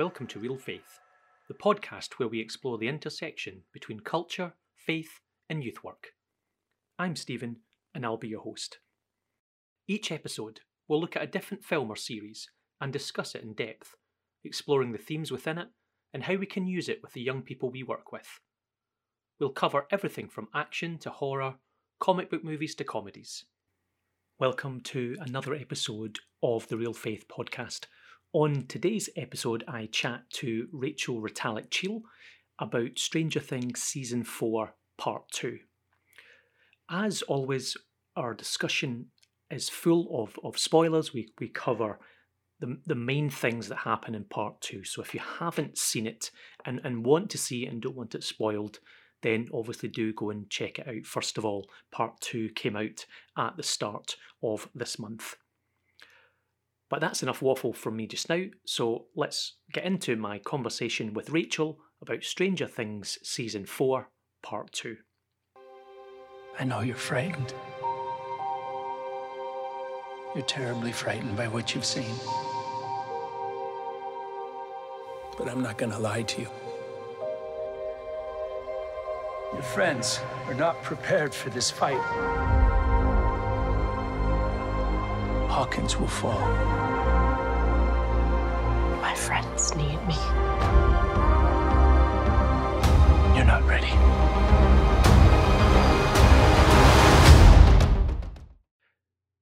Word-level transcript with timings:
Welcome 0.00 0.28
to 0.28 0.38
Reel 0.38 0.56
Faith, 0.56 0.98
the 1.46 1.52
podcast 1.52 2.14
where 2.14 2.28
we 2.30 2.40
explore 2.40 2.78
the 2.78 2.88
intersection 2.88 3.64
between 3.70 4.00
culture, 4.00 4.54
faith, 4.74 5.20
and 5.50 5.62
youth 5.62 5.84
work. 5.84 6.12
I'm 6.98 7.14
Steven, 7.14 7.56
and 7.94 8.06
I'll 8.06 8.16
be 8.16 8.28
your 8.28 8.40
host. 8.40 8.78
Each 9.86 10.10
episode, 10.10 10.60
we'll 10.88 11.02
look 11.02 11.16
at 11.16 11.22
a 11.22 11.26
different 11.26 11.64
film 11.64 11.90
or 11.90 11.96
series 11.96 12.48
and 12.80 12.94
discuss 12.94 13.34
it 13.34 13.42
in 13.42 13.52
depth, 13.52 13.94
exploring 14.42 14.92
the 14.92 14.96
themes 14.96 15.30
within 15.30 15.58
it 15.58 15.68
and 16.14 16.22
how 16.22 16.36
we 16.36 16.46
can 16.46 16.66
use 16.66 16.88
it 16.88 17.02
with 17.02 17.12
the 17.12 17.20
young 17.20 17.42
people 17.42 17.70
we 17.70 17.82
work 17.82 18.10
with. 18.10 18.40
We'll 19.38 19.50
cover 19.50 19.86
everything 19.90 20.30
from 20.30 20.48
action 20.54 20.96
to 21.00 21.10
horror, 21.10 21.56
comic 21.98 22.30
book 22.30 22.42
movies 22.42 22.74
to 22.76 22.84
comedies. 22.84 23.44
Welcome 24.38 24.80
to 24.84 25.18
another 25.20 25.52
episode 25.52 26.20
of 26.42 26.66
the 26.68 26.78
Reel 26.78 26.94
Faith 26.94 27.26
podcast. 27.28 27.84
On 28.32 28.64
today's 28.68 29.10
episode, 29.16 29.64
I 29.66 29.86
chat 29.86 30.22
to 30.34 30.68
Rachel 30.70 31.20
Retallik-Cheel 31.20 32.02
about 32.60 32.96
Stranger 32.96 33.40
Things 33.40 33.82
Season 33.82 34.22
4, 34.22 34.72
Part 34.96 35.24
2. 35.32 35.58
As 36.88 37.22
always, 37.22 37.76
our 38.14 38.32
discussion 38.32 39.06
is 39.50 39.68
full 39.68 40.22
of, 40.22 40.38
of 40.44 40.60
spoilers. 40.60 41.12
We, 41.12 41.32
we 41.40 41.48
cover 41.48 41.98
the, 42.60 42.78
the 42.86 42.94
main 42.94 43.30
things 43.30 43.66
that 43.66 43.78
happen 43.78 44.14
in 44.14 44.22
Part 44.22 44.60
2. 44.60 44.84
So 44.84 45.02
if 45.02 45.12
you 45.12 45.18
haven't 45.40 45.76
seen 45.76 46.06
it 46.06 46.30
and, 46.64 46.80
and 46.84 47.04
want 47.04 47.30
to 47.30 47.38
see 47.38 47.66
it 47.66 47.72
and 47.72 47.82
don't 47.82 47.96
want 47.96 48.14
it 48.14 48.22
spoiled, 48.22 48.78
then 49.22 49.48
obviously 49.52 49.88
do 49.88 50.12
go 50.12 50.30
and 50.30 50.48
check 50.48 50.78
it 50.78 50.86
out. 50.86 51.04
First 51.04 51.36
of 51.36 51.44
all, 51.44 51.68
Part 51.90 52.20
2 52.20 52.50
came 52.50 52.76
out 52.76 53.06
at 53.36 53.56
the 53.56 53.64
start 53.64 54.14
of 54.40 54.68
this 54.72 55.00
month. 55.00 55.34
But 56.90 57.00
that's 57.00 57.22
enough 57.22 57.40
waffle 57.40 57.72
from 57.72 57.96
me 57.96 58.08
just 58.08 58.28
now, 58.28 58.46
so 58.66 59.06
let's 59.14 59.54
get 59.72 59.84
into 59.84 60.16
my 60.16 60.40
conversation 60.40 61.14
with 61.14 61.30
Rachel 61.30 61.78
about 62.02 62.24
Stranger 62.24 62.66
Things 62.66 63.16
Season 63.22 63.64
4, 63.64 64.08
Part 64.42 64.72
2. 64.72 64.96
I 66.58 66.64
know 66.64 66.80
you're 66.80 66.96
frightened. 66.96 67.54
You're 70.34 70.44
terribly 70.44 70.90
frightened 70.90 71.36
by 71.36 71.46
what 71.46 71.74
you've 71.74 71.84
seen. 71.84 72.14
But 75.38 75.48
I'm 75.48 75.62
not 75.62 75.78
gonna 75.78 75.98
lie 75.98 76.22
to 76.22 76.40
you. 76.42 76.48
Your 79.52 79.62
friends 79.62 80.20
are 80.46 80.54
not 80.54 80.82
prepared 80.82 81.32
for 81.32 81.50
this 81.50 81.70
fight. 81.70 82.59
Hawkins 85.60 85.98
will 85.98 86.06
fall. 86.06 86.40
My 89.02 89.14
friends 89.14 89.76
need 89.76 90.00
me. 90.08 90.14
You're 93.36 93.44
not 93.44 93.62
ready. 93.66 93.90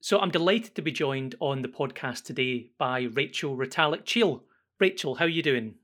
So 0.00 0.18
I'm 0.18 0.32
delighted 0.32 0.74
to 0.74 0.82
be 0.82 0.90
joined 0.90 1.36
on 1.38 1.62
the 1.62 1.68
podcast 1.68 2.24
today 2.24 2.72
by 2.78 3.02
Rachel 3.02 3.56
Retallik-Cheel. 3.56 4.42
Rachel, 4.80 5.14
how 5.14 5.26
are 5.26 5.28
you 5.28 5.44
doing? 5.44 5.76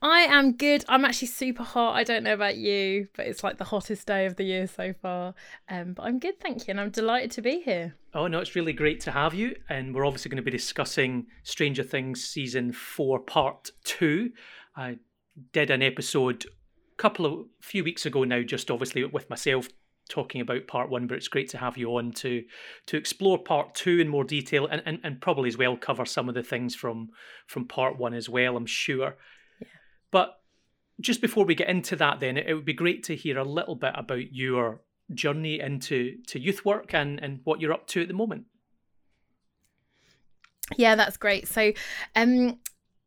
I 0.00 0.20
am 0.20 0.52
good. 0.52 0.84
I'm 0.88 1.04
actually 1.04 1.28
super 1.28 1.62
hot. 1.62 1.94
I 1.94 2.04
don't 2.04 2.24
know 2.24 2.34
about 2.34 2.56
you, 2.56 3.08
but 3.16 3.26
it's 3.26 3.44
like 3.44 3.58
the 3.58 3.64
hottest 3.64 4.06
day 4.06 4.26
of 4.26 4.36
the 4.36 4.44
year 4.44 4.66
so 4.66 4.92
far. 4.92 5.34
Um, 5.68 5.94
but 5.94 6.04
I'm 6.04 6.18
good, 6.18 6.40
thank 6.40 6.66
you, 6.66 6.72
and 6.72 6.80
I'm 6.80 6.90
delighted 6.90 7.30
to 7.32 7.42
be 7.42 7.60
here. 7.60 7.94
Oh 8.14 8.26
no, 8.26 8.40
it's 8.40 8.54
really 8.54 8.72
great 8.72 9.00
to 9.02 9.10
have 9.10 9.34
you, 9.34 9.56
and 9.68 9.94
we're 9.94 10.06
obviously 10.06 10.28
going 10.28 10.36
to 10.36 10.42
be 10.42 10.50
discussing 10.50 11.26
Stranger 11.42 11.82
Things 11.82 12.24
season 12.24 12.72
four, 12.72 13.18
part 13.20 13.70
two. 13.84 14.32
I 14.76 14.98
did 15.52 15.70
an 15.70 15.82
episode 15.82 16.44
a 16.44 16.96
couple 16.96 17.26
of 17.26 17.46
few 17.60 17.84
weeks 17.84 18.06
ago 18.06 18.24
now, 18.24 18.42
just 18.42 18.70
obviously 18.70 19.04
with 19.04 19.30
myself 19.30 19.68
talking 20.08 20.40
about 20.40 20.66
part 20.66 20.90
one, 20.90 21.06
but 21.06 21.16
it's 21.16 21.28
great 21.28 21.48
to 21.50 21.58
have 21.58 21.78
you 21.78 21.96
on 21.96 22.12
to 22.12 22.44
to 22.86 22.96
explore 22.96 23.38
part 23.38 23.74
two 23.74 23.98
in 23.98 24.08
more 24.08 24.24
detail 24.24 24.66
and, 24.66 24.82
and, 24.84 24.98
and 25.02 25.20
probably 25.20 25.48
as 25.48 25.56
well 25.56 25.76
cover 25.76 26.04
some 26.04 26.28
of 26.28 26.34
the 26.34 26.42
things 26.42 26.74
from 26.74 27.08
from 27.46 27.66
part 27.66 27.98
one 27.98 28.14
as 28.14 28.28
well, 28.28 28.56
I'm 28.56 28.66
sure. 28.66 29.16
But 30.12 30.38
just 31.00 31.20
before 31.20 31.44
we 31.44 31.56
get 31.56 31.68
into 31.68 31.96
that, 31.96 32.20
then 32.20 32.36
it, 32.36 32.54
would 32.54 32.64
be 32.64 32.72
great 32.72 33.02
to 33.04 33.16
hear 33.16 33.36
a 33.38 33.44
little 33.44 33.74
bit 33.74 33.94
about 33.96 34.32
your 34.32 34.82
journey 35.12 35.58
into 35.58 36.16
to 36.28 36.38
youth 36.38 36.64
work 36.64 36.94
and 36.94 37.20
and 37.20 37.40
what 37.44 37.60
you're 37.60 37.72
up 37.72 37.88
to 37.88 38.02
at 38.02 38.08
the 38.08 38.14
moment. 38.14 38.44
Yeah, 40.76 40.94
that's 40.94 41.16
great. 41.16 41.48
So, 41.48 41.72
um, 42.14 42.60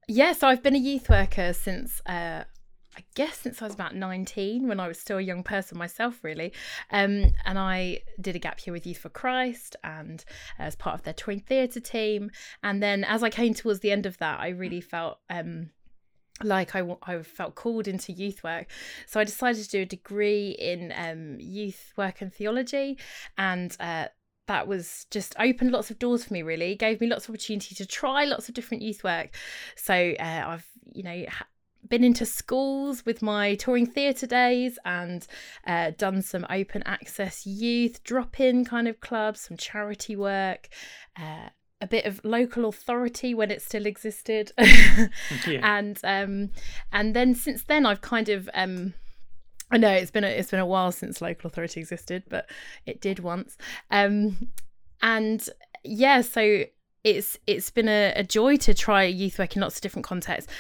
yeah, 0.08 0.34
so 0.34 0.48
I've 0.48 0.62
been 0.62 0.76
a 0.76 0.80
youth 0.80 1.10
worker 1.10 1.54
since 1.54 2.02
uh, 2.06 2.44
I 2.98 3.04
guess 3.16 3.40
since 3.40 3.62
I 3.62 3.66
was 3.66 3.74
about 3.74 3.96
19, 3.96 4.68
when 4.68 4.80
I 4.80 4.88
was 4.88 5.00
still 5.00 5.18
a 5.18 5.22
young 5.22 5.44
person 5.44 5.78
myself, 5.78 6.24
really. 6.24 6.54
Um, 6.92 7.34
and 7.44 7.60
I 7.60 8.02
did 8.22 8.36
a 8.36 8.40
gap 8.40 8.66
year 8.66 8.74
with 8.74 8.88
Youth 8.88 9.00
for 9.00 9.10
Christ 9.10 9.76
and 9.84 10.24
as 10.58 10.76
part 10.76 10.96
of 10.96 11.04
their 11.04 11.14
touring 11.14 11.42
theatre 11.42 11.82
team. 11.82 12.32
And 12.64 12.82
then 12.82 13.04
as 13.04 13.22
I 13.22 13.30
came 13.30 13.54
towards 13.54 13.82
the 13.82 13.92
end 13.92 14.06
of 14.06 14.18
that, 14.20 14.40
I 14.40 14.50
really 14.50 14.82
felt 14.82 15.20
um, 15.30 15.72
like 16.44 16.76
I, 16.76 16.84
I 17.04 17.22
felt 17.24 17.56
called 17.56 17.88
into 17.88 18.12
youth 18.12 18.44
work. 18.44 18.68
So 19.08 19.20
I 19.20 19.24
decided 19.24 19.64
to 19.64 19.70
do 19.70 19.82
a 19.82 19.86
degree 19.86 20.50
in 20.52 20.94
um, 20.96 21.38
youth 21.40 21.94
work 21.96 22.22
and 22.22 22.34
theology. 22.34 22.98
And 23.38 23.76
uh, 23.80 24.08
that 24.48 24.68
was 24.68 25.06
just 25.12 25.36
opened 25.40 25.72
lots 25.72 25.92
of 25.92 26.00
doors 26.00 26.26
for 26.26 26.34
me, 26.34 26.42
really. 26.42 26.74
It 26.74 26.80
gave 26.80 27.00
me 27.02 27.08
lots 27.08 27.26
of 27.26 27.32
opportunity 27.32 27.74
to 27.76 27.86
try 27.86 28.26
lots 28.26 28.50
of 28.50 28.56
different 28.56 28.84
youth 28.84 29.04
work. 29.04 29.30
So 29.76 29.94
uh, 30.20 30.44
I've, 30.48 30.68
you 30.94 31.04
know, 31.04 31.26
been 31.88 32.04
into 32.04 32.26
schools 32.26 33.06
with 33.06 33.22
my 33.22 33.56
touring 33.56 33.86
theatre 33.86 34.28
days 34.28 34.78
and 34.86 35.26
uh, 35.66 35.92
done 35.98 36.22
some 36.22 36.46
open 36.50 36.84
access 36.86 37.46
youth 37.46 38.04
drop 38.04 38.40
in 38.40 38.66
kind 38.66 38.88
of 38.88 39.00
clubs, 39.00 39.42
some 39.42 39.58
charity 39.58 40.16
work. 40.16 40.68
Uh, 41.16 41.50
a 41.86 41.88
bit 41.88 42.06
of 42.06 42.20
local 42.26 42.66
authority 42.66 43.34
when 43.34 43.52
it 43.52 43.62
still 43.62 43.86
existed 43.86 44.52
yeah. 44.58 45.78
and 45.78 46.00
um 46.04 46.50
and 46.92 47.16
then 47.16 47.36
since 47.36 47.64
then 47.64 47.86
i've 47.86 48.02
kind 48.02 48.28
of 48.28 48.50
um 48.54 48.94
I 49.72 49.78
know 49.78 49.92
it's 49.92 50.12
been 50.12 50.24
a, 50.24 50.28
it's 50.28 50.52
been 50.52 50.60
a 50.60 50.66
while 50.66 50.92
since 50.92 51.22
local 51.22 51.48
authority 51.48 51.80
existed, 51.80 52.24
but 52.30 52.48
it 52.86 53.02
did 53.02 53.20
once. 53.20 53.58
Um, 53.90 54.50
and 55.02 55.44
yeah, 55.84 56.22
so 56.22 56.66
it's 57.04 57.38
it's 57.46 57.70
been 57.70 57.88
a, 57.88 58.14
a, 58.16 58.24
joy 58.24 58.58
to 58.58 58.74
try 58.74 59.04
youth 59.04 59.38
work 59.38 59.56
in 59.56 59.62
lots 59.62 59.76
of 59.76 59.82
different 59.82 60.06
contexts. 60.06 60.52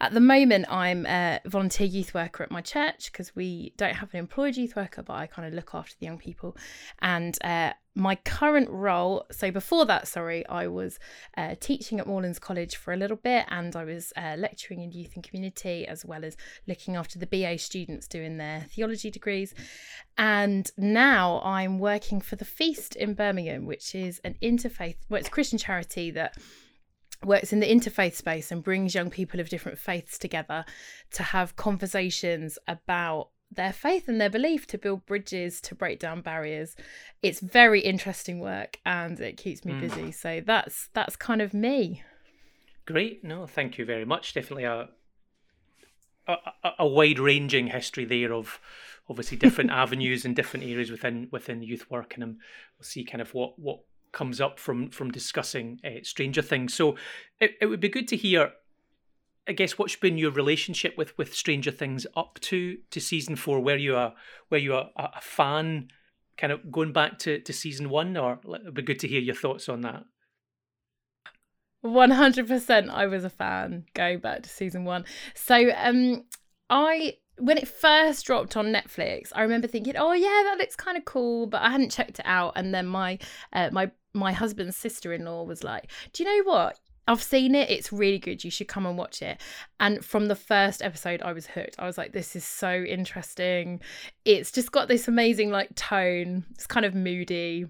At 0.00 0.12
the 0.14 0.20
moment, 0.20 0.66
I'm 0.68 1.06
a 1.06 1.40
volunteer 1.46 1.86
youth 1.86 2.12
worker 2.12 2.42
at 2.42 2.50
my 2.50 2.60
church 2.60 3.12
because 3.12 3.34
we 3.36 3.72
don't 3.76 3.94
have 3.94 4.12
an 4.12 4.18
employed 4.18 4.56
youth 4.56 4.74
worker, 4.74 5.02
but 5.02 5.14
I 5.14 5.26
kind 5.26 5.46
of 5.46 5.54
look 5.54 5.74
after 5.74 5.94
the 5.98 6.06
young 6.06 6.18
people. 6.18 6.56
And 7.00 7.38
uh, 7.44 7.72
my 7.94 8.14
current 8.16 8.70
role, 8.70 9.26
so 9.30 9.50
before 9.50 9.84
that, 9.86 10.08
sorry, 10.08 10.46
I 10.46 10.66
was 10.66 10.98
uh, 11.36 11.54
teaching 11.60 12.00
at 12.00 12.06
Moorlands 12.06 12.38
College 12.38 12.76
for 12.76 12.92
a 12.92 12.96
little 12.96 13.18
bit 13.18 13.44
and 13.48 13.76
I 13.76 13.84
was 13.84 14.12
uh, 14.16 14.36
lecturing 14.38 14.82
in 14.82 14.92
youth 14.92 15.12
and 15.14 15.22
community 15.22 15.86
as 15.86 16.04
well 16.04 16.24
as 16.24 16.36
looking 16.66 16.96
after 16.96 17.18
the 17.18 17.26
BA 17.26 17.58
students 17.58 18.08
doing 18.08 18.38
their 18.38 18.62
theology 18.70 19.10
degrees. 19.10 19.54
And 20.16 20.70
now 20.78 21.42
I'm 21.44 21.78
working 21.78 22.20
for 22.20 22.36
the 22.36 22.46
Feast 22.46 22.96
in 22.96 23.14
Birmingham, 23.14 23.66
which 23.66 23.94
is 23.94 24.20
an 24.24 24.36
interfaith, 24.42 24.96
well, 25.10 25.18
it's 25.18 25.28
a 25.28 25.32
Christian 25.32 25.58
charity 25.58 26.10
that 26.12 26.36
works 27.24 27.52
in 27.52 27.60
the 27.60 27.70
interfaith 27.70 28.14
space 28.14 28.50
and 28.50 28.64
brings 28.64 28.94
young 28.94 29.10
people 29.10 29.38
of 29.38 29.48
different 29.48 29.78
faiths 29.78 30.18
together 30.18 30.64
to 31.12 31.22
have 31.22 31.56
conversations 31.56 32.58
about 32.66 33.28
their 33.54 33.72
faith 33.72 34.08
and 34.08 34.20
their 34.20 34.30
belief 34.30 34.66
to 34.66 34.78
build 34.78 35.04
bridges 35.06 35.60
to 35.60 35.74
break 35.74 35.98
down 35.98 36.20
barriers 36.20 36.76
it's 37.22 37.40
very 37.40 37.80
interesting 37.80 38.40
work 38.40 38.78
and 38.84 39.20
it 39.20 39.36
keeps 39.36 39.64
me 39.64 39.72
mm. 39.72 39.80
busy 39.80 40.12
so 40.12 40.40
that's 40.44 40.88
that's 40.94 41.16
kind 41.16 41.42
of 41.42 41.52
me 41.52 42.02
great 42.86 43.22
no 43.22 43.46
thank 43.46 43.78
you 43.78 43.84
very 43.84 44.04
much 44.04 44.34
definitely 44.34 44.64
a 44.64 44.88
a, 46.28 46.36
a 46.78 46.86
wide 46.86 47.18
ranging 47.18 47.66
history 47.66 48.04
there 48.04 48.32
of 48.32 48.60
obviously 49.08 49.36
different 49.36 49.70
avenues 49.72 50.24
and 50.24 50.36
different 50.36 50.64
areas 50.64 50.90
within 50.90 51.28
within 51.30 51.62
youth 51.62 51.90
work 51.90 52.14
and 52.14 52.24
um, 52.24 52.38
we'll 52.78 52.84
see 52.84 53.04
kind 53.04 53.20
of 53.20 53.34
what 53.34 53.58
what 53.58 53.80
comes 54.12 54.40
up 54.40 54.58
from 54.58 54.90
from 54.90 55.10
discussing 55.10 55.80
uh, 55.84 56.02
Stranger 56.02 56.42
Things. 56.42 56.74
So 56.74 56.96
it, 57.40 57.52
it 57.60 57.66
would 57.66 57.80
be 57.80 57.88
good 57.88 58.06
to 58.08 58.16
hear. 58.16 58.52
I 59.48 59.52
guess 59.52 59.76
what's 59.76 59.96
been 59.96 60.18
your 60.18 60.30
relationship 60.30 60.96
with 60.96 61.16
with 61.18 61.34
Stranger 61.34 61.70
Things 61.70 62.06
up 62.16 62.38
to 62.42 62.78
to 62.90 63.00
season 63.00 63.36
four? 63.36 63.60
Were 63.60 63.76
you 63.76 63.96
a 63.96 64.14
were 64.50 64.58
you 64.58 64.74
a, 64.74 64.90
a 64.96 65.20
fan, 65.20 65.88
kind 66.36 66.52
of 66.52 66.70
going 66.70 66.92
back 66.92 67.18
to 67.20 67.40
to 67.40 67.52
season 67.52 67.90
one, 67.90 68.16
or 68.16 68.38
it'd 68.44 68.74
be 68.74 68.82
good 68.82 69.00
to 69.00 69.08
hear 69.08 69.20
your 69.20 69.34
thoughts 69.34 69.68
on 69.68 69.80
that. 69.80 70.04
One 71.80 72.12
hundred 72.12 72.46
percent, 72.46 72.90
I 72.90 73.06
was 73.06 73.24
a 73.24 73.30
fan 73.30 73.86
going 73.94 74.20
back 74.20 74.44
to 74.44 74.48
season 74.48 74.84
one. 74.84 75.04
So 75.34 75.72
um, 75.76 76.24
I 76.70 77.16
when 77.38 77.58
it 77.58 77.66
first 77.66 78.24
dropped 78.24 78.56
on 78.56 78.66
Netflix, 78.66 79.32
I 79.34 79.42
remember 79.42 79.66
thinking, 79.66 79.96
"Oh 79.96 80.12
yeah, 80.12 80.42
that 80.44 80.58
looks 80.58 80.76
kind 80.76 80.96
of 80.96 81.04
cool," 81.04 81.48
but 81.48 81.62
I 81.62 81.70
hadn't 81.70 81.90
checked 81.90 82.20
it 82.20 82.26
out. 82.26 82.52
And 82.54 82.72
then 82.72 82.86
my 82.86 83.18
uh, 83.52 83.70
my 83.72 83.90
my 84.14 84.32
husband's 84.32 84.76
sister-in-law 84.76 85.42
was 85.42 85.64
like, 85.64 85.90
"Do 86.12 86.22
you 86.22 86.30
know 86.30 86.52
what? 86.52 86.78
I've 87.08 87.22
seen 87.22 87.54
it. 87.54 87.68
It's 87.68 87.92
really 87.92 88.18
good. 88.18 88.44
You 88.44 88.50
should 88.50 88.68
come 88.68 88.86
and 88.86 88.96
watch 88.96 89.22
it. 89.22 89.40
And 89.80 90.04
from 90.04 90.28
the 90.28 90.36
first 90.36 90.82
episode, 90.82 91.20
I 91.22 91.32
was 91.32 91.46
hooked. 91.46 91.76
I 91.78 91.86
was 91.86 91.98
like, 91.98 92.12
this 92.12 92.36
is 92.36 92.44
so 92.44 92.82
interesting. 92.82 93.80
It's 94.24 94.52
just 94.52 94.70
got 94.70 94.88
this 94.88 95.08
amazing 95.08 95.50
like 95.50 95.74
tone. 95.74 96.44
It's 96.52 96.66
kind 96.66 96.86
of 96.86 96.94
moody 96.94 97.66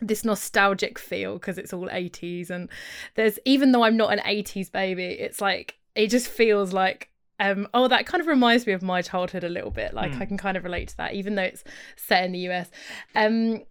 this 0.00 0.24
nostalgic 0.24 0.98
feel 0.98 1.34
because 1.34 1.58
it's 1.58 1.72
all 1.72 1.88
80s 1.88 2.50
and 2.50 2.68
there's 3.16 3.38
even 3.44 3.72
though 3.72 3.82
I'm 3.82 3.96
not 3.96 4.12
an 4.12 4.20
80s 4.20 4.70
baby 4.70 5.06
it's 5.06 5.40
like 5.40 5.76
it 5.94 6.08
just 6.08 6.28
feels 6.28 6.72
like 6.72 7.10
um 7.40 7.66
oh 7.74 7.88
that 7.88 8.06
kind 8.06 8.20
of 8.20 8.28
reminds 8.28 8.66
me 8.66 8.72
of 8.74 8.82
my 8.82 9.02
childhood 9.02 9.44
a 9.44 9.48
little 9.48 9.70
bit 9.70 9.94
like 9.94 10.12
mm. 10.12 10.20
I 10.20 10.26
can 10.26 10.38
kind 10.38 10.56
of 10.56 10.64
relate 10.64 10.88
to 10.88 10.96
that 10.98 11.14
even 11.14 11.34
though 11.34 11.42
it's 11.42 11.64
set 11.96 12.24
in 12.24 12.32
the 12.32 12.48
US 12.50 12.70
um 13.16 13.62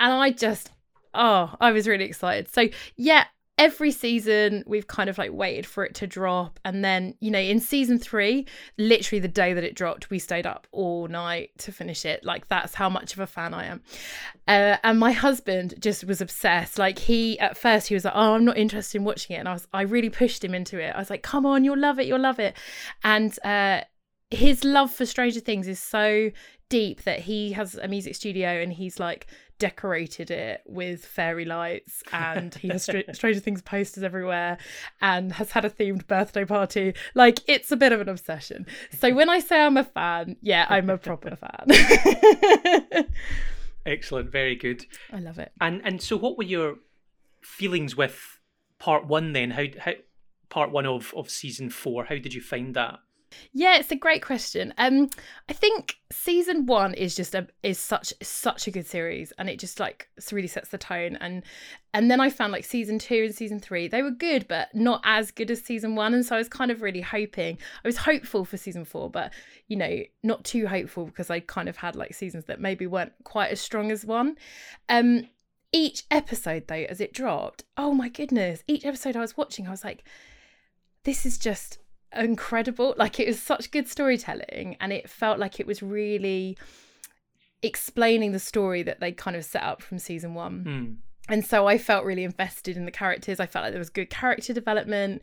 and 0.00 0.12
I 0.12 0.30
just 0.30 0.70
oh 1.14 1.54
I 1.60 1.70
was 1.70 1.86
really 1.86 2.04
excited 2.04 2.52
so 2.52 2.68
yeah 2.96 3.26
every 3.58 3.90
season 3.90 4.62
we've 4.66 4.86
kind 4.86 5.10
of 5.10 5.18
like 5.18 5.32
waited 5.32 5.66
for 5.66 5.84
it 5.84 5.94
to 5.96 6.06
drop. 6.06 6.60
And 6.64 6.84
then 6.84 7.14
you 7.20 7.30
know 7.30 7.38
in 7.38 7.60
season 7.60 7.98
three 7.98 8.46
literally 8.78 9.20
the 9.20 9.28
day 9.28 9.52
that 9.52 9.64
it 9.64 9.74
dropped 9.74 10.10
we 10.10 10.18
stayed 10.18 10.46
up 10.46 10.66
all 10.70 11.08
night 11.08 11.50
to 11.58 11.72
finish 11.72 12.04
it. 12.04 12.24
Like 12.24 12.48
that's 12.48 12.74
how 12.74 12.88
much 12.88 13.12
of 13.12 13.18
a 13.18 13.26
fan 13.26 13.52
i 13.52 13.66
am. 13.66 13.82
Uh, 14.46 14.76
and 14.82 14.98
my 14.98 15.12
husband 15.12 15.74
just 15.78 16.04
was 16.04 16.20
obsessed. 16.20 16.78
Like 16.78 16.98
he 16.98 17.38
at 17.40 17.56
first 17.56 17.88
he 17.88 17.94
was 17.94 18.04
like 18.04 18.14
oh 18.14 18.34
i'm 18.34 18.44
not 18.44 18.56
interested 18.56 18.98
in 18.98 19.04
watching 19.04 19.36
it. 19.36 19.40
And 19.40 19.48
i 19.48 19.52
was 19.52 19.66
i 19.72 19.82
really 19.82 20.10
pushed 20.10 20.44
him 20.44 20.54
into 20.54 20.78
it. 20.78 20.94
I 20.94 20.98
was 20.98 21.10
like 21.10 21.22
come 21.22 21.44
on 21.44 21.64
you'll 21.64 21.78
love 21.78 21.98
it 21.98 22.06
you'll 22.06 22.20
love 22.20 22.38
it. 22.38 22.56
And 23.02 23.36
uh 23.44 23.82
his 24.30 24.62
love 24.62 24.90
for 24.90 25.06
stranger 25.06 25.40
things 25.40 25.66
is 25.66 25.80
so 25.80 26.30
deep 26.68 27.02
that 27.04 27.20
he 27.20 27.52
has 27.52 27.76
a 27.76 27.88
music 27.88 28.14
studio 28.14 28.60
and 28.60 28.72
he's 28.74 29.00
like 29.00 29.26
decorated 29.58 30.30
it 30.30 30.62
with 30.66 31.04
fairy 31.04 31.44
lights 31.44 32.02
and 32.12 32.54
he 32.54 32.68
has 32.68 32.84
Stranger 32.84 33.40
Things 33.40 33.62
posters 33.62 34.04
everywhere 34.04 34.58
and 35.00 35.32
has 35.32 35.52
had 35.52 35.64
a 35.64 35.70
themed 35.70 36.06
birthday 36.06 36.44
party. 36.44 36.94
Like 37.14 37.40
it's 37.46 37.72
a 37.72 37.76
bit 37.76 37.92
of 37.92 38.00
an 38.00 38.08
obsession. 38.08 38.66
So 38.98 39.14
when 39.14 39.28
I 39.28 39.40
say 39.40 39.60
I'm 39.60 39.76
a 39.76 39.84
fan, 39.84 40.36
yeah, 40.40 40.66
I'm 40.68 40.90
a 40.90 40.98
proper 40.98 41.36
fan. 41.36 43.06
Excellent, 43.86 44.30
very 44.30 44.54
good. 44.54 44.84
I 45.12 45.18
love 45.18 45.38
it. 45.38 45.52
And 45.60 45.80
and 45.84 46.02
so 46.02 46.16
what 46.16 46.36
were 46.36 46.44
your 46.44 46.76
feelings 47.42 47.96
with 47.96 48.38
part 48.78 49.06
1 49.06 49.32
then? 49.32 49.52
How 49.52 49.64
how 49.78 49.92
part 50.48 50.70
1 50.70 50.86
of 50.86 51.12
of 51.16 51.30
season 51.30 51.70
4? 51.70 52.04
How 52.04 52.16
did 52.16 52.34
you 52.34 52.40
find 52.40 52.74
that? 52.74 53.00
Yeah, 53.52 53.76
it's 53.76 53.90
a 53.90 53.96
great 53.96 54.22
question. 54.22 54.72
Um, 54.78 55.10
I 55.48 55.52
think 55.52 55.96
season 56.10 56.66
one 56.66 56.94
is 56.94 57.14
just 57.14 57.34
a 57.34 57.46
is 57.62 57.78
such 57.78 58.12
such 58.22 58.66
a 58.66 58.70
good 58.70 58.86
series, 58.86 59.32
and 59.38 59.48
it 59.48 59.58
just 59.58 59.80
like 59.80 60.08
really 60.32 60.48
sets 60.48 60.70
the 60.70 60.78
tone. 60.78 61.16
And 61.16 61.42
and 61.94 62.10
then 62.10 62.20
I 62.20 62.30
found 62.30 62.52
like 62.52 62.64
season 62.64 62.98
two 62.98 63.24
and 63.26 63.34
season 63.34 63.60
three 63.60 63.88
they 63.88 64.02
were 64.02 64.10
good, 64.10 64.46
but 64.48 64.74
not 64.74 65.00
as 65.04 65.30
good 65.30 65.50
as 65.50 65.62
season 65.62 65.94
one. 65.94 66.14
And 66.14 66.24
so 66.24 66.34
I 66.36 66.38
was 66.38 66.48
kind 66.48 66.70
of 66.70 66.82
really 66.82 67.00
hoping. 67.00 67.58
I 67.84 67.88
was 67.88 67.98
hopeful 67.98 68.44
for 68.44 68.56
season 68.56 68.84
four, 68.84 69.10
but 69.10 69.32
you 69.66 69.76
know, 69.76 70.00
not 70.22 70.44
too 70.44 70.66
hopeful 70.66 71.06
because 71.06 71.30
I 71.30 71.40
kind 71.40 71.68
of 71.68 71.76
had 71.76 71.96
like 71.96 72.14
seasons 72.14 72.46
that 72.46 72.60
maybe 72.60 72.86
weren't 72.86 73.12
quite 73.24 73.50
as 73.50 73.60
strong 73.60 73.90
as 73.90 74.04
one. 74.04 74.36
Um, 74.88 75.28
each 75.72 76.04
episode 76.10 76.68
though, 76.68 76.86
as 76.88 77.00
it 77.00 77.12
dropped, 77.12 77.64
oh 77.76 77.92
my 77.92 78.08
goodness, 78.08 78.62
each 78.66 78.84
episode 78.84 79.16
I 79.16 79.20
was 79.20 79.36
watching, 79.36 79.66
I 79.66 79.70
was 79.70 79.84
like, 79.84 80.04
this 81.04 81.26
is 81.26 81.38
just 81.38 81.78
incredible. 82.14 82.94
Like 82.96 83.20
it 83.20 83.26
was 83.26 83.40
such 83.40 83.70
good 83.70 83.88
storytelling, 83.88 84.76
and 84.80 84.92
it 84.92 85.08
felt 85.08 85.38
like 85.38 85.60
it 85.60 85.66
was 85.66 85.82
really 85.82 86.56
explaining 87.62 88.32
the 88.32 88.38
story 88.38 88.82
that 88.84 89.00
they 89.00 89.12
kind 89.12 89.36
of 89.36 89.44
set 89.44 89.62
up 89.62 89.82
from 89.82 89.98
season 89.98 90.34
one. 90.34 90.64
Mm. 90.64 90.96
And 91.30 91.44
so 91.44 91.66
I 91.66 91.76
felt 91.76 92.04
really 92.04 92.24
invested 92.24 92.76
in 92.76 92.86
the 92.86 92.90
characters. 92.90 93.40
I 93.40 93.46
felt 93.46 93.64
like 93.64 93.72
there 93.72 93.78
was 93.78 93.90
good 93.90 94.10
character 94.10 94.54
development 94.54 95.22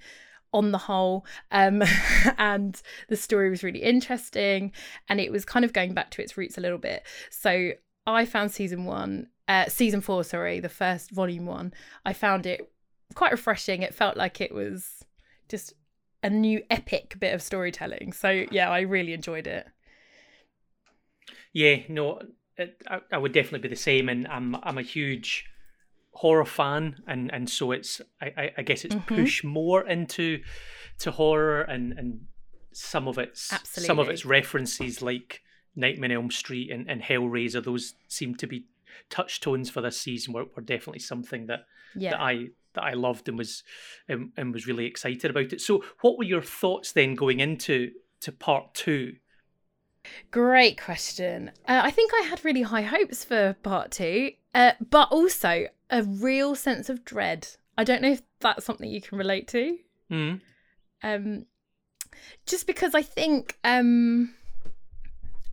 on 0.56 0.72
the 0.72 0.78
whole 0.78 1.26
um, 1.52 1.84
and 2.38 2.82
the 3.10 3.18
story 3.18 3.50
was 3.50 3.62
really 3.62 3.84
interesting 3.84 4.72
and 5.10 5.20
it 5.20 5.32
was 5.32 5.44
kind 5.44 5.66
of 5.66 5.74
going 5.74 5.94
back 5.94 6.10
to 6.12 6.22
its 6.22 6.38
roots 6.38 6.58
a 6.58 6.62
little 6.62 6.78
bit 6.78 7.06
so 7.30 7.72
i 8.08 8.26
found 8.26 8.52
season 8.52 8.86
one 8.86 9.28
uh, 9.50 9.66
season 9.68 10.00
four 10.00 10.24
sorry 10.24 10.62
the 10.62 10.70
first 10.70 11.12
volume 11.12 11.46
one 11.46 11.74
i 12.06 12.14
found 12.14 12.46
it 12.46 12.72
quite 13.16 13.32
refreshing 13.34 13.82
it 13.82 13.94
felt 13.94 14.16
like 14.16 14.40
it 14.40 14.54
was 14.54 15.04
just 15.50 15.74
a 16.26 16.30
new 16.30 16.64
epic 16.72 17.16
bit 17.20 17.36
of 17.36 17.42
storytelling. 17.42 18.12
So 18.12 18.46
yeah, 18.52 18.70
I 18.70 18.82
really 18.82 19.14
enjoyed 19.14 19.46
it. 19.46 19.68
Yeah, 21.54 21.78
no, 21.88 22.20
it, 22.58 22.82
I, 22.90 23.00
I, 23.12 23.18
would 23.18 23.32
definitely 23.32 23.60
be 23.60 23.70
the 23.70 23.80
same, 23.80 24.10
and 24.10 24.28
I'm 24.28 24.56
I'm 24.64 24.80
a 24.80 24.82
huge 24.82 25.46
horror 26.14 26.46
fan, 26.46 27.04
and 27.08 27.32
and 27.32 27.48
so 27.48 27.72
it's 27.72 28.02
I 28.20 28.52
I 28.58 28.62
guess 28.64 28.84
it's 28.84 28.96
mm-hmm. 28.96 29.16
pushed 29.16 29.44
more 29.44 29.88
into 29.88 30.42
to 31.00 31.12
horror 31.12 31.62
and 31.62 31.94
and 31.94 32.22
some 32.74 33.08
of 33.08 33.20
its 33.20 33.54
Absolutely. 33.54 33.88
some 33.88 34.00
of 34.00 34.10
its 34.10 34.26
references 34.26 35.04
like 35.04 35.44
Nightmare 35.76 36.10
on 36.10 36.24
Elm 36.24 36.32
Street 36.32 36.72
and, 36.72 36.90
and 36.90 37.04
Hellraiser. 37.04 37.64
Those 37.64 37.94
seem 38.08 38.34
to 38.36 38.48
be 38.48 38.66
touchstones 39.12 39.70
for 39.70 39.82
this 39.82 40.02
season. 40.02 40.34
Were, 40.34 40.46
were 40.56 40.64
definitely 40.64 41.00
something 41.00 41.46
that 41.48 41.68
yeah. 41.96 42.12
that 42.12 42.20
I 42.20 42.48
that 42.76 42.84
I 42.84 42.94
loved 42.94 43.28
and 43.28 43.38
was 43.38 43.64
um, 44.10 44.32
and 44.38 44.54
was 44.54 44.68
really 44.68 44.86
excited 44.86 45.32
about 45.32 45.54
it. 45.54 45.62
So, 45.62 45.84
what 46.02 46.18
were 46.18 46.24
your 46.24 46.42
thoughts 46.42 46.92
then 46.92 47.16
going 47.16 47.40
into 47.40 47.92
to 48.22 48.32
part 48.32 48.74
two? 48.74 49.16
Great 50.32 50.80
question. 50.80 51.52
Uh, 51.68 51.82
I 51.84 51.92
think 51.92 52.12
I 52.14 52.24
had 52.24 52.46
really 52.46 52.62
high 52.62 52.84
hopes 52.84 53.24
for 53.24 53.56
part 53.64 53.92
two, 53.92 54.32
uh, 54.54 54.74
but 54.90 55.12
also 55.12 55.68
a 55.90 56.04
real 56.04 56.56
sense 56.56 56.90
of 56.90 57.04
dread. 57.04 57.48
I 57.78 57.84
don't 57.84 58.02
know 58.02 58.12
if 58.12 58.22
that's 58.40 58.66
something 58.66 58.90
you 58.90 59.02
can 59.02 59.18
relate 59.18 59.48
to. 59.50 59.78
Mm. 60.12 60.42
Um, 61.04 61.46
just 62.46 62.68
because 62.68 62.96
I 62.96 63.02
think 63.02 63.58
um, 63.64 64.34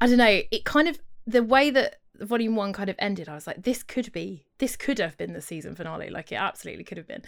I 0.01 0.07
don't 0.07 0.19
know, 0.19 0.41
it 0.51 0.65
kind 0.65 0.89
of 0.89 0.99
the 1.27 1.43
way 1.43 1.71
that 1.71 2.01
volume 2.21 2.57
one 2.57 2.73
kind 2.73 2.91
of 2.91 2.97
ended, 2.99 3.29
I 3.29 3.35
was 3.35 3.47
like, 3.47 3.63
this 3.63 3.83
could 3.83 4.13
be, 4.13 4.47
this 4.59 4.77
could 4.77 4.99
have 4.99 5.17
been 5.17 5.33
the 5.33 5.41
season 5.41 5.75
finale. 5.75 6.11
Like 6.11 6.33
it 6.33 6.37
absolutely 6.37 6.85
could 6.85 6.99
have 6.99 7.09
been. 7.09 7.23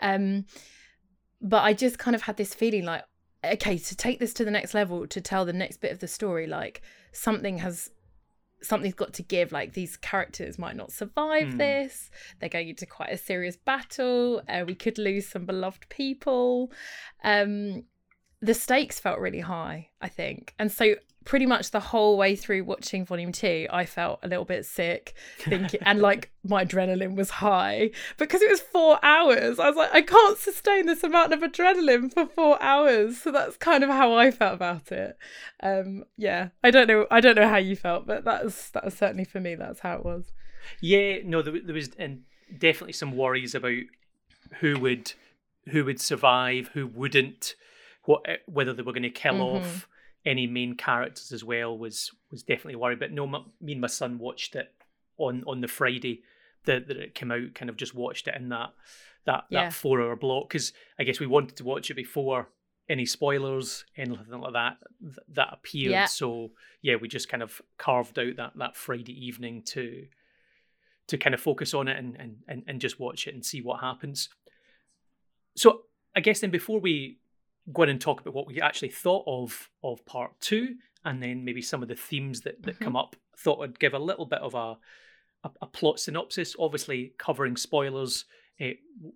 Um, 0.00 0.46
but 1.40 1.62
I 1.62 1.72
just 1.72 1.98
kind 1.98 2.14
of 2.14 2.22
had 2.22 2.36
this 2.36 2.54
feeling 2.54 2.84
like, 2.84 3.04
okay, 3.44 3.78
to 3.78 3.96
take 3.96 4.18
this 4.18 4.34
to 4.34 4.44
the 4.44 4.50
next 4.50 4.74
level, 4.74 5.06
to 5.06 5.20
tell 5.20 5.44
the 5.44 5.52
next 5.52 5.78
bit 5.78 5.92
of 5.92 6.00
the 6.00 6.08
story, 6.08 6.46
like 6.46 6.82
something 7.12 7.58
has 7.58 7.90
something's 8.62 8.94
got 8.94 9.12
to 9.12 9.22
give 9.22 9.52
like 9.52 9.74
these 9.74 9.96
characters 9.98 10.58
might 10.58 10.76
not 10.76 10.90
survive 10.90 11.48
mm. 11.48 11.58
this 11.58 12.10
they're 12.40 12.48
going 12.48 12.70
into 12.70 12.86
quite 12.86 13.10
a 13.12 13.16
serious 13.16 13.54
battle 13.54 14.40
uh, 14.48 14.64
we 14.66 14.74
could 14.74 14.96
lose 14.96 15.28
some 15.28 15.44
beloved 15.44 15.86
people 15.90 16.72
um 17.22 17.84
the 18.40 18.54
stakes 18.54 19.00
felt 19.00 19.18
really 19.18 19.40
high 19.40 19.88
i 20.00 20.08
think 20.08 20.54
and 20.58 20.70
so 20.70 20.94
pretty 21.26 21.44
much 21.44 21.72
the 21.72 21.80
whole 21.80 22.16
way 22.16 22.34
through 22.34 22.64
watching 22.64 23.04
volume 23.04 23.32
two, 23.32 23.66
I 23.70 23.84
felt 23.84 24.20
a 24.22 24.28
little 24.28 24.46
bit 24.46 24.64
sick, 24.64 25.14
thinking, 25.38 25.80
and 25.82 26.00
like 26.00 26.30
my 26.44 26.64
adrenaline 26.64 27.16
was 27.16 27.28
high 27.28 27.90
because 28.16 28.40
it 28.40 28.48
was 28.48 28.60
four 28.60 28.98
hours. 29.04 29.58
I 29.58 29.68
was 29.68 29.76
like, 29.76 29.92
I 29.92 30.00
can't 30.00 30.38
sustain 30.38 30.86
this 30.86 31.02
amount 31.02 31.34
of 31.34 31.40
adrenaline 31.40 32.14
for 32.14 32.26
four 32.26 32.62
hours. 32.62 33.18
So 33.18 33.30
that's 33.30 33.58
kind 33.58 33.84
of 33.84 33.90
how 33.90 34.14
I 34.14 34.30
felt 34.30 34.54
about 34.54 34.90
it. 34.90 35.18
Um, 35.62 36.04
yeah, 36.16 36.48
I 36.64 36.70
don't 36.70 36.86
know, 36.86 37.06
I 37.10 37.20
don't 37.20 37.36
know 37.36 37.48
how 37.48 37.58
you 37.58 37.76
felt, 37.76 38.06
but 38.06 38.24
that's 38.24 38.70
that 38.70 38.84
was 38.84 38.94
certainly 38.94 39.24
for 39.24 39.40
me. 39.40 39.56
That's 39.56 39.80
how 39.80 39.96
it 39.96 40.04
was. 40.04 40.32
Yeah, 40.80 41.18
no, 41.24 41.42
there, 41.42 41.60
there 41.60 41.74
was 41.74 41.90
and 41.98 42.22
definitely 42.56 42.94
some 42.94 43.16
worries 43.16 43.54
about 43.54 43.82
who 44.60 44.78
would 44.78 45.12
who 45.70 45.84
would 45.84 46.00
survive, 46.00 46.70
who 46.74 46.86
wouldn't, 46.86 47.56
what 48.06 48.24
whether 48.46 48.72
they 48.72 48.82
were 48.82 48.92
going 48.92 49.02
to 49.02 49.10
kill 49.10 49.34
mm-hmm. 49.34 49.56
off 49.56 49.88
any 50.24 50.46
main 50.46 50.74
characters 50.74 51.32
as 51.32 51.44
well 51.44 51.78
was 51.78 52.10
was 52.30 52.42
definitely 52.42 52.76
worried. 52.76 52.98
But 53.00 53.12
no, 53.12 53.26
my, 53.26 53.40
me 53.60 53.72
and 53.72 53.80
my 53.80 53.86
son 53.86 54.18
watched 54.18 54.56
it 54.56 54.72
on 55.18 55.44
on 55.46 55.60
the 55.60 55.68
Friday 55.68 56.22
that, 56.64 56.88
that 56.88 56.96
it 56.96 57.14
came 57.14 57.30
out. 57.30 57.54
Kind 57.54 57.70
of 57.70 57.76
just 57.76 57.94
watched 57.94 58.28
it 58.28 58.34
in 58.34 58.48
that 58.48 58.70
that 59.24 59.44
yeah. 59.50 59.64
that 59.64 59.72
four 59.72 60.00
hour 60.00 60.16
block 60.16 60.48
because 60.48 60.72
I 60.98 61.04
guess 61.04 61.20
we 61.20 61.26
wanted 61.26 61.56
to 61.56 61.64
watch 61.64 61.90
it 61.90 61.94
before 61.94 62.48
any 62.88 63.06
spoilers, 63.06 63.84
anything 63.96 64.40
like 64.40 64.52
that 64.52 64.78
that 65.32 65.48
appeared. 65.52 65.92
Yeah. 65.92 66.06
So 66.06 66.50
yeah, 66.82 66.96
we 66.96 67.08
just 67.08 67.28
kind 67.28 67.42
of 67.42 67.60
carved 67.78 68.18
out 68.18 68.36
that 68.36 68.52
that 68.56 68.76
Friday 68.76 69.26
evening 69.26 69.62
to 69.66 70.06
to 71.08 71.18
kind 71.18 71.34
of 71.34 71.40
focus 71.40 71.72
on 71.72 71.88
it 71.88 71.96
and 71.96 72.16
and 72.16 72.36
and, 72.48 72.62
and 72.66 72.80
just 72.80 72.98
watch 72.98 73.26
it 73.26 73.34
and 73.34 73.44
see 73.44 73.60
what 73.60 73.80
happens. 73.80 74.28
So 75.56 75.82
I 76.14 76.20
guess 76.20 76.40
then 76.40 76.50
before 76.50 76.80
we 76.80 77.18
go 77.72 77.82
in 77.82 77.88
and 77.88 78.00
talk 78.00 78.20
about 78.20 78.34
what 78.34 78.46
we 78.46 78.60
actually 78.60 78.90
thought 78.90 79.24
of 79.26 79.70
of 79.82 80.04
part 80.06 80.32
two, 80.40 80.76
and 81.04 81.22
then 81.22 81.44
maybe 81.44 81.62
some 81.62 81.82
of 81.82 81.88
the 81.88 81.94
themes 81.96 82.42
that, 82.42 82.62
that 82.62 82.76
mm-hmm. 82.76 82.84
come 82.84 82.96
up. 82.96 83.16
Thought 83.38 83.62
I'd 83.62 83.78
give 83.78 83.94
a 83.94 83.98
little 83.98 84.26
bit 84.26 84.40
of 84.40 84.54
a 84.54 84.76
a, 85.44 85.50
a 85.62 85.66
plot 85.66 86.00
synopsis, 86.00 86.56
obviously 86.58 87.12
covering 87.18 87.56
spoilers 87.56 88.24
uh, 88.60 88.70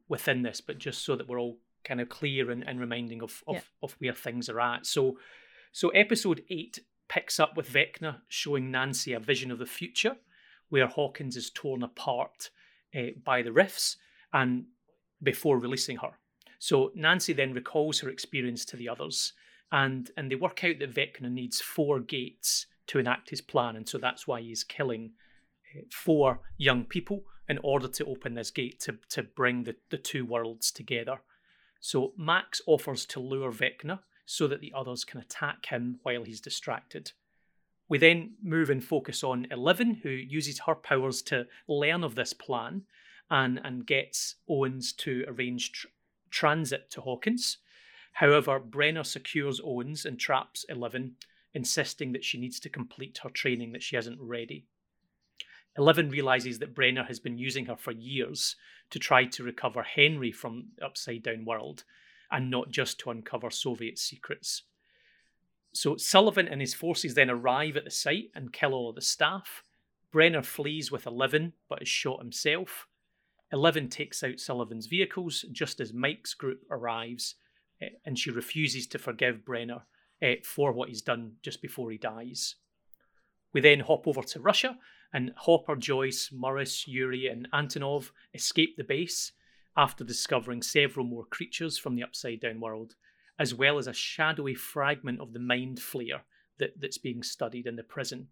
within 0.08 0.42
this, 0.42 0.60
but 0.60 0.78
just 0.78 1.04
so 1.04 1.16
that 1.16 1.28
we're 1.28 1.40
all 1.40 1.58
kind 1.84 2.00
of 2.00 2.08
clear 2.08 2.50
and, 2.50 2.66
and 2.66 2.80
reminding 2.80 3.22
of 3.22 3.42
of, 3.46 3.56
yeah. 3.56 3.60
of 3.82 3.96
where 3.98 4.14
things 4.14 4.48
are 4.48 4.60
at. 4.60 4.86
So, 4.86 5.18
so 5.72 5.88
episode 5.90 6.42
eight 6.50 6.80
picks 7.08 7.40
up 7.40 7.56
with 7.56 7.72
Vecna 7.72 8.18
showing 8.28 8.70
Nancy 8.70 9.12
a 9.12 9.20
vision 9.20 9.50
of 9.50 9.58
the 9.58 9.66
future, 9.66 10.16
where 10.68 10.86
Hawkins 10.86 11.36
is 11.36 11.50
torn 11.50 11.82
apart 11.82 12.50
uh, 12.94 13.12
by 13.24 13.42
the 13.42 13.52
rifts, 13.52 13.96
and 14.32 14.64
before 15.22 15.58
releasing 15.58 15.96
her. 15.98 16.10
So 16.60 16.92
Nancy 16.94 17.32
then 17.32 17.54
recalls 17.54 18.00
her 18.00 18.10
experience 18.10 18.66
to 18.66 18.76
the 18.76 18.88
others, 18.88 19.32
and 19.72 20.10
and 20.16 20.30
they 20.30 20.36
work 20.36 20.62
out 20.62 20.78
that 20.78 20.94
Vecna 20.94 21.32
needs 21.32 21.60
four 21.60 22.00
gates 22.00 22.66
to 22.88 22.98
enact 22.98 23.30
his 23.30 23.40
plan, 23.40 23.76
and 23.76 23.88
so 23.88 23.96
that's 23.96 24.28
why 24.28 24.42
he's 24.42 24.62
killing 24.62 25.12
eh, 25.74 25.80
four 25.90 26.40
young 26.58 26.84
people 26.84 27.24
in 27.48 27.58
order 27.64 27.88
to 27.88 28.04
open 28.04 28.34
this 28.34 28.50
gate 28.50 28.78
to 28.80 28.98
to 29.08 29.22
bring 29.22 29.64
the, 29.64 29.74
the 29.88 29.96
two 29.96 30.26
worlds 30.26 30.70
together. 30.70 31.22
So 31.80 32.12
Max 32.18 32.60
offers 32.66 33.06
to 33.06 33.20
lure 33.20 33.50
Vecna 33.50 34.00
so 34.26 34.46
that 34.46 34.60
the 34.60 34.74
others 34.76 35.02
can 35.02 35.18
attack 35.18 35.64
him 35.64 35.98
while 36.02 36.24
he's 36.24 36.42
distracted. 36.42 37.12
We 37.88 37.96
then 37.96 38.34
move 38.42 38.68
and 38.68 38.84
focus 38.84 39.24
on 39.24 39.46
Eleven, 39.50 39.94
who 40.02 40.10
uses 40.10 40.60
her 40.66 40.74
powers 40.74 41.22
to 41.22 41.46
learn 41.66 42.04
of 42.04 42.16
this 42.16 42.34
plan 42.34 42.82
and, 43.30 43.58
and 43.64 43.86
gets 43.86 44.36
Owens 44.46 44.92
to 44.92 45.24
arrange 45.26 45.72
tr- 45.72 45.88
transit 46.30 46.90
to 46.90 47.00
Hawkins. 47.00 47.58
However, 48.12 48.58
Brenner 48.58 49.04
secures 49.04 49.60
Owens 49.62 50.04
and 50.04 50.18
traps 50.18 50.64
Eleven, 50.68 51.16
insisting 51.54 52.12
that 52.12 52.24
she 52.24 52.38
needs 52.38 52.60
to 52.60 52.68
complete 52.68 53.18
her 53.22 53.30
training 53.30 53.72
that 53.72 53.82
she 53.82 53.96
isn't 53.96 54.20
ready. 54.20 54.66
Eleven 55.76 56.10
realizes 56.10 56.58
that 56.58 56.74
Brenner 56.74 57.04
has 57.04 57.20
been 57.20 57.38
using 57.38 57.66
her 57.66 57.76
for 57.76 57.92
years 57.92 58.56
to 58.90 58.98
try 58.98 59.24
to 59.24 59.44
recover 59.44 59.82
Henry 59.82 60.32
from 60.32 60.64
the 60.76 60.84
Upside 60.84 61.22
Down 61.22 61.44
world 61.44 61.84
and 62.30 62.50
not 62.50 62.70
just 62.70 62.98
to 63.00 63.10
uncover 63.10 63.50
Soviet 63.50 63.98
secrets. 63.98 64.62
So 65.72 65.96
Sullivan 65.96 66.48
and 66.48 66.60
his 66.60 66.74
forces 66.74 67.14
then 67.14 67.30
arrive 67.30 67.76
at 67.76 67.84
the 67.84 67.90
site 67.90 68.30
and 68.34 68.52
kill 68.52 68.74
all 68.74 68.90
of 68.90 68.96
the 68.96 69.00
staff. 69.00 69.62
Brenner 70.10 70.42
flees 70.42 70.90
with 70.90 71.06
Eleven 71.06 71.52
but 71.68 71.82
is 71.82 71.88
shot 71.88 72.18
himself. 72.18 72.88
Eleven 73.52 73.88
takes 73.88 74.22
out 74.22 74.38
Sullivan's 74.38 74.86
vehicles 74.86 75.44
just 75.52 75.80
as 75.80 75.92
Mike's 75.92 76.34
group 76.34 76.62
arrives, 76.70 77.36
eh, 77.82 77.88
and 78.04 78.18
she 78.18 78.30
refuses 78.30 78.86
to 78.88 78.98
forgive 78.98 79.44
Brenner 79.44 79.82
eh, 80.22 80.36
for 80.44 80.72
what 80.72 80.88
he's 80.88 81.02
done 81.02 81.32
just 81.42 81.60
before 81.60 81.90
he 81.90 81.98
dies. 81.98 82.56
We 83.52 83.60
then 83.60 83.80
hop 83.80 84.06
over 84.06 84.22
to 84.22 84.40
Russia, 84.40 84.78
and 85.12 85.32
Hopper, 85.36 85.74
Joyce, 85.74 86.30
Murray, 86.32 86.66
Yuri, 86.86 87.26
and 87.26 87.48
Antonov 87.52 88.10
escape 88.32 88.76
the 88.76 88.84
base 88.84 89.32
after 89.76 90.04
discovering 90.04 90.62
several 90.62 91.04
more 91.04 91.24
creatures 91.24 91.78
from 91.78 91.96
the 91.96 92.04
Upside 92.04 92.40
Down 92.40 92.60
world 92.60 92.94
as 93.40 93.54
well 93.54 93.78
as 93.78 93.86
a 93.86 93.92
shadowy 93.94 94.54
fragment 94.54 95.18
of 95.18 95.32
the 95.32 95.38
Mind 95.38 95.78
Flayer 95.78 96.20
that, 96.58 96.78
that's 96.78 96.98
being 96.98 97.22
studied 97.22 97.66
in 97.66 97.74
the 97.74 97.82
prison. 97.82 98.28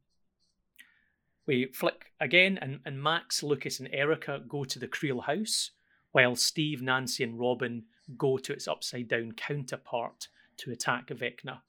We 1.49 1.65
flick 1.73 2.13
again, 2.21 2.59
and, 2.61 2.81
and 2.85 3.03
Max, 3.03 3.43
Lucas, 3.43 3.81
and 3.81 3.89
Erica 3.91 4.43
go 4.47 4.65
to 4.65 4.79
the 4.79 4.87
Creel 4.87 5.23
house, 5.23 5.71
while 6.13 6.37
Steve, 6.37 6.83
Nancy, 6.83 7.25
and 7.25 7.41
Robin 7.41 7.85
go 8.19 8.37
to 8.37 8.53
its 8.53 8.69
upside 8.69 9.09
down 9.09 9.33
counterpart 9.33 10.29
to 10.59 10.71
attack 10.71 11.09
Vecna, 11.09 11.61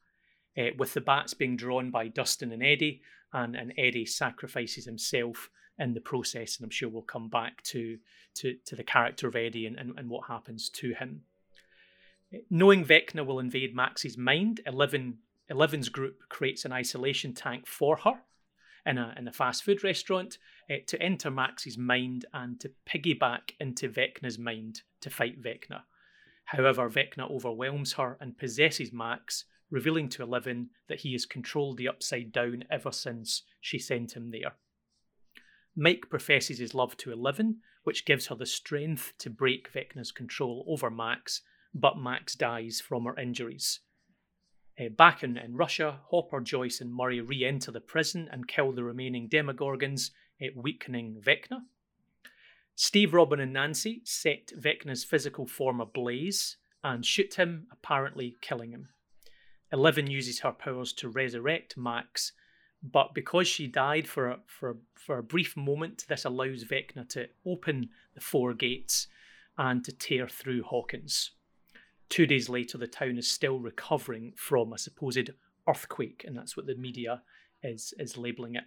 uh, 0.57 0.75
with 0.77 0.93
the 0.93 0.99
bats 0.99 1.33
being 1.33 1.55
drawn 1.55 1.91
by 1.91 2.09
Dustin 2.09 2.51
and 2.51 2.61
Eddie, 2.61 3.01
and, 3.31 3.55
and 3.55 3.71
Eddie 3.77 4.05
sacrifices 4.05 4.83
himself 4.83 5.49
in 5.77 5.93
the 5.93 6.01
process, 6.01 6.57
and 6.57 6.65
I'm 6.65 6.71
sure 6.71 6.89
we'll 6.89 7.03
come 7.03 7.29
back 7.29 7.63
to 7.63 7.97
to, 8.35 8.55
to 8.65 8.75
the 8.75 8.83
character 8.83 9.27
of 9.29 9.35
Eddie 9.35 9.65
and, 9.65 9.77
and, 9.77 9.97
and 9.97 10.09
what 10.09 10.27
happens 10.27 10.69
to 10.69 10.93
him. 10.93 11.21
Knowing 12.49 12.85
Vecna 12.85 13.25
will 13.25 13.39
invade 13.39 13.73
Max's 13.73 14.17
mind, 14.17 14.59
Eleven, 14.65 15.19
Eleven's 15.49 15.89
group 15.89 16.19
creates 16.27 16.65
an 16.65 16.73
isolation 16.73 17.33
tank 17.33 17.65
for 17.65 17.95
her 17.97 18.21
in 18.89 18.97
a, 18.97 19.13
in 19.17 19.27
a 19.27 19.31
fast 19.31 19.63
food 19.63 19.83
restaurant 19.83 20.37
uh, 20.69 20.75
to 20.87 21.01
enter 21.01 21.29
Max's 21.29 21.77
mind 21.77 22.25
and 22.33 22.59
to 22.59 22.71
piggyback 22.87 23.51
into 23.59 23.87
Vecna's 23.87 24.39
mind 24.39 24.81
to 25.01 25.09
fight 25.09 25.41
Vecna. 25.41 25.81
However, 26.45 26.89
Vecna 26.89 27.29
overwhelms 27.29 27.93
her 27.93 28.17
and 28.19 28.37
possesses 28.37 28.91
Max, 28.91 29.45
revealing 29.69 30.09
to 30.09 30.23
Eleven 30.23 30.71
that 30.87 31.01
he 31.01 31.11
has 31.13 31.25
controlled 31.25 31.77
the 31.77 31.87
Upside 31.87 32.31
Down 32.31 32.63
ever 32.71 32.91
since 32.91 33.43
she 33.61 33.77
sent 33.77 34.13
him 34.13 34.31
there. 34.31 34.53
Mike 35.75 36.09
professes 36.09 36.57
his 36.57 36.73
love 36.73 36.97
to 36.97 37.11
Eleven, 37.11 37.59
which 37.83 38.05
gives 38.05 38.27
her 38.27 38.35
the 38.35 38.45
strength 38.45 39.13
to 39.19 39.29
break 39.29 39.71
Vecna's 39.71 40.11
control 40.11 40.65
over 40.67 40.89
Max 40.89 41.41
but 41.73 41.97
Max 41.97 42.35
dies 42.35 42.81
from 42.81 43.05
her 43.05 43.17
injuries. 43.17 43.79
Uh, 44.79 44.89
back 44.89 45.23
in, 45.23 45.37
in 45.37 45.55
Russia, 45.55 45.99
Hopper, 46.09 46.39
Joyce, 46.39 46.79
and 46.79 46.93
Murray 46.93 47.19
re 47.19 47.43
enter 47.43 47.71
the 47.71 47.81
prison 47.81 48.29
and 48.31 48.47
kill 48.47 48.71
the 48.71 48.83
remaining 48.83 49.27
Demogorgons, 49.27 50.11
uh, 50.41 50.47
weakening 50.55 51.21
Vecna. 51.21 51.63
Steve, 52.75 53.13
Robin, 53.13 53.41
and 53.41 53.51
Nancy 53.51 54.01
set 54.05 54.53
Vecna's 54.57 55.03
physical 55.03 55.45
form 55.45 55.81
ablaze 55.81 56.55
and 56.81 57.05
shoot 57.05 57.33
him, 57.33 57.67
apparently 57.71 58.37
killing 58.39 58.71
him. 58.71 58.87
Eleven 59.73 60.09
uses 60.09 60.39
her 60.39 60.53
powers 60.53 60.93
to 60.93 61.09
resurrect 61.09 61.75
Max, 61.77 62.31
but 62.81 63.13
because 63.13 63.47
she 63.47 63.67
died 63.67 64.07
for 64.07 64.29
a, 64.29 64.39
for, 64.45 64.77
for 64.95 65.17
a 65.17 65.23
brief 65.23 65.57
moment, 65.57 66.05
this 66.07 66.23
allows 66.23 66.63
Vecna 66.63 67.07
to 67.09 67.27
open 67.45 67.89
the 68.15 68.21
four 68.21 68.53
gates 68.53 69.07
and 69.57 69.83
to 69.83 69.91
tear 69.91 70.29
through 70.29 70.63
Hawkins. 70.63 71.31
Two 72.09 72.25
days 72.25 72.49
later, 72.49 72.77
the 72.77 72.87
town 72.87 73.17
is 73.17 73.31
still 73.31 73.59
recovering 73.59 74.33
from 74.35 74.73
a 74.73 74.77
supposed 74.77 75.29
earthquake, 75.67 76.25
and 76.27 76.35
that's 76.35 76.57
what 76.57 76.65
the 76.65 76.75
media 76.75 77.21
is, 77.63 77.93
is 77.99 78.17
labelling 78.17 78.55
it. 78.55 78.63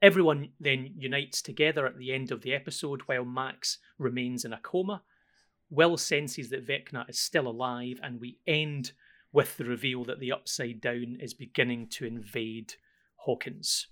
Everyone 0.00 0.48
then 0.58 0.94
unites 0.96 1.42
together 1.42 1.86
at 1.86 1.98
the 1.98 2.12
end 2.12 2.32
of 2.32 2.42
the 2.42 2.54
episode 2.54 3.02
while 3.02 3.24
Max 3.24 3.78
remains 3.98 4.44
in 4.44 4.52
a 4.52 4.58
coma. 4.58 5.02
Will 5.70 5.96
senses 5.96 6.50
that 6.50 6.66
Vecna 6.66 7.08
is 7.08 7.18
still 7.18 7.46
alive, 7.46 8.00
and 8.02 8.20
we 8.20 8.38
end 8.46 8.92
with 9.32 9.56
the 9.56 9.64
reveal 9.64 10.04
that 10.04 10.18
the 10.18 10.32
Upside 10.32 10.80
Down 10.80 11.18
is 11.20 11.34
beginning 11.34 11.88
to 11.88 12.04
invade 12.04 12.74
Hawkins. 13.16 13.86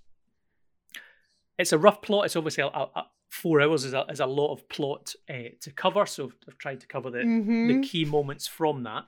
It's 1.58 1.72
a 1.72 1.78
rough 1.78 2.02
plot. 2.02 2.26
It's 2.26 2.36
obviously 2.36 2.64
a, 2.64 2.66
a, 2.66 3.06
four 3.30 3.60
hours 3.60 3.84
is 3.84 3.94
a, 3.94 4.04
is 4.10 4.20
a 4.20 4.26
lot 4.26 4.52
of 4.52 4.68
plot 4.68 5.14
uh, 5.30 5.54
to 5.60 5.70
cover. 5.70 6.04
So 6.04 6.32
I've 6.46 6.58
tried 6.58 6.80
to 6.80 6.86
cover 6.86 7.10
the, 7.10 7.18
mm-hmm. 7.18 7.68
the 7.68 7.86
key 7.86 8.04
moments 8.04 8.46
from 8.46 8.82
that. 8.82 9.06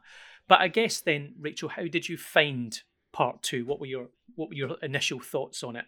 But 0.49 0.61
I 0.61 0.69
guess 0.69 1.01
then, 1.01 1.35
Rachel, 1.39 1.69
how 1.69 1.87
did 1.87 2.09
you 2.09 2.17
find 2.17 2.81
part 3.13 3.43
two? 3.43 3.67
What 3.67 3.81
were 3.81 3.87
your 3.87 4.09
what 4.35 4.49
were 4.49 4.55
your 4.55 4.77
initial 4.83 5.21
thoughts 5.21 5.63
on 5.63 5.77
it? 5.77 5.85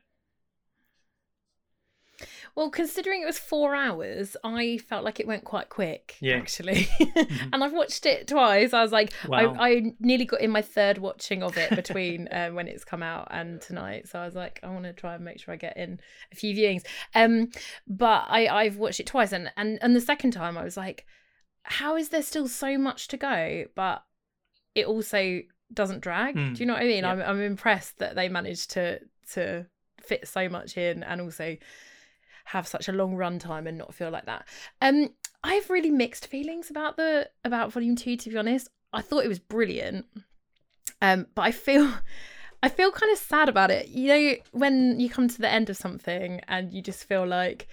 Well, 2.56 2.70
considering 2.70 3.22
it 3.22 3.26
was 3.26 3.38
four 3.38 3.74
hours, 3.74 4.36
I 4.44 4.78
felt 4.78 5.04
like 5.04 5.18
it 5.18 5.26
went 5.26 5.42
quite 5.44 5.70
quick, 5.70 6.16
yeah. 6.20 6.36
actually. 6.36 6.84
mm-hmm. 7.00 7.48
and 7.52 7.64
I've 7.64 7.72
watched 7.72 8.06
it 8.06 8.28
twice. 8.28 8.72
I 8.72 8.80
was 8.80 8.92
like, 8.92 9.12
wow. 9.26 9.56
I, 9.58 9.68
I, 9.68 9.82
nearly 9.98 10.24
got 10.24 10.40
in 10.40 10.52
my 10.52 10.62
third 10.62 10.98
watching 10.98 11.42
of 11.42 11.58
it 11.58 11.70
between 11.74 12.28
uh, 12.28 12.50
when 12.50 12.68
it's 12.68 12.84
come 12.84 13.02
out 13.02 13.26
and 13.32 13.60
tonight. 13.60 14.08
So 14.08 14.20
I 14.20 14.24
was 14.24 14.36
like, 14.36 14.60
I 14.62 14.68
want 14.68 14.84
to 14.84 14.92
try 14.92 15.16
and 15.16 15.24
make 15.24 15.40
sure 15.40 15.52
I 15.52 15.56
get 15.56 15.76
in 15.76 15.98
a 16.30 16.36
few 16.36 16.54
viewings. 16.54 16.84
Um, 17.14 17.50
but 17.88 18.26
I, 18.28 18.46
I've 18.46 18.76
watched 18.76 19.00
it 19.00 19.06
twice, 19.06 19.32
and, 19.32 19.50
and 19.56 19.78
and 19.82 19.96
the 19.96 20.00
second 20.00 20.30
time 20.30 20.56
I 20.56 20.62
was 20.62 20.76
like, 20.76 21.06
how 21.64 21.96
is 21.96 22.10
there 22.10 22.22
still 22.22 22.46
so 22.46 22.78
much 22.78 23.08
to 23.08 23.16
go? 23.16 23.64
But 23.74 24.04
it 24.76 24.86
also 24.86 25.40
doesn't 25.72 26.02
drag. 26.02 26.36
Mm. 26.36 26.54
Do 26.54 26.60
you 26.60 26.66
know 26.66 26.74
what 26.74 26.82
I 26.82 26.86
mean? 26.86 27.04
I'm 27.04 27.20
I'm 27.20 27.40
impressed 27.40 27.98
that 27.98 28.14
they 28.14 28.28
managed 28.28 28.70
to 28.72 29.00
to 29.32 29.66
fit 30.00 30.28
so 30.28 30.48
much 30.48 30.76
in 30.76 31.02
and 31.02 31.20
also 31.20 31.56
have 32.44 32.66
such 32.66 32.88
a 32.88 32.92
long 32.92 33.14
run 33.14 33.38
time 33.38 33.66
and 33.66 33.78
not 33.78 33.94
feel 33.94 34.10
like 34.10 34.26
that. 34.26 34.46
Um, 34.80 35.10
I 35.42 35.54
have 35.54 35.70
really 35.70 35.90
mixed 35.90 36.26
feelings 36.26 36.70
about 36.70 36.96
the 36.96 37.28
about 37.44 37.72
volume 37.72 37.96
two. 37.96 38.16
To 38.16 38.30
be 38.30 38.36
honest, 38.36 38.68
I 38.92 39.02
thought 39.02 39.24
it 39.24 39.28
was 39.28 39.38
brilliant, 39.38 40.06
um, 41.02 41.26
but 41.34 41.42
I 41.42 41.52
feel. 41.52 41.92
I 42.62 42.70
feel 42.70 42.90
kind 42.92 43.12
of 43.12 43.18
sad 43.18 43.50
about 43.50 43.70
it. 43.70 43.88
You 43.88 44.08
know, 44.08 44.34
when 44.52 44.98
you 44.98 45.10
come 45.10 45.28
to 45.28 45.38
the 45.38 45.52
end 45.52 45.68
of 45.68 45.76
something 45.76 46.40
and 46.48 46.72
you 46.72 46.80
just 46.80 47.04
feel 47.04 47.26
like 47.26 47.68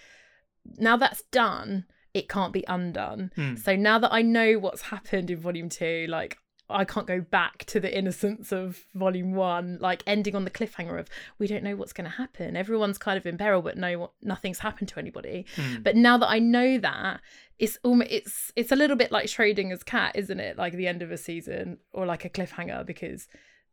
now 0.80 0.98
that's 0.98 1.22
done, 1.32 1.86
it 2.14 2.28
can't 2.28 2.52
be 2.52 2.66
undone. 2.68 3.32
Mm. 3.38 3.58
So 3.58 3.78
now 3.78 4.00
that 4.00 4.12
I 4.12 4.22
know 4.22 4.60
what's 4.60 4.82
happened 4.82 5.32
in 5.32 5.40
volume 5.40 5.70
two, 5.70 6.08
like 6.10 6.40
I 6.74 6.86
can't 6.86 7.08
go 7.08 7.22
back 7.22 7.66
to 7.66 7.80
the 7.80 7.96
innocence 7.96 8.52
of 8.52 8.86
volume 8.94 9.34
one, 9.34 9.78
like 9.80 10.04
ending 10.06 10.36
on 10.36 10.44
the 10.44 10.52
cliffhanger 10.52 11.00
of 11.00 11.10
we 11.40 11.48
don't 11.48 11.64
know 11.64 11.76
what's 11.76 11.94
going 11.94 12.10
to 12.10 12.16
happen. 12.16 12.56
Everyone's 12.56 12.98
kind 12.98 13.18
of 13.18 13.26
in 13.26 13.38
peril, 13.38 13.62
but 13.62 13.78
no, 13.78 14.12
nothing's 14.22 14.60
happened 14.60 14.90
to 14.90 15.00
anybody. 15.00 15.46
Mm. 15.56 15.84
But 15.84 15.96
now 15.96 16.18
that 16.18 16.30
I 16.30 16.40
know 16.40 16.78
that, 16.78 17.22
it's 17.60 17.78
almost 17.84 18.12
it's 18.12 18.52
it's 18.56 18.72
a 18.72 18.76
little 18.76 18.96
bit 18.96 19.12
like 19.12 19.28
Schrodinger's 19.28 19.84
cat, 19.84 20.16
isn't 20.16 20.40
it? 20.40 20.58
Like 20.58 20.74
the 20.74 20.88
end 20.88 21.02
of 21.02 21.12
a 21.12 21.18
season 21.18 21.78
or 21.94 22.06
like 22.06 22.26
a 22.26 22.30
cliffhanger 22.30 22.86
because 22.86 23.28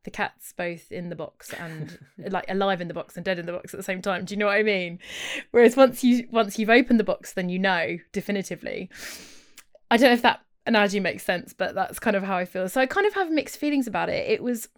the 0.04 0.10
cat's 0.10 0.52
both 0.52 0.92
in 0.92 1.08
the 1.08 1.16
box 1.16 1.52
and 1.52 1.98
like 2.30 2.46
alive 2.48 2.80
in 2.80 2.88
the 2.88 2.94
box 2.94 3.16
and 3.16 3.24
dead 3.24 3.38
in 3.38 3.46
the 3.46 3.52
box 3.52 3.74
at 3.74 3.78
the 3.78 3.84
same 3.84 4.02
time. 4.02 4.24
Do 4.24 4.34
you 4.34 4.38
know 4.38 4.46
what 4.46 4.56
I 4.56 4.62
mean? 4.62 4.98
Whereas 5.50 5.76
once 5.76 6.04
you 6.04 6.28
once 6.30 6.58
you've 6.58 6.70
opened 6.70 7.00
the 7.00 7.04
box, 7.04 7.32
then 7.32 7.48
you 7.48 7.58
know 7.58 7.98
definitively. 8.12 8.90
I 9.90 9.96
don't 9.96 10.10
know 10.10 10.14
if 10.14 10.22
that 10.22 10.40
analogy 10.68 11.00
makes 11.00 11.24
sense, 11.24 11.52
but 11.52 11.74
that's 11.74 11.98
kind 11.98 12.16
of 12.16 12.22
how 12.22 12.36
I 12.36 12.44
feel. 12.44 12.68
So 12.68 12.80
I 12.80 12.86
kind 12.86 13.06
of 13.06 13.14
have 13.14 13.30
mixed 13.30 13.58
feelings 13.58 13.86
about 13.86 14.08
it. 14.08 14.30
It 14.30 14.42
was, 14.42 14.68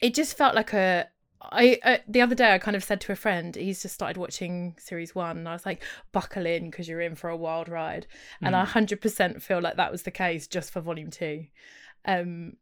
it 0.00 0.14
just 0.14 0.36
felt 0.36 0.54
like 0.54 0.72
a 0.72 1.08
I 1.40 1.78
uh, 1.84 1.98
the 2.08 2.20
other 2.20 2.34
day 2.34 2.52
I 2.52 2.58
kind 2.58 2.76
of 2.76 2.82
said 2.82 3.00
to 3.02 3.12
a 3.12 3.16
friend, 3.16 3.54
he's 3.54 3.80
just 3.80 3.94
started 3.94 4.16
watching 4.16 4.74
series 4.78 5.14
one, 5.14 5.38
and 5.38 5.48
I 5.48 5.52
was 5.52 5.64
like, 5.64 5.82
"Buckle 6.12 6.46
in, 6.46 6.68
because 6.70 6.88
you're 6.88 7.00
in 7.00 7.14
for 7.14 7.30
a 7.30 7.36
wild 7.36 7.68
ride." 7.68 8.06
And 8.42 8.56
I 8.56 8.64
Mm. 8.64 8.68
hundred 8.68 9.00
percent 9.00 9.42
feel 9.42 9.60
like 9.60 9.76
that 9.76 9.92
was 9.92 10.02
the 10.02 10.10
case 10.10 10.48
just 10.48 10.72
for 10.72 10.80
volume 10.80 11.10
two. 11.10 11.46
Um. 12.04 12.56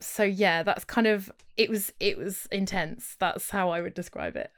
So 0.00 0.24
yeah, 0.24 0.64
that's 0.64 0.84
kind 0.84 1.06
of 1.06 1.30
it 1.56 1.70
was 1.70 1.92
it 2.00 2.18
was 2.18 2.48
intense. 2.50 3.16
That's 3.20 3.50
how 3.50 3.70
I 3.70 3.80
would 3.80 3.94
describe 3.94 4.36
it. 4.36 4.50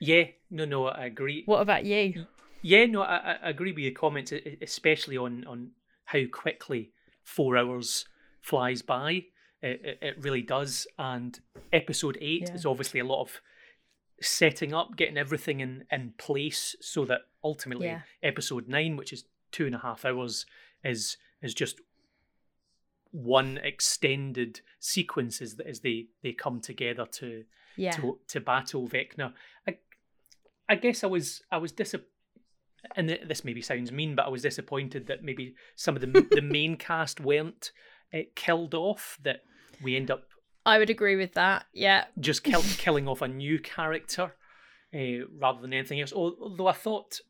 Yeah, 0.00 0.24
no, 0.50 0.64
no, 0.64 0.86
I 0.86 1.04
agree. 1.04 1.44
What 1.46 1.60
about 1.60 1.84
you? 1.84 2.26
Yeah, 2.62 2.86
no, 2.86 3.02
I, 3.02 3.36
I 3.42 3.48
agree 3.50 3.72
with 3.72 3.84
your 3.84 3.92
comments, 3.92 4.32
especially 4.60 5.16
on 5.16 5.44
on 5.46 5.70
how 6.12 6.22
quickly 6.32 6.90
four 7.22 7.56
hours 7.56 8.04
flies 8.40 8.82
by. 8.82 9.24
It, 9.62 9.80
it, 9.84 9.98
it 10.00 10.16
really 10.20 10.42
does. 10.42 10.86
And 10.98 11.38
episode 11.72 12.16
eight 12.20 12.48
Yeah. 12.48 12.54
is 12.54 12.66
obviously 12.66 13.00
a 13.00 13.04
lot 13.04 13.20
of 13.22 13.40
setting 14.22 14.72
up, 14.74 14.96
getting 14.96 15.16
everything 15.18 15.60
in 15.60 15.84
in 15.90 16.14
place, 16.18 16.76
so 16.80 17.04
that 17.06 17.20
ultimately 17.42 17.88
Yeah. 17.88 18.00
episode 18.22 18.68
nine, 18.68 18.96
which 18.96 19.12
is 19.12 19.24
two 19.52 19.66
and 19.66 19.74
a 19.74 19.78
half 19.78 20.04
hours, 20.04 20.46
is 20.84 21.16
is 21.42 21.54
just 21.54 21.80
one 23.12 23.58
extended 23.58 24.60
sequence 24.78 25.40
as, 25.42 25.58
as 25.66 25.80
they 25.80 26.06
they 26.22 26.32
come 26.32 26.60
together 26.60 27.06
to 27.06 27.44
Yeah, 27.76 27.92
to 27.92 28.18
to 28.28 28.40
battle 28.40 28.88
Vecna. 28.88 29.32
I, 29.66 29.78
I 30.68 30.76
guess 30.76 31.02
I 31.04 31.08
was 31.08 31.42
I 31.50 31.58
was 31.58 31.72
disappointed, 31.72 32.10
and 32.96 33.08
th- 33.08 33.22
this 33.28 33.44
maybe 33.44 33.62
sounds 33.62 33.92
mean, 33.92 34.14
but 34.14 34.26
I 34.26 34.28
was 34.28 34.42
disappointed 34.42 35.06
that 35.06 35.22
maybe 35.22 35.54
some 35.76 35.96
of 35.96 36.00
the 36.02 36.06
the 36.30 36.42
main 36.42 36.76
cast 36.76 37.20
weren't 37.20 37.72
uh, 38.14 38.20
killed 38.34 38.74
off. 38.74 39.18
That 39.22 39.42
we 39.82 39.96
end 39.96 40.10
up 40.10 40.24
I 40.66 40.78
would 40.78 40.90
agree 40.90 41.16
with 41.16 41.34
that. 41.34 41.66
Yeah, 41.72 42.04
just 42.18 42.42
kill, 42.44 42.62
killing 42.78 43.08
off 43.08 43.22
a 43.22 43.28
new 43.28 43.58
character 43.58 44.34
uh, 44.94 45.26
rather 45.38 45.60
than 45.60 45.72
anything 45.72 46.00
else. 46.00 46.12
Although 46.12 46.66
I 46.66 46.72
thought 46.72 47.20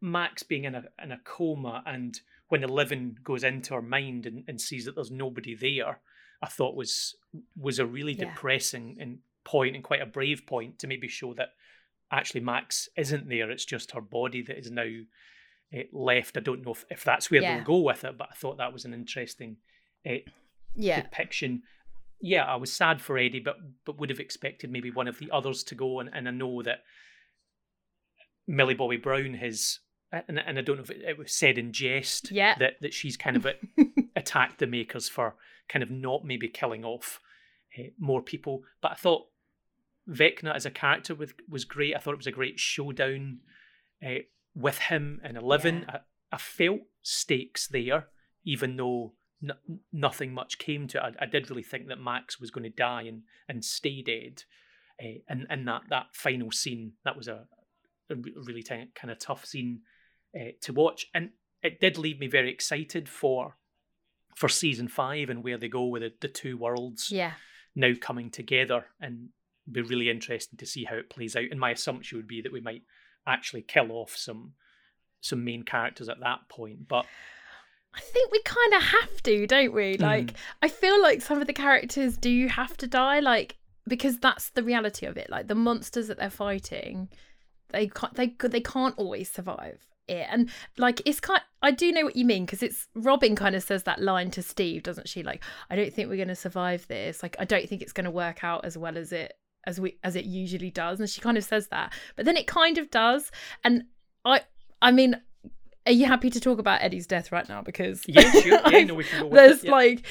Max 0.00 0.42
being 0.42 0.64
in 0.64 0.74
a 0.74 0.84
in 1.02 1.12
a 1.12 1.18
coma 1.24 1.82
and 1.86 2.20
when 2.48 2.64
Eleven 2.64 3.16
goes 3.22 3.44
into 3.44 3.74
her 3.74 3.82
mind 3.82 4.24
and, 4.24 4.44
and 4.48 4.60
sees 4.60 4.86
that 4.86 4.94
there's 4.94 5.10
nobody 5.10 5.54
there, 5.54 6.00
I 6.42 6.46
thought 6.46 6.74
was 6.76 7.16
was 7.56 7.78
a 7.78 7.86
really 7.86 8.12
Yeah. 8.14 8.26
depressing 8.30 8.96
and 9.00 9.18
point 9.44 9.74
and 9.74 9.84
quite 9.84 10.02
a 10.02 10.06
brave 10.06 10.46
point 10.46 10.78
to 10.78 10.86
maybe 10.86 11.08
show 11.08 11.34
that 11.34 11.48
actually 12.10 12.40
Max 12.40 12.88
isn't 12.96 13.28
there. 13.28 13.50
It's 13.50 13.64
just 13.64 13.92
her 13.92 14.00
body 14.00 14.42
that 14.42 14.58
is 14.58 14.70
now 14.70 14.86
uh, 15.76 15.82
left. 15.92 16.36
I 16.36 16.40
don't 16.40 16.64
know 16.64 16.72
if, 16.72 16.84
if 16.90 17.04
that's 17.04 17.30
where 17.30 17.42
Yeah. 17.42 17.56
they'll 17.56 17.64
go 17.64 17.78
with 17.80 18.04
it, 18.04 18.16
but 18.18 18.28
I 18.30 18.34
thought 18.34 18.58
that 18.58 18.72
was 18.72 18.84
an 18.84 18.94
interesting 18.94 19.56
uh, 20.08 20.14
yeah, 20.74 21.02
depiction. 21.02 21.62
Yeah, 22.20 22.44
I 22.44 22.56
was 22.56 22.72
sad 22.72 23.00
for 23.00 23.16
Eddie, 23.18 23.40
but 23.40 23.56
but 23.84 23.98
would 23.98 24.10
have 24.10 24.20
expected 24.20 24.70
maybe 24.72 24.90
one 24.90 25.06
of 25.08 25.18
the 25.18 25.30
others 25.30 25.62
to 25.64 25.74
go. 25.74 26.00
And, 26.00 26.10
and 26.12 26.26
I 26.28 26.32
know 26.32 26.62
that 26.62 26.80
Millie 28.46 28.74
Bobby 28.74 28.96
Brown 28.96 29.34
has, 29.34 29.80
and, 30.10 30.38
and 30.38 30.58
I 30.58 30.62
don't 30.62 30.76
know 30.76 30.82
if 30.82 30.90
it, 30.90 31.02
it 31.06 31.18
was 31.18 31.32
said 31.32 31.58
in 31.58 31.72
jest 31.72 32.30
Yeah. 32.30 32.54
that 32.58 32.74
that 32.80 32.94
she's 32.94 33.16
kind 33.16 33.36
of 33.36 33.46
attacked 34.16 34.58
the 34.58 34.66
makers 34.66 35.08
for 35.08 35.34
kind 35.68 35.82
of 35.82 35.90
not 35.90 36.24
maybe 36.24 36.48
killing 36.48 36.84
off 36.84 37.20
uh, 37.78 37.84
more 37.98 38.22
people. 38.22 38.62
But 38.80 38.92
I 38.92 38.94
thought 38.94 39.26
Vecna 40.08 40.54
as 40.54 40.66
a 40.66 40.70
character 40.70 41.14
with, 41.14 41.34
was 41.48 41.64
great. 41.64 41.94
I 41.94 41.98
thought 41.98 42.14
it 42.14 42.18
was 42.18 42.26
a 42.26 42.32
great 42.32 42.58
showdown 42.58 43.40
uh, 44.04 44.20
with 44.54 44.78
him 44.78 45.20
and 45.22 45.36
Eleven. 45.36 45.84
Yeah. 45.88 45.96
I, 46.32 46.36
I 46.36 46.38
felt 46.38 46.80
stakes 47.02 47.68
there, 47.68 48.08
even 48.44 48.76
though 48.76 49.14
n- 49.42 49.80
nothing 49.92 50.32
much 50.32 50.58
came 50.58 50.88
to 50.88 50.98
it. 50.98 51.16
I, 51.20 51.24
I 51.24 51.26
did 51.26 51.50
really 51.50 51.62
think 51.62 51.88
that 51.88 52.00
Max 52.00 52.40
was 52.40 52.50
going 52.50 52.64
to 52.64 52.70
die 52.70 53.02
and, 53.02 53.22
and 53.48 53.64
stay 53.64 54.02
dead. 54.02 54.44
Uh, 55.02 55.20
and 55.28 55.46
and 55.48 55.68
that, 55.68 55.82
that 55.90 56.06
final 56.12 56.50
scene, 56.50 56.92
that 57.04 57.16
was 57.16 57.28
a, 57.28 57.46
a 58.10 58.16
re- 58.16 58.34
really 58.34 58.62
kind 58.62 59.10
of 59.10 59.18
tough 59.18 59.44
scene 59.44 59.80
uh, 60.34 60.52
to 60.62 60.72
watch. 60.72 61.06
And 61.14 61.30
it 61.62 61.80
did 61.80 61.98
leave 61.98 62.18
me 62.18 62.26
very 62.26 62.50
excited 62.50 63.08
for 63.08 63.56
for 64.34 64.48
season 64.48 64.86
five 64.86 65.30
and 65.30 65.42
where 65.42 65.58
they 65.58 65.68
go 65.68 65.86
with 65.86 66.02
the, 66.02 66.12
the 66.20 66.28
two 66.28 66.56
worlds 66.56 67.10
yeah. 67.10 67.32
now 67.74 67.92
coming 68.00 68.30
together 68.30 68.86
and 69.00 69.30
be 69.72 69.82
really 69.82 70.10
interesting 70.10 70.58
to 70.58 70.66
see 70.66 70.84
how 70.84 70.96
it 70.96 71.10
plays 71.10 71.36
out. 71.36 71.44
And 71.50 71.60
my 71.60 71.70
assumption 71.70 72.18
would 72.18 72.28
be 72.28 72.42
that 72.42 72.52
we 72.52 72.60
might 72.60 72.82
actually 73.26 73.62
kill 73.62 73.92
off 73.92 74.16
some 74.16 74.52
some 75.20 75.44
main 75.44 75.64
characters 75.64 76.08
at 76.08 76.20
that 76.20 76.48
point. 76.48 76.86
But 76.88 77.06
I 77.94 78.00
think 78.00 78.30
we 78.30 78.40
kind 78.42 78.74
of 78.74 78.82
have 78.82 79.22
to, 79.24 79.46
don't 79.46 79.72
we? 79.72 79.96
Hmm. 79.96 80.02
Like, 80.02 80.34
I 80.62 80.68
feel 80.68 81.00
like 81.02 81.22
some 81.22 81.40
of 81.40 81.46
the 81.46 81.52
characters 81.52 82.16
do 82.16 82.46
have 82.48 82.76
to 82.78 82.86
die, 82.86 83.20
like 83.20 83.56
because 83.86 84.18
that's 84.18 84.50
the 84.50 84.62
reality 84.62 85.06
of 85.06 85.16
it. 85.16 85.30
Like 85.30 85.48
the 85.48 85.54
monsters 85.54 86.08
that 86.08 86.18
they're 86.18 86.30
fighting, 86.30 87.08
they 87.70 87.88
can't, 87.88 88.14
they 88.14 88.34
they 88.48 88.60
can't 88.60 88.96
always 88.96 89.30
survive 89.30 89.88
it. 90.08 90.26
And 90.30 90.50
like, 90.76 91.02
it's 91.04 91.20
kind. 91.20 91.42
I 91.62 91.70
do 91.70 91.90
know 91.92 92.04
what 92.04 92.16
you 92.16 92.24
mean 92.24 92.44
because 92.44 92.62
it's 92.62 92.86
Robin 92.94 93.34
kind 93.34 93.56
of 93.56 93.62
says 93.62 93.82
that 93.84 94.00
line 94.00 94.30
to 94.32 94.42
Steve, 94.42 94.82
doesn't 94.82 95.08
she? 95.08 95.22
Like, 95.22 95.42
I 95.70 95.76
don't 95.76 95.92
think 95.92 96.08
we're 96.08 96.16
going 96.16 96.28
to 96.28 96.34
survive 96.36 96.86
this. 96.88 97.22
Like, 97.22 97.36
I 97.38 97.44
don't 97.44 97.68
think 97.68 97.82
it's 97.82 97.92
going 97.92 98.04
to 98.04 98.10
work 98.10 98.44
out 98.44 98.64
as 98.64 98.78
well 98.78 98.96
as 98.96 99.12
it 99.12 99.34
as 99.68 99.78
we 99.80 99.98
as 100.02 100.16
it 100.16 100.24
usually 100.24 100.70
does. 100.70 100.98
And 100.98 101.08
she 101.08 101.20
kind 101.20 101.38
of 101.38 101.44
says 101.44 101.68
that, 101.68 101.92
but 102.16 102.24
then 102.24 102.36
it 102.36 102.46
kind 102.46 102.78
of 102.78 102.90
does. 102.90 103.30
And 103.64 103.84
I, 104.24 104.42
I 104.82 104.90
mean. 104.90 105.20
Are 105.86 105.92
you 105.92 106.04
happy 106.04 106.28
to 106.28 106.38
talk 106.38 106.58
about 106.58 106.82
Eddie's 106.82 107.06
death 107.06 107.32
right 107.32 107.48
now? 107.48 107.62
Because 107.62 108.04
yeah, 108.06 108.30
sure. 108.30 108.60
Yeah, 108.70 108.84
no, 108.88 108.94
we 108.94 109.04
can 109.04 109.30
there's 109.30 109.64
yeah. 109.64 109.70
like 109.70 110.04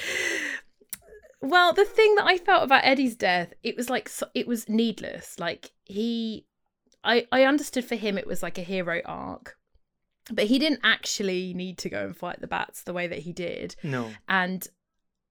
well 1.41 1.73
the 1.73 1.85
thing 1.85 2.15
that 2.15 2.25
i 2.25 2.37
felt 2.37 2.63
about 2.63 2.83
eddie's 2.83 3.15
death 3.15 3.53
it 3.63 3.77
was 3.77 3.89
like 3.89 4.09
it 4.33 4.47
was 4.47 4.67
needless 4.67 5.39
like 5.39 5.71
he 5.85 6.45
i 7.03 7.25
i 7.31 7.43
understood 7.43 7.85
for 7.85 7.95
him 7.95 8.17
it 8.17 8.27
was 8.27 8.41
like 8.41 8.57
a 8.57 8.63
hero 8.63 9.01
arc 9.05 9.55
but 10.31 10.45
he 10.45 10.59
didn't 10.59 10.81
actually 10.83 11.53
need 11.53 11.77
to 11.77 11.89
go 11.89 12.05
and 12.05 12.17
fight 12.17 12.41
the 12.41 12.47
bats 12.47 12.83
the 12.83 12.93
way 12.93 13.07
that 13.07 13.19
he 13.19 13.31
did 13.31 13.75
no. 13.83 14.09
and 14.27 14.67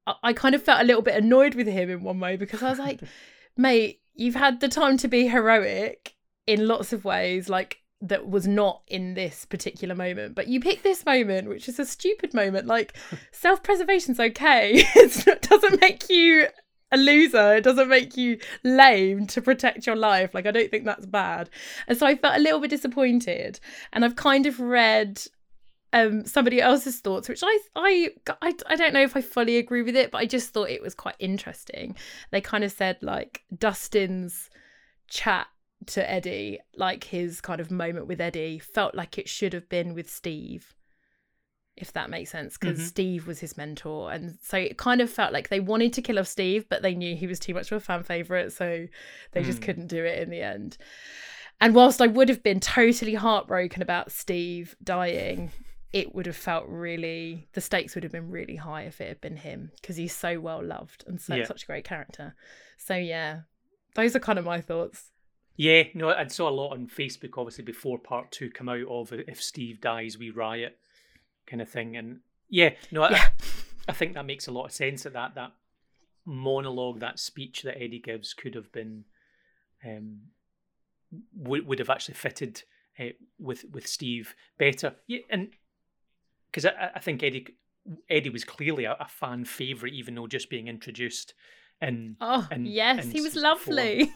I, 0.07 0.15
I 0.23 0.33
kind 0.33 0.55
of 0.55 0.63
felt 0.63 0.81
a 0.81 0.85
little 0.85 1.03
bit 1.03 1.17
annoyed 1.17 1.55
with 1.55 1.67
him 1.67 1.91
in 1.91 2.03
one 2.03 2.21
way 2.21 2.37
because 2.37 2.63
i 2.63 2.71
was 2.71 2.79
like 2.79 3.01
mate 3.57 4.01
you've 4.17 4.35
had 4.35 4.61
the 4.61 4.69
time 4.69 4.97
to 4.99 5.09
be 5.09 5.29
heroic 5.29 6.15
in 6.47 6.67
lots 6.67 6.93
of 6.93 7.05
ways 7.05 7.49
like 7.49 7.79
that 8.01 8.29
was 8.29 8.47
not 8.47 8.83
in 8.89 9.15
this 9.15 9.45
particular 9.47 9.95
moment 9.95 10.35
but 10.35 10.49
you 10.49 10.61
picked 10.61 10.83
this 10.83 11.05
moment 11.07 11.49
which 11.49 11.69
is 11.69 11.79
a 11.79 11.87
stupid 11.87 12.35
moment 12.35 12.67
like 12.67 12.95
self-preservation's 13.33 14.21
okay. 14.21 14.75
It's- 14.97 15.27
it 15.27 15.43
doesn't 15.43 15.81
make 15.81 16.09
you 16.11 16.47
a 16.93 16.97
loser. 16.97 17.57
It 17.57 17.65
doesn't 17.65 17.89
make 17.89 18.17
you 18.17 18.39
lame 18.63 19.27
to 19.29 19.43
protect 19.43 19.87
your 19.87 19.97
life. 19.97 20.35
Like 20.35 20.47
i 20.47 20.51
don't 20.53 20.71
think 20.71 20.85
that's 20.85 21.07
bad. 21.07 21.51
And 21.89 21.99
so 21.99 22.07
i 22.07 22.15
felt 22.15 22.37
a 22.37 22.41
little 22.41 22.61
bit 22.61 22.71
disappointed 22.71 23.59
and 23.93 24.05
i've 24.05 24.17
kind 24.17 24.47
of 24.47 24.61
read 24.61 25.23
um 25.97 26.25
somebody 26.25 26.61
else's 26.61 27.01
thoughts 27.01 27.29
which 27.29 27.43
I, 27.45 27.59
I 27.75 28.11
i 28.43 28.55
i 28.69 28.77
don't 28.77 28.93
know 28.95 29.03
if 29.03 29.17
i 29.17 29.21
fully 29.21 29.57
agree 29.57 29.83
with 29.83 29.97
it 29.97 30.11
but 30.11 30.19
i 30.19 30.27
just 30.27 30.51
thought 30.51 30.71
it 30.71 30.83
was 30.83 30.95
quite 30.95 31.17
interesting 31.19 31.97
they 32.31 32.41
kind 32.41 32.65
of 32.65 32.71
said 32.73 32.99
like 33.03 33.43
dustin's 33.57 34.51
chat 35.09 35.47
to 35.87 36.11
eddie 36.11 36.59
like 36.77 37.05
his 37.05 37.41
kind 37.41 37.61
of 37.61 37.71
moment 37.71 38.07
with 38.07 38.21
eddie 38.21 38.59
felt 38.59 38.95
like 38.95 39.19
it 39.19 39.29
should 39.29 39.53
have 39.53 39.69
been 39.69 39.95
with 39.95 40.11
steve 40.11 40.75
if 41.77 41.93
that 41.93 42.09
makes 42.11 42.31
sense 42.31 42.57
because 42.57 42.79
Mhm. 42.79 42.89
steve 42.89 43.27
was 43.27 43.39
his 43.41 43.57
mentor 43.57 44.11
and 44.11 44.39
so 44.43 44.57
it 44.57 44.79
kind 44.79 45.01
of 45.01 45.11
felt 45.11 45.33
like 45.33 45.49
they 45.51 45.61
wanted 45.61 45.93
to 45.93 46.03
kill 46.03 46.19
off 46.19 46.27
steve 46.27 46.67
but 46.69 46.81
they 46.83 46.95
knew 46.95 47.15
he 47.15 47.27
was 47.27 47.39
too 47.39 47.53
much 47.55 47.71
of 47.71 47.77
a 47.77 47.81
fan 47.81 48.03
favorite 48.03 48.53
so 48.53 48.87
they 49.33 49.43
just 49.43 49.61
Mm. 49.61 49.65
couldn't 49.65 49.87
do 49.89 50.03
it 50.05 50.19
in 50.23 50.31
the 50.31 50.41
end 50.41 50.79
and 51.61 51.75
whilst 51.75 52.01
i 52.01 52.07
would 52.07 52.29
have 52.31 52.43
been 52.43 52.61
totally 52.61 53.15
heartbroken 53.15 53.83
about 53.83 54.11
steve 54.11 54.75
dying 54.83 55.53
it 55.93 56.15
would 56.15 56.27
have 56.27 56.37
felt 56.37 56.65
really 56.69 57.49
the 57.53 57.61
stakes 57.61 57.95
would 57.95 58.03
have 58.05 58.13
been 58.13 58.31
really 58.31 58.57
high 58.57 58.83
if 58.83 59.01
it 59.01 59.09
had 59.09 59.21
been 59.21 59.37
him 59.37 59.71
because 59.81 59.97
he's 59.97 60.15
so 60.15 60.39
well 60.41 60.63
loved 60.63 61.05
and 61.07 61.21
so 61.21 61.35
Yeah. 61.35 61.45
such 61.45 61.63
a 61.63 61.67
great 61.67 61.85
character 61.85 62.35
so 62.77 62.97
yeah 62.97 63.41
those 63.95 64.15
are 64.15 64.21
kind 64.21 64.39
of 64.39 64.45
my 64.45 64.61
thoughts 64.61 65.11
Yeah, 65.59 65.85
no, 65.95 66.11
I 66.11 66.27
saw 66.27 66.51
a 66.51 66.51
lot 66.51 66.73
on 66.73 66.87
Facebook, 66.87 67.39
obviously, 67.39 67.65
before 67.65 67.99
part 67.99 68.31
two 68.31 68.51
come 68.51 68.69
out 68.69 68.87
of 68.91 69.11
if 69.11 69.43
Steve 69.43 69.81
dies, 69.81 70.19
we 70.19 70.29
riot 70.29 70.77
kind 71.47 71.63
of 71.63 71.69
thing. 71.71 71.97
And 71.97 72.21
yeah, 72.51 72.75
no, 72.91 73.05
I, 73.05 73.13
Yeah. 73.13 73.29
I 73.89 73.93
think 73.93 74.13
that 74.13 74.27
makes 74.27 74.47
a 74.49 74.53
lot 74.53 74.67
of 74.67 74.73
sense 74.73 75.05
that 75.05 75.15
that, 75.15 75.35
that 75.37 75.53
monologue, 76.27 77.01
that 77.01 77.19
speech 77.19 77.63
that 77.63 77.81
Eddie 77.81 78.01
gives 78.01 78.35
could 78.35 78.55
have 78.55 78.71
been, 78.71 79.05
um, 79.83 80.19
would, 81.35 81.67
would 81.67 81.79
have 81.79 81.89
actually 81.89 82.15
fitted 82.17 82.63
uh, 83.01 83.05
with, 83.39 83.65
with 83.73 83.87
Steve 83.87 84.35
better. 84.59 84.97
Yeah, 85.07 85.21
and 85.31 85.49
because 86.51 86.67
I, 86.67 86.91
I 86.95 87.01
think 87.01 87.23
Eddie, 87.23 87.57
Eddie 88.09 88.31
was 88.31 88.45
clearly 88.45 88.85
a, 88.85 88.97
a 88.99 89.09
fan 89.09 89.45
favourite, 89.45 89.95
even 89.95 90.15
though 90.15 90.27
just 90.27 90.51
being 90.51 90.69
introduced 90.69 91.35
in 91.81 92.17
oh 92.21 92.47
And- 92.51 92.67
yes 92.67 93.05
and 93.05 93.13
he 93.13 93.21
was 93.21 93.37
lovely 93.37 94.11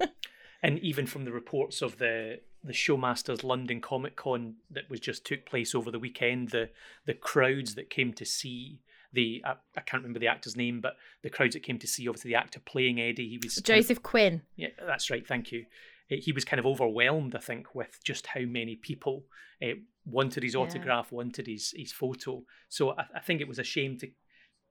and 0.62 0.78
even 0.78 1.06
from 1.06 1.24
the 1.24 1.32
reports 1.32 1.82
of 1.82 1.98
the 1.98 2.40
the 2.62 2.72
showmasters 2.72 3.42
london 3.42 3.80
comic 3.80 4.14
con 4.14 4.54
that 4.70 4.88
was 4.88 5.00
just 5.00 5.24
took 5.24 5.44
place 5.44 5.74
over 5.74 5.90
the 5.90 5.98
weekend 5.98 6.50
the 6.50 6.70
the 7.06 7.14
crowds 7.14 7.74
that 7.74 7.90
came 7.90 8.12
to 8.14 8.24
see 8.24 8.78
the 9.12 9.42
I, 9.44 9.54
I, 9.76 9.80
can't 9.80 10.02
remember 10.02 10.20
the 10.20 10.28
actor's 10.28 10.56
name, 10.56 10.80
but 10.80 10.96
the 11.22 11.28
crowds 11.28 11.52
that 11.54 11.62
came 11.62 11.78
to 11.78 11.86
see 11.86 12.08
obviously 12.08 12.30
the 12.30 12.36
actor 12.36 12.60
playing 12.60 12.98
Eddie, 12.98 13.28
he 13.28 13.38
was 13.42 13.56
Joseph 13.56 13.88
kind 13.88 13.96
of, 13.98 14.02
Quinn. 14.02 14.42
Yeah, 14.56 14.68
that's 14.86 15.10
right. 15.10 15.26
Thank 15.26 15.52
you. 15.52 15.66
He 16.08 16.32
was 16.32 16.46
kind 16.46 16.58
of 16.58 16.66
overwhelmed, 16.66 17.34
I 17.34 17.38
think, 17.38 17.74
with 17.74 18.02
just 18.02 18.26
how 18.26 18.40
many 18.40 18.76
people 18.76 19.24
uh, 19.62 19.74
wanted 20.04 20.42
his 20.42 20.56
autograph, 20.56 21.08
yeah. 21.10 21.16
wanted 21.16 21.46
his 21.46 21.72
his 21.76 21.92
photo. 21.92 22.42
So 22.68 22.90
I, 22.90 23.06
I, 23.16 23.20
think 23.20 23.40
it 23.40 23.48
was 23.48 23.58
a 23.58 23.64
shame 23.64 23.98
to 23.98 24.08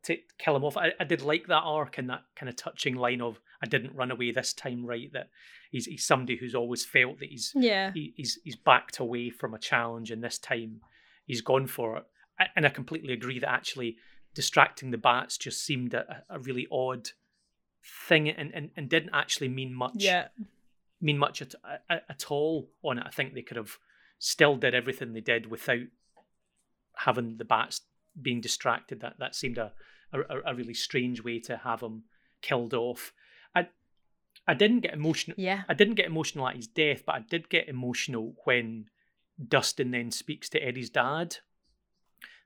to 0.04 0.17
kill 0.38 0.56
him 0.56 0.63
off. 0.63 0.78
I, 0.78 0.94
I 1.00 1.04
did 1.04 1.22
like 1.22 1.48
that 1.48 1.63
arc 1.63 1.98
and 1.98 2.10
that 2.10 2.24
kind 2.36 2.50
of 2.50 2.56
touching 2.56 2.96
line 2.96 3.22
of 3.22 3.39
I 3.62 3.67
didn't 3.67 3.96
run 3.96 4.12
away 4.12 4.32
this 4.32 4.54
time, 4.54 4.86
right? 4.86 5.12
That 5.13 5.30
he's 5.72 5.86
he's 5.86 6.06
somebody 6.06 6.38
who's 6.38 6.56
always 6.56 6.86
felt 6.86 7.20
that 7.20 7.30
he's 7.30 7.54
yeah 7.56 7.91
he, 7.94 8.13
he's 8.15 8.39
he's 8.44 8.56
backed 8.56 9.00
away 9.00 9.30
from 9.30 9.54
a 9.54 9.60
challenge, 9.60 10.12
and 10.12 10.24
this 10.24 10.38
time 10.38 10.82
he's 11.26 11.41
gone 11.41 11.67
for 11.67 11.98
it. 11.98 12.04
And 12.56 12.65
I 12.65 12.70
completely 12.70 13.13
agree 13.13 13.39
that 13.39 13.52
actually 13.52 13.98
distracting 14.34 14.89
the 14.89 14.98
bats 14.98 15.38
just 15.38 15.63
seemed 15.63 15.94
a, 15.94 16.24
a 16.30 16.39
really 16.39 16.67
odd 16.72 17.10
thing, 18.08 18.30
and, 18.30 18.52
and 18.54 18.72
and 18.76 18.89
didn't 18.89 19.12
actually 19.13 19.50
mean 19.50 19.74
much. 19.74 19.94
Yeah, 19.98 20.30
mean 21.00 21.17
much 21.17 21.41
at, 21.41 21.56
at, 21.89 22.06
at 22.10 22.32
all 22.32 22.70
on 22.84 22.98
it. 22.98 23.04
I 23.06 23.10
think 23.10 23.34
they 23.34 23.41
could 23.41 23.58
have 23.58 23.78
still 24.23 24.55
did 24.55 24.75
everything 24.75 25.13
they 25.13 25.19
did 25.19 25.49
without 25.49 25.88
having 26.95 27.38
the 27.38 27.45
bats 27.45 27.81
being 28.21 28.39
distracted. 28.39 29.01
That 29.01 29.15
that 29.19 29.36
seemed 29.36 29.57
a 29.57 29.73
a, 30.13 30.51
a 30.51 30.55
really 30.55 30.75
strange 30.75 31.23
way 31.23 31.39
to 31.39 31.57
have 31.57 31.81
him 31.81 32.03
killed 32.41 32.73
off. 32.73 33.13
I 33.55 33.67
I 34.47 34.53
didn't 34.53 34.81
get 34.81 34.93
emotional. 34.93 35.36
Yeah. 35.38 35.63
I 35.67 35.73
didn't 35.73 35.95
get 35.95 36.05
emotional 36.05 36.47
at 36.47 36.55
his 36.55 36.67
death, 36.67 37.03
but 37.05 37.15
I 37.15 37.19
did 37.19 37.49
get 37.49 37.67
emotional 37.67 38.36
when 38.45 38.86
Dustin 39.47 39.91
then 39.91 40.12
speaks 40.12 40.49
to 40.49 40.60
Eddie's 40.60 40.89
dad. 40.89 41.38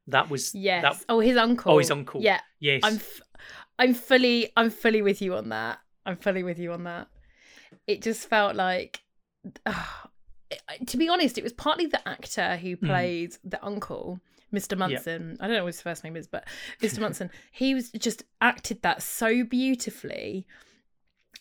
That 0.07 0.29
was 0.29 0.53
yes. 0.53 0.83
That, 0.83 1.05
oh, 1.09 1.19
his 1.19 1.35
uncle. 1.35 1.73
Oh, 1.73 1.77
his 1.79 1.91
uncle. 1.91 2.21
Yeah. 2.21 2.39
Yes. 2.59 2.81
I'm, 2.83 2.95
f- 2.95 3.21
I'm 3.79 3.93
fully, 3.93 4.51
I'm 4.55 4.69
fully 4.69 5.01
with 5.01 5.21
you 5.21 5.35
on 5.35 5.49
that. 5.49 5.79
I'm 6.05 6.15
fully 6.15 6.43
with 6.43 6.59
you 6.59 6.71
on 6.71 6.83
that. 6.83 7.07
It 7.87 8.03
just 8.03 8.29
felt 8.29 8.55
like, 8.55 9.01
to 10.87 10.97
be 10.97 11.09
honest, 11.09 11.37
it 11.37 11.43
was 11.43 11.53
partly 11.53 11.85
the 11.85 12.07
actor 12.07 12.57
who 12.57 12.75
hmm. 12.75 12.85
played 12.85 13.31
mm. 13.31 13.37
the 13.43 13.63
uncle 13.65 14.19
Mr. 14.55 14.77
Munson. 14.77 15.31
Yep. 15.31 15.37
I 15.41 15.47
don't 15.47 15.57
know 15.57 15.63
what 15.63 15.73
his 15.73 15.81
first 15.81 16.03
name 16.03 16.15
is, 16.15 16.27
but 16.27 16.45
Mr. 16.81 16.99
Munson, 16.99 17.29
he 17.51 17.73
was 17.73 17.91
just 17.91 18.23
acted 18.41 18.81
that 18.81 19.01
so 19.01 19.43
beautifully 19.43 20.47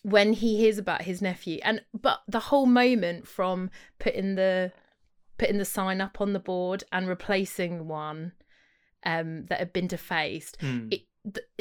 when 0.03 0.33
he 0.33 0.57
hears 0.57 0.77
about 0.77 1.03
his 1.03 1.21
nephew. 1.21 1.59
And 1.63 1.81
but 1.99 2.21
the 2.27 2.39
whole 2.39 2.65
moment 2.65 3.27
from 3.27 3.69
putting 3.99 4.35
the 4.35 4.71
putting 5.37 5.57
the 5.57 5.65
sign 5.65 6.01
up 6.01 6.21
on 6.21 6.33
the 6.33 6.39
board 6.39 6.83
and 6.91 7.07
replacing 7.07 7.87
one 7.87 8.33
um 9.05 9.45
that 9.47 9.59
had 9.59 9.73
been 9.73 9.87
defaced, 9.87 10.59
mm. 10.59 10.93
it, 10.93 11.01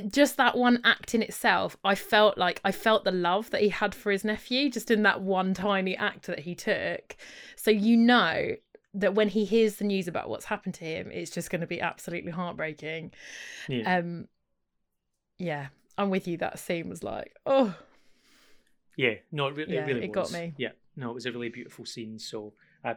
just 0.08 0.36
that 0.36 0.56
one 0.56 0.80
act 0.84 1.14
in 1.14 1.22
itself, 1.22 1.76
I 1.84 1.94
felt 1.94 2.36
like 2.36 2.60
I 2.64 2.72
felt 2.72 3.04
the 3.04 3.10
love 3.10 3.50
that 3.50 3.62
he 3.62 3.68
had 3.68 3.94
for 3.94 4.12
his 4.12 4.24
nephew 4.24 4.70
just 4.70 4.90
in 4.90 5.02
that 5.02 5.22
one 5.22 5.54
tiny 5.54 5.96
act 5.96 6.26
that 6.26 6.40
he 6.40 6.54
took. 6.54 7.16
So 7.56 7.70
you 7.70 7.96
know 7.96 8.56
that 8.94 9.14
when 9.14 9.28
he 9.28 9.44
hears 9.44 9.76
the 9.76 9.84
news 9.84 10.06
about 10.06 10.28
what's 10.28 10.44
happened 10.44 10.74
to 10.74 10.84
him, 10.84 11.10
it's 11.10 11.30
just 11.30 11.50
going 11.50 11.62
to 11.62 11.66
be 11.66 11.80
absolutely 11.80 12.30
heartbreaking. 12.30 13.12
Yeah. 13.68 13.98
Um, 13.98 14.28
yeah, 15.38 15.68
I'm 15.98 16.10
with 16.10 16.28
you. 16.28 16.36
That 16.36 16.58
scene 16.58 16.88
was 16.88 17.02
like, 17.02 17.34
oh. 17.46 17.74
Yeah, 18.96 19.14
no, 19.32 19.48
it, 19.48 19.56
really, 19.56 19.74
yeah, 19.74 19.82
it 19.82 19.86
really 19.86 20.04
it 20.04 20.16
was. 20.16 20.30
got 20.30 20.38
me. 20.38 20.54
Yeah, 20.56 20.72
no, 20.96 21.10
it 21.10 21.14
was 21.14 21.26
a 21.26 21.32
really 21.32 21.48
beautiful 21.48 21.84
scene. 21.84 22.18
So 22.18 22.52
I, 22.84 22.96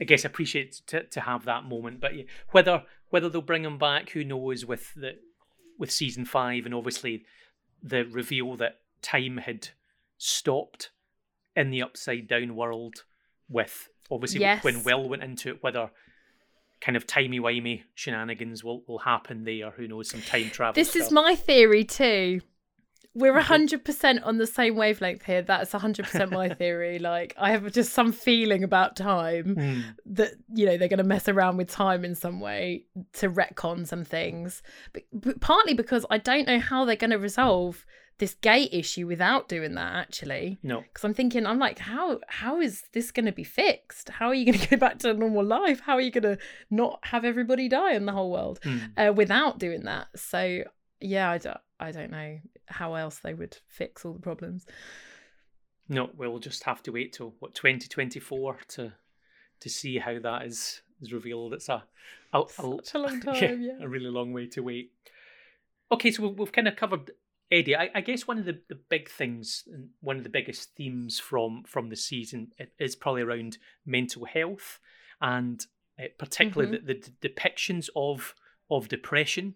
I 0.00 0.04
guess 0.04 0.24
I 0.24 0.28
appreciate 0.28 0.82
to 0.86 1.02
to 1.04 1.20
have 1.20 1.44
that 1.46 1.64
moment. 1.64 2.00
But 2.00 2.14
yeah, 2.14 2.24
whether 2.50 2.84
whether 3.08 3.28
they'll 3.28 3.42
bring 3.42 3.64
him 3.64 3.78
back, 3.78 4.10
who 4.10 4.22
knows? 4.22 4.64
With 4.64 4.94
the 4.94 5.18
with 5.78 5.90
season 5.90 6.24
five, 6.24 6.64
and 6.64 6.74
obviously 6.74 7.24
the 7.82 8.04
reveal 8.04 8.56
that 8.56 8.80
time 9.02 9.38
had 9.38 9.68
stopped 10.18 10.90
in 11.54 11.70
the 11.70 11.82
upside 11.82 12.26
down 12.26 12.56
world 12.56 13.04
with 13.48 13.88
obviously 14.10 14.40
yes. 14.40 14.62
when 14.64 14.84
Will 14.84 15.08
went 15.08 15.22
into 15.22 15.50
it, 15.50 15.62
whether 15.62 15.90
kind 16.80 16.96
of 16.96 17.06
timey 17.06 17.40
wimey 17.40 17.82
shenanigans 17.94 18.62
will, 18.62 18.82
will 18.86 18.98
happen 18.98 19.44
there. 19.44 19.70
Who 19.70 19.88
knows? 19.88 20.10
Some 20.10 20.22
time 20.22 20.50
travel. 20.50 20.74
This 20.74 20.90
stuff. 20.90 21.02
is 21.02 21.12
my 21.12 21.34
theory 21.34 21.84
too. 21.84 22.40
We're 23.16 23.40
hundred 23.40 23.82
percent 23.82 24.22
on 24.24 24.36
the 24.36 24.46
same 24.46 24.76
wavelength 24.76 25.24
here. 25.24 25.40
That's 25.40 25.72
hundred 25.72 26.04
percent 26.04 26.30
my 26.30 26.48
theory. 26.60 26.98
Like 26.98 27.34
I 27.38 27.50
have 27.50 27.72
just 27.72 27.94
some 27.94 28.12
feeling 28.12 28.62
about 28.62 28.94
time 28.94 29.56
mm. 29.56 29.82
that 30.04 30.32
you 30.52 30.66
know 30.66 30.76
they're 30.76 30.88
going 30.88 30.98
to 30.98 31.04
mess 31.04 31.26
around 31.26 31.56
with 31.56 31.70
time 31.70 32.04
in 32.04 32.14
some 32.14 32.40
way 32.40 32.84
to 33.14 33.30
retcon 33.30 33.86
some 33.86 34.04
things, 34.04 34.62
but, 34.92 35.04
but 35.12 35.40
partly 35.40 35.72
because 35.72 36.04
I 36.10 36.18
don't 36.18 36.46
know 36.46 36.60
how 36.60 36.84
they're 36.84 36.94
going 36.94 37.10
to 37.10 37.18
resolve 37.18 37.86
this 38.18 38.34
gate 38.34 38.70
issue 38.72 39.06
without 39.06 39.48
doing 39.48 39.74
that 39.74 39.94
actually 39.94 40.58
no 40.62 40.80
because 40.80 41.04
i'm 41.04 41.12
thinking 41.12 41.46
i'm 41.46 41.58
like 41.58 41.78
how 41.78 42.18
how 42.28 42.58
is 42.60 42.82
this 42.92 43.10
going 43.10 43.26
to 43.26 43.32
be 43.32 43.44
fixed 43.44 44.08
how 44.08 44.28
are 44.28 44.34
you 44.34 44.46
going 44.46 44.58
to 44.58 44.68
go 44.68 44.76
back 44.78 44.98
to 44.98 45.12
normal 45.12 45.44
life 45.44 45.80
how 45.80 45.94
are 45.94 46.00
you 46.00 46.10
going 46.10 46.22
to 46.22 46.38
not 46.70 46.98
have 47.02 47.26
everybody 47.26 47.68
die 47.68 47.92
in 47.92 48.06
the 48.06 48.12
whole 48.12 48.30
world 48.30 48.58
mm. 48.62 48.80
uh, 48.96 49.12
without 49.12 49.58
doing 49.58 49.82
that 49.82 50.06
so 50.16 50.62
yeah 51.00 51.30
I 51.30 51.38
don't, 51.38 51.58
I 51.78 51.92
don't 51.92 52.10
know 52.10 52.38
how 52.66 52.94
else 52.94 53.18
they 53.18 53.34
would 53.34 53.58
fix 53.68 54.04
all 54.04 54.12
the 54.12 54.20
problems. 54.20 54.66
No 55.88 56.10
we'll 56.16 56.38
just 56.38 56.64
have 56.64 56.82
to 56.84 56.92
wait 56.92 57.12
till 57.12 57.34
what 57.38 57.54
2024 57.54 58.58
to 58.68 58.92
to 59.60 59.68
see 59.68 59.98
how 59.98 60.18
that 60.18 60.44
is 60.44 60.82
is 61.00 61.12
revealed. 61.12 61.54
It's 61.54 61.68
a 61.68 61.84
a, 62.32 62.40
a, 62.40 62.46
Such 62.46 62.94
a 62.94 62.98
long 62.98 63.20
time 63.22 63.34
yeah, 63.36 63.52
yeah, 63.52 63.84
a 63.84 63.88
really 63.88 64.10
long 64.10 64.32
way 64.32 64.46
to 64.48 64.62
wait. 64.62 64.92
Okay 65.92 66.10
so 66.10 66.24
we've, 66.24 66.38
we've 66.38 66.52
kind 66.52 66.68
of 66.68 66.76
covered 66.76 67.12
Eddie, 67.50 67.76
I, 67.76 67.90
I, 67.94 68.00
guess 68.00 68.26
one 68.26 68.38
of 68.38 68.44
the, 68.44 68.60
the 68.68 68.74
big 68.74 69.08
things, 69.08 69.62
and 69.72 69.90
one 70.00 70.16
of 70.16 70.24
the 70.24 70.28
biggest 70.28 70.74
themes 70.74 71.20
from 71.20 71.62
from 71.64 71.90
the 71.90 71.96
season 71.96 72.50
is 72.80 72.96
probably 72.96 73.22
around 73.22 73.58
mental 73.84 74.24
health, 74.24 74.80
and 75.20 75.64
uh, 75.98 76.06
particularly 76.18 76.78
mm-hmm. 76.78 76.86
the, 76.86 76.94
the, 77.20 77.28
depictions 77.28 77.88
of 77.94 78.34
of 78.68 78.88
depression, 78.88 79.54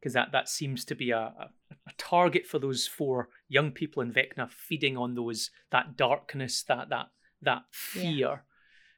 because 0.00 0.14
that 0.14 0.32
that 0.32 0.48
seems 0.48 0.84
to 0.86 0.96
be 0.96 1.12
a, 1.12 1.50
a, 1.92 2.02
target 2.02 2.46
for 2.46 2.58
those 2.58 2.86
four 2.86 3.28
young 3.48 3.70
people 3.70 4.02
in 4.02 4.12
Vecna, 4.12 4.50
feeding 4.50 4.96
on 4.96 5.14
those 5.14 5.50
that 5.70 5.96
darkness, 5.96 6.62
that 6.64 6.88
that 6.90 7.06
that 7.42 7.62
fear. 7.70 8.44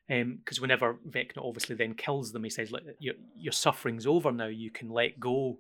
Because 0.07 0.59
um, 0.59 0.63
whenever 0.63 0.99
Vecna 1.09 1.39
obviously 1.39 1.77
then 1.77 1.95
kills 1.95 2.33
them, 2.33 2.45
he 2.45 2.51
says, 2.51 2.71
"Look, 2.71 2.83
your 2.99 3.15
your 3.37 3.53
suffering's 3.53 4.07
over 4.07 4.33
now. 4.33 4.47
You 4.47 4.71
can 4.71 4.91
let 4.91 5.19
go." 5.19 5.59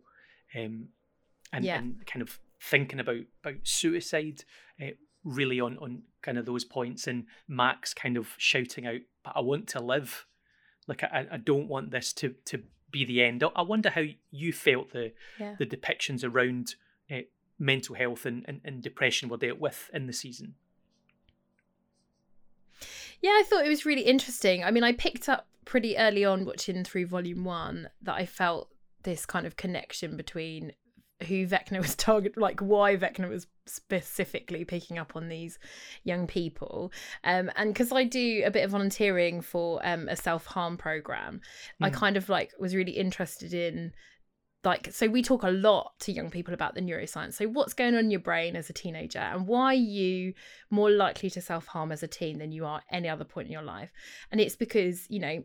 Um, 0.56 0.88
and, 1.52 1.64
yeah. 1.64 1.78
and 1.78 2.04
kind 2.06 2.22
of 2.22 2.38
thinking 2.60 3.00
about 3.00 3.22
about 3.42 3.58
suicide 3.62 4.44
uh, 4.82 4.90
really 5.22 5.60
on 5.60 5.78
on 5.78 6.02
kind 6.22 6.38
of 6.38 6.46
those 6.46 6.64
points 6.64 7.06
and 7.06 7.24
Max 7.48 7.94
kind 7.94 8.16
of 8.16 8.28
shouting 8.38 8.86
out 8.86 9.00
but 9.22 9.34
I 9.36 9.40
want 9.40 9.68
to 9.68 9.80
live 9.80 10.26
like 10.86 11.02
I, 11.02 11.26
I 11.30 11.36
don't 11.36 11.68
want 11.68 11.90
this 11.90 12.12
to 12.14 12.34
to 12.46 12.62
be 12.90 13.04
the 13.04 13.22
end 13.22 13.44
I 13.54 13.62
wonder 13.62 13.90
how 13.90 14.04
you 14.30 14.52
felt 14.52 14.92
the 14.92 15.12
yeah. 15.38 15.56
the 15.58 15.66
depictions 15.66 16.24
around 16.24 16.74
mental 17.58 17.94
health 17.94 18.26
and, 18.26 18.44
and, 18.46 18.60
and 18.64 18.82
depression 18.82 19.28
were 19.28 19.36
dealt 19.36 19.58
with 19.58 19.90
in 19.92 20.06
the 20.06 20.12
season. 20.12 20.54
Yeah 23.22 23.30
I 23.30 23.44
thought 23.46 23.64
it 23.64 23.70
was 23.70 23.86
really 23.86 24.02
interesting. 24.02 24.64
I 24.64 24.70
mean 24.70 24.84
I 24.84 24.92
picked 24.92 25.28
up 25.28 25.46
pretty 25.64 25.96
early 25.96 26.24
on 26.24 26.44
watching 26.44 26.84
through 26.84 27.06
volume 27.06 27.44
one 27.44 27.88
that 28.02 28.14
I 28.14 28.26
felt 28.26 28.68
this 29.02 29.24
kind 29.24 29.46
of 29.46 29.56
connection 29.56 30.16
between 30.16 30.72
who 31.26 31.46
Vecna 31.46 31.78
was 31.82 31.94
target 31.94 32.36
like 32.36 32.60
why 32.60 32.96
Vecna 32.96 33.28
was 33.28 33.46
specifically 33.66 34.64
picking 34.64 34.98
up 34.98 35.16
on 35.16 35.28
these 35.28 35.58
young 36.02 36.26
people. 36.26 36.92
Um 37.22 37.50
and 37.56 37.72
because 37.72 37.92
I 37.92 38.04
do 38.04 38.42
a 38.44 38.50
bit 38.50 38.64
of 38.64 38.72
volunteering 38.72 39.40
for 39.40 39.80
um 39.86 40.08
a 40.08 40.16
self-harm 40.16 40.76
program 40.76 41.40
mm. 41.80 41.86
I 41.86 41.90
kind 41.90 42.16
of 42.16 42.28
like 42.28 42.52
was 42.58 42.74
really 42.74 42.92
interested 42.92 43.54
in 43.54 43.92
like 44.64 44.92
so 44.92 45.06
we 45.08 45.22
talk 45.22 45.42
a 45.42 45.50
lot 45.50 45.92
to 46.00 46.12
young 46.12 46.30
people 46.30 46.54
about 46.54 46.74
the 46.74 46.80
neuroscience. 46.80 47.34
So 47.34 47.46
what's 47.46 47.74
going 47.74 47.94
on 47.94 48.00
in 48.00 48.10
your 48.10 48.20
brain 48.20 48.56
as 48.56 48.70
a 48.70 48.72
teenager 48.72 49.18
and 49.18 49.46
why 49.46 49.66
are 49.66 49.74
you 49.74 50.34
more 50.70 50.90
likely 50.90 51.30
to 51.30 51.40
self-harm 51.40 51.92
as 51.92 52.02
a 52.02 52.08
teen 52.08 52.38
than 52.38 52.52
you 52.52 52.64
are 52.64 52.82
any 52.90 53.08
other 53.08 53.24
point 53.24 53.46
in 53.46 53.52
your 53.52 53.62
life? 53.62 53.90
And 54.30 54.40
it's 54.40 54.56
because 54.56 55.08
you 55.10 55.20
know 55.20 55.44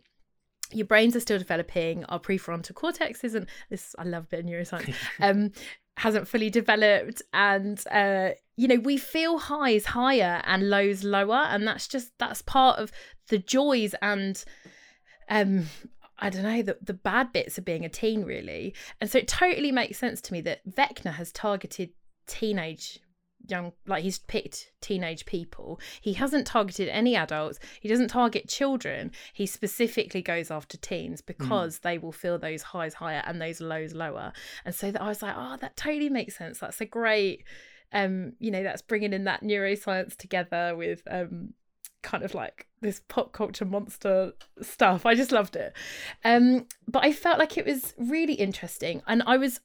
your 0.72 0.86
brains 0.86 1.16
are 1.16 1.20
still 1.20 1.40
developing. 1.40 2.06
Our 2.06 2.20
prefrontal 2.20 2.76
cortex 2.76 3.24
isn't 3.24 3.50
this 3.70 3.96
i 3.98 4.04
love 4.04 4.26
a 4.26 4.28
bit 4.28 4.40
of 4.42 4.46
neuroscience 4.46 4.94
um 5.20 5.52
hasn't 5.98 6.28
fully 6.28 6.50
developed. 6.50 7.22
And 7.34 7.84
uh 7.92 8.32
you 8.56 8.68
know 8.68 8.80
we 8.80 8.98
feel 8.98 9.38
highs 9.38 9.86
higher 9.86 10.42
and 10.46 10.70
lows 10.70 11.04
lower. 11.04 11.46
And 11.50 11.68
that's 11.68 11.88
just 11.88 12.12
that's 12.20 12.42
part 12.42 12.80
of 12.80 12.92
the 13.28 13.38
joys 13.38 13.96
and 14.02 14.44
um 15.30 15.66
I 16.20 16.30
don't 16.30 16.44
know, 16.44 16.62
the, 16.62 16.78
the 16.82 16.94
bad 16.94 17.32
bits 17.32 17.58
of 17.58 17.66
being 17.66 17.86
a 17.86 17.90
teen, 17.90 18.24
really. 18.24 18.74
And 19.00 19.10
so 19.10 19.18
it 19.18 19.28
totally 19.28 19.72
makes 19.72 19.98
sense 19.98 20.22
to 20.22 20.34
me 20.34 20.42
that 20.42 20.68
Vecna 20.70 21.14
has 21.14 21.32
targeted 21.32 21.92
teenage 22.28 23.00
young 23.48 23.72
like 23.88 24.04
he's 24.04 24.20
picked 24.20 24.72
teenage 24.82 25.26
people. 25.26 25.80
He 26.02 26.14
hasn't 26.14 26.48
targeted 26.48 26.90
any 26.90 27.16
adults. 27.16 27.60
He 27.80 27.88
doesn't 27.88 28.10
target 28.10 28.48
children. 28.48 29.12
He 29.34 29.46
specifically 29.46 30.22
goes 30.22 30.52
after 30.52 30.78
teens 30.78 31.22
because 31.22 31.80
mm. 31.80 31.82
they 31.82 31.98
will 31.98 32.12
feel 32.12 32.38
those 32.38 32.62
highs 32.62 32.94
higher 32.94 33.24
and 33.26 33.42
those 33.42 33.62
lows 33.62 33.94
lower. 33.94 34.34
And 34.66 34.76
so 34.76 34.92
that 34.92 35.02
i 35.02 35.08
was 35.08 35.22
like 35.22 35.36
oh 35.38 35.58
that 35.62 35.78
totally 35.78 36.10
makes 36.10 36.38
sense. 36.38 36.60
That's 36.60 36.82
a 36.82 36.86
great 36.86 37.44
um 37.92 38.34
you 38.40 38.52
know 38.52 38.62
that's 38.62 38.84
bringing 38.84 39.14
in 39.14 39.24
that 39.24 39.42
neuroscience 39.42 40.16
together 40.16 40.76
with 40.76 41.02
um 41.10 41.54
kind 42.02 42.24
of 42.24 42.34
like 42.34 42.68
this 42.82 43.02
pop 43.08 43.34
culture 43.34 43.66
monster 43.66 44.34
stuff 44.62 45.06
i 45.06 45.14
just 45.14 45.32
loved 45.32 45.56
it 45.56 45.74
um 46.24 46.66
but 46.88 47.04
i 47.04 47.12
felt 47.12 47.40
like 47.40 47.58
it 47.58 47.66
was 47.66 47.94
really 47.98 48.34
interesting 48.34 49.02
and 49.08 49.22
i 49.28 49.36
was 49.36 49.60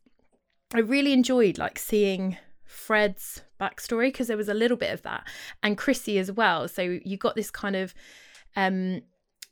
i 0.74 0.78
really 0.78 1.12
enjoyed 1.12 1.58
like 1.58 1.78
seeing 1.78 2.36
Fred's 2.74 3.42
backstory 3.60 4.08
because 4.08 4.26
there 4.26 4.36
was 4.36 4.48
a 4.48 4.54
little 4.54 4.76
bit 4.76 4.92
of 4.92 5.02
that, 5.02 5.26
and 5.62 5.78
Chrissy 5.78 6.18
as 6.18 6.30
well. 6.30 6.68
So 6.68 6.82
you 6.82 7.16
got 7.16 7.36
this 7.36 7.50
kind 7.50 7.76
of 7.76 7.94
um 8.56 9.02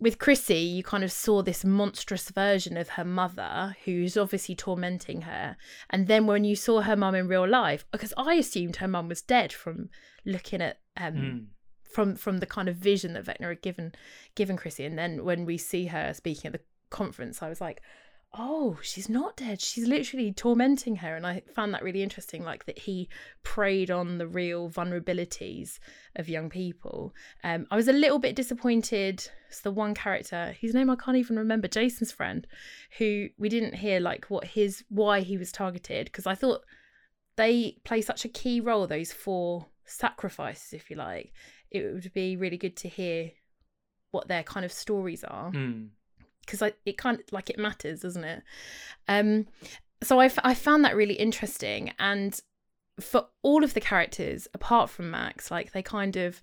with 0.00 0.18
Chrissy, 0.18 0.58
you 0.58 0.82
kind 0.82 1.04
of 1.04 1.12
saw 1.12 1.42
this 1.42 1.64
monstrous 1.64 2.28
version 2.30 2.76
of 2.76 2.90
her 2.90 3.04
mother 3.04 3.76
who's 3.84 4.16
obviously 4.16 4.56
tormenting 4.56 5.22
her. 5.22 5.56
And 5.90 6.08
then 6.08 6.26
when 6.26 6.42
you 6.42 6.56
saw 6.56 6.80
her 6.80 6.96
mum 6.96 7.14
in 7.14 7.28
real 7.28 7.48
life, 7.48 7.84
because 7.92 8.12
I 8.16 8.34
assumed 8.34 8.76
her 8.76 8.88
mum 8.88 9.08
was 9.08 9.22
dead 9.22 9.52
from 9.52 9.90
looking 10.24 10.60
at 10.60 10.78
um 10.96 11.14
mm. 11.14 11.46
From 11.92 12.16
from 12.16 12.38
the 12.38 12.46
kind 12.46 12.68
of 12.68 12.76
vision 12.76 13.12
that 13.14 13.24
Vecna 13.24 13.48
had 13.48 13.62
given 13.62 13.92
given 14.34 14.56
Chrissy. 14.56 14.84
And 14.84 14.98
then 14.98 15.24
when 15.24 15.44
we 15.44 15.58
see 15.58 15.86
her 15.86 16.12
speaking 16.14 16.46
at 16.46 16.52
the 16.52 16.60
conference, 16.90 17.42
I 17.42 17.48
was 17.48 17.60
like, 17.60 17.82
oh, 18.34 18.78
she's 18.82 19.08
not 19.08 19.36
dead. 19.36 19.60
She's 19.60 19.86
literally 19.86 20.32
tormenting 20.32 20.96
her. 20.96 21.16
And 21.16 21.26
I 21.26 21.42
found 21.54 21.74
that 21.74 21.82
really 21.82 22.02
interesting, 22.02 22.42
like 22.42 22.64
that 22.64 22.78
he 22.78 23.08
preyed 23.42 23.90
on 23.90 24.18
the 24.18 24.26
real 24.26 24.70
vulnerabilities 24.70 25.78
of 26.16 26.28
young 26.28 26.48
people. 26.48 27.14
Um, 27.44 27.66
I 27.70 27.76
was 27.76 27.88
a 27.88 27.92
little 27.92 28.18
bit 28.18 28.36
disappointed. 28.36 29.28
It's 29.48 29.60
the 29.60 29.70
one 29.70 29.94
character 29.94 30.56
whose 30.60 30.74
name 30.74 30.88
I 30.88 30.96
can't 30.96 31.18
even 31.18 31.38
remember, 31.38 31.68
Jason's 31.68 32.12
friend, 32.12 32.46
who 32.98 33.28
we 33.38 33.48
didn't 33.48 33.74
hear 33.74 34.00
like 34.00 34.26
what 34.26 34.44
his 34.44 34.84
why 34.88 35.20
he 35.20 35.36
was 35.36 35.52
targeted 35.52 36.06
because 36.06 36.26
I 36.26 36.34
thought 36.34 36.62
they 37.36 37.78
play 37.84 38.00
such 38.00 38.24
a 38.24 38.30
key 38.30 38.60
role. 38.60 38.86
Those 38.86 39.12
four 39.12 39.66
sacrifices, 39.84 40.72
if 40.72 40.90
you 40.90 40.96
like, 40.96 41.32
it 41.72 41.92
would 41.92 42.12
be 42.12 42.36
really 42.36 42.56
good 42.56 42.76
to 42.76 42.88
hear 42.88 43.32
what 44.10 44.28
their 44.28 44.42
kind 44.42 44.64
of 44.64 44.72
stories 44.72 45.24
are. 45.24 45.50
Mm 45.50 45.90
because 46.44 46.62
it 46.84 46.98
kind 46.98 47.18
of 47.18 47.32
like 47.32 47.50
it 47.50 47.58
matters, 47.58 48.00
doesn't 48.00 48.24
it? 48.24 48.42
Um, 49.08 49.46
so 50.02 50.18
I, 50.18 50.26
f- 50.26 50.38
I 50.42 50.54
found 50.54 50.84
that 50.84 50.96
really 50.96 51.14
interesting, 51.14 51.92
and 51.98 52.38
for 53.00 53.26
all 53.42 53.64
of 53.64 53.74
the 53.74 53.80
characters 53.80 54.48
apart 54.54 54.90
from 54.90 55.10
Max, 55.10 55.50
like 55.50 55.72
they 55.72 55.82
kind 55.82 56.16
of 56.16 56.42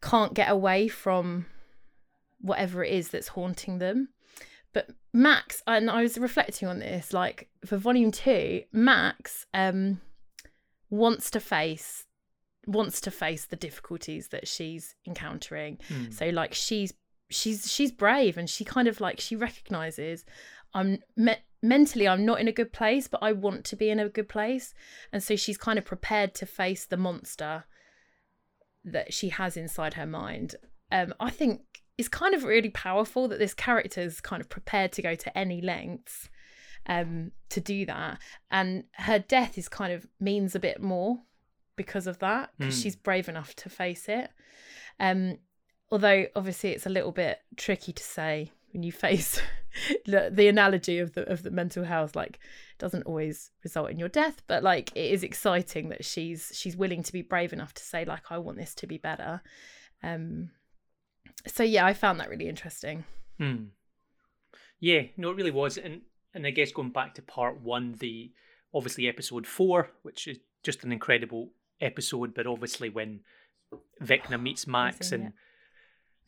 can't 0.00 0.34
get 0.34 0.50
away 0.50 0.88
from 0.88 1.46
whatever 2.40 2.84
it 2.84 2.92
is 2.92 3.08
that's 3.08 3.28
haunting 3.28 3.78
them. 3.78 4.10
But 4.72 4.90
Max, 5.12 5.62
and 5.66 5.90
I 5.90 6.02
was 6.02 6.18
reflecting 6.18 6.68
on 6.68 6.78
this, 6.78 7.12
like 7.12 7.48
for 7.64 7.76
volume 7.76 8.12
two, 8.12 8.62
Max 8.72 9.46
um 9.54 10.00
wants 10.90 11.30
to 11.30 11.40
face 11.40 12.06
wants 12.68 13.00
to 13.00 13.10
face 13.10 13.46
the 13.46 13.56
difficulties 13.56 14.28
that 14.28 14.46
she's 14.46 14.94
encountering. 15.06 15.78
Mm. 15.88 16.12
So 16.12 16.28
like 16.28 16.54
she's 16.54 16.92
she's 17.30 17.70
she's 17.70 17.90
brave 17.90 18.36
and 18.36 18.48
she 18.48 18.64
kind 18.64 18.86
of 18.88 19.00
like 19.00 19.20
she 19.20 19.36
recognizes 19.36 20.24
I'm 20.74 20.98
me- 21.16 21.36
mentally 21.62 22.06
I'm 22.06 22.24
not 22.24 22.40
in 22.40 22.48
a 22.48 22.52
good 22.52 22.72
place 22.72 23.08
but 23.08 23.22
I 23.22 23.32
want 23.32 23.64
to 23.66 23.76
be 23.76 23.90
in 23.90 23.98
a 23.98 24.08
good 24.08 24.28
place 24.28 24.74
and 25.12 25.22
so 25.22 25.36
she's 25.36 25.58
kind 25.58 25.78
of 25.78 25.84
prepared 25.84 26.34
to 26.36 26.46
face 26.46 26.86
the 26.86 26.96
monster 26.96 27.64
that 28.84 29.12
she 29.12 29.28
has 29.30 29.56
inside 29.56 29.94
her 29.94 30.06
mind 30.06 30.54
um 30.90 31.14
I 31.20 31.30
think 31.30 31.62
it's 31.98 32.08
kind 32.08 32.34
of 32.34 32.44
really 32.44 32.70
powerful 32.70 33.28
that 33.28 33.38
this 33.38 33.54
character 33.54 34.00
is 34.00 34.20
kind 34.20 34.40
of 34.40 34.48
prepared 34.48 34.92
to 34.92 35.02
go 35.02 35.14
to 35.14 35.36
any 35.36 35.60
lengths 35.60 36.30
um 36.86 37.32
to 37.50 37.60
do 37.60 37.84
that 37.84 38.18
and 38.50 38.84
her 38.92 39.18
death 39.18 39.58
is 39.58 39.68
kind 39.68 39.92
of 39.92 40.06
means 40.20 40.54
a 40.54 40.60
bit 40.60 40.80
more 40.80 41.18
because 41.78 42.06
of 42.06 42.18
that 42.18 42.50
because 42.58 42.78
mm. 42.78 42.82
she's 42.82 42.96
brave 42.96 43.28
enough 43.28 43.54
to 43.56 43.70
face 43.70 44.08
it 44.08 44.30
um 45.00 45.38
although 45.90 46.26
obviously 46.36 46.70
it's 46.70 46.84
a 46.84 46.90
little 46.90 47.12
bit 47.12 47.38
tricky 47.56 47.92
to 47.92 48.02
say 48.02 48.52
when 48.72 48.82
you 48.82 48.92
face 49.06 49.40
the, 50.06 50.30
the 50.32 50.48
analogy 50.48 50.98
of 50.98 51.14
the 51.14 51.30
of 51.30 51.42
the 51.42 51.50
mental 51.50 51.84
health 51.84 52.16
like 52.16 52.38
doesn't 52.78 53.04
always 53.04 53.50
result 53.62 53.90
in 53.90 53.98
your 53.98 54.08
death 54.08 54.42
but 54.46 54.62
like 54.62 54.90
it 54.94 55.12
is 55.12 55.22
exciting 55.22 55.88
that 55.88 56.04
she's 56.04 56.52
she's 56.54 56.76
willing 56.76 57.02
to 57.02 57.12
be 57.12 57.22
brave 57.22 57.52
enough 57.52 57.74
to 57.74 57.82
say 57.82 58.04
like 58.04 58.30
I 58.30 58.38
want 58.38 58.58
this 58.58 58.74
to 58.76 58.86
be 58.86 58.98
better 58.98 59.42
um 60.02 60.50
so 61.46 61.62
yeah 61.62 61.86
I 61.86 61.94
found 61.94 62.20
that 62.20 62.30
really 62.30 62.48
interesting 62.48 63.04
hmm. 63.38 63.64
yeah 64.80 65.02
no 65.16 65.30
it 65.30 65.36
really 65.36 65.50
was 65.50 65.78
and 65.78 66.02
and 66.34 66.46
I 66.46 66.50
guess 66.50 66.72
going 66.72 66.90
back 66.90 67.14
to 67.14 67.22
part 67.22 67.60
1 67.60 67.96
the 68.00 68.32
obviously 68.74 69.08
episode 69.08 69.46
4 69.46 69.90
which 70.02 70.26
is 70.26 70.38
just 70.62 70.84
an 70.84 70.92
incredible 70.92 71.50
episode 71.80 72.34
but 72.34 72.46
obviously 72.46 72.88
when 72.88 73.20
Vecna 74.02 74.40
meets 74.40 74.66
Max 74.66 75.12
and 75.12 75.32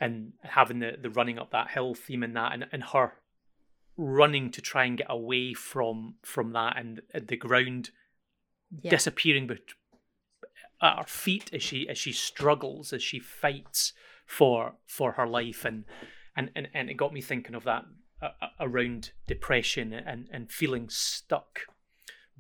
and 0.02 0.32
having 0.42 0.78
the, 0.78 0.96
the 1.00 1.10
running 1.10 1.38
up 1.38 1.50
that 1.50 1.70
hill 1.70 1.94
theme 1.94 2.22
in 2.22 2.32
that 2.34 2.52
and, 2.52 2.66
and 2.72 2.82
her 2.84 3.12
running 3.96 4.50
to 4.50 4.62
try 4.62 4.84
and 4.84 4.98
get 4.98 5.06
away 5.10 5.52
from 5.52 6.14
from 6.22 6.52
that 6.52 6.76
and, 6.78 7.02
and 7.12 7.28
the 7.28 7.36
ground 7.36 7.90
yeah. 8.82 8.90
disappearing 8.90 9.46
but 9.46 9.58
at 10.82 10.98
her 10.98 11.04
feet 11.04 11.50
as 11.52 11.62
she 11.62 11.88
as 11.88 11.98
she 11.98 12.12
struggles 12.12 12.92
as 12.92 13.02
she 13.02 13.18
fights 13.18 13.92
for 14.26 14.74
for 14.86 15.12
her 15.12 15.26
life. 15.26 15.64
And 15.64 15.84
and 16.36 16.50
and, 16.54 16.68
and 16.72 16.90
it 16.90 16.94
got 16.94 17.12
me 17.12 17.20
thinking 17.20 17.54
of 17.54 17.64
that 17.64 17.84
uh, 18.22 18.30
around 18.58 19.12
depression 19.26 19.92
and 19.92 20.28
and 20.32 20.50
feeling 20.50 20.88
stuck 20.88 21.60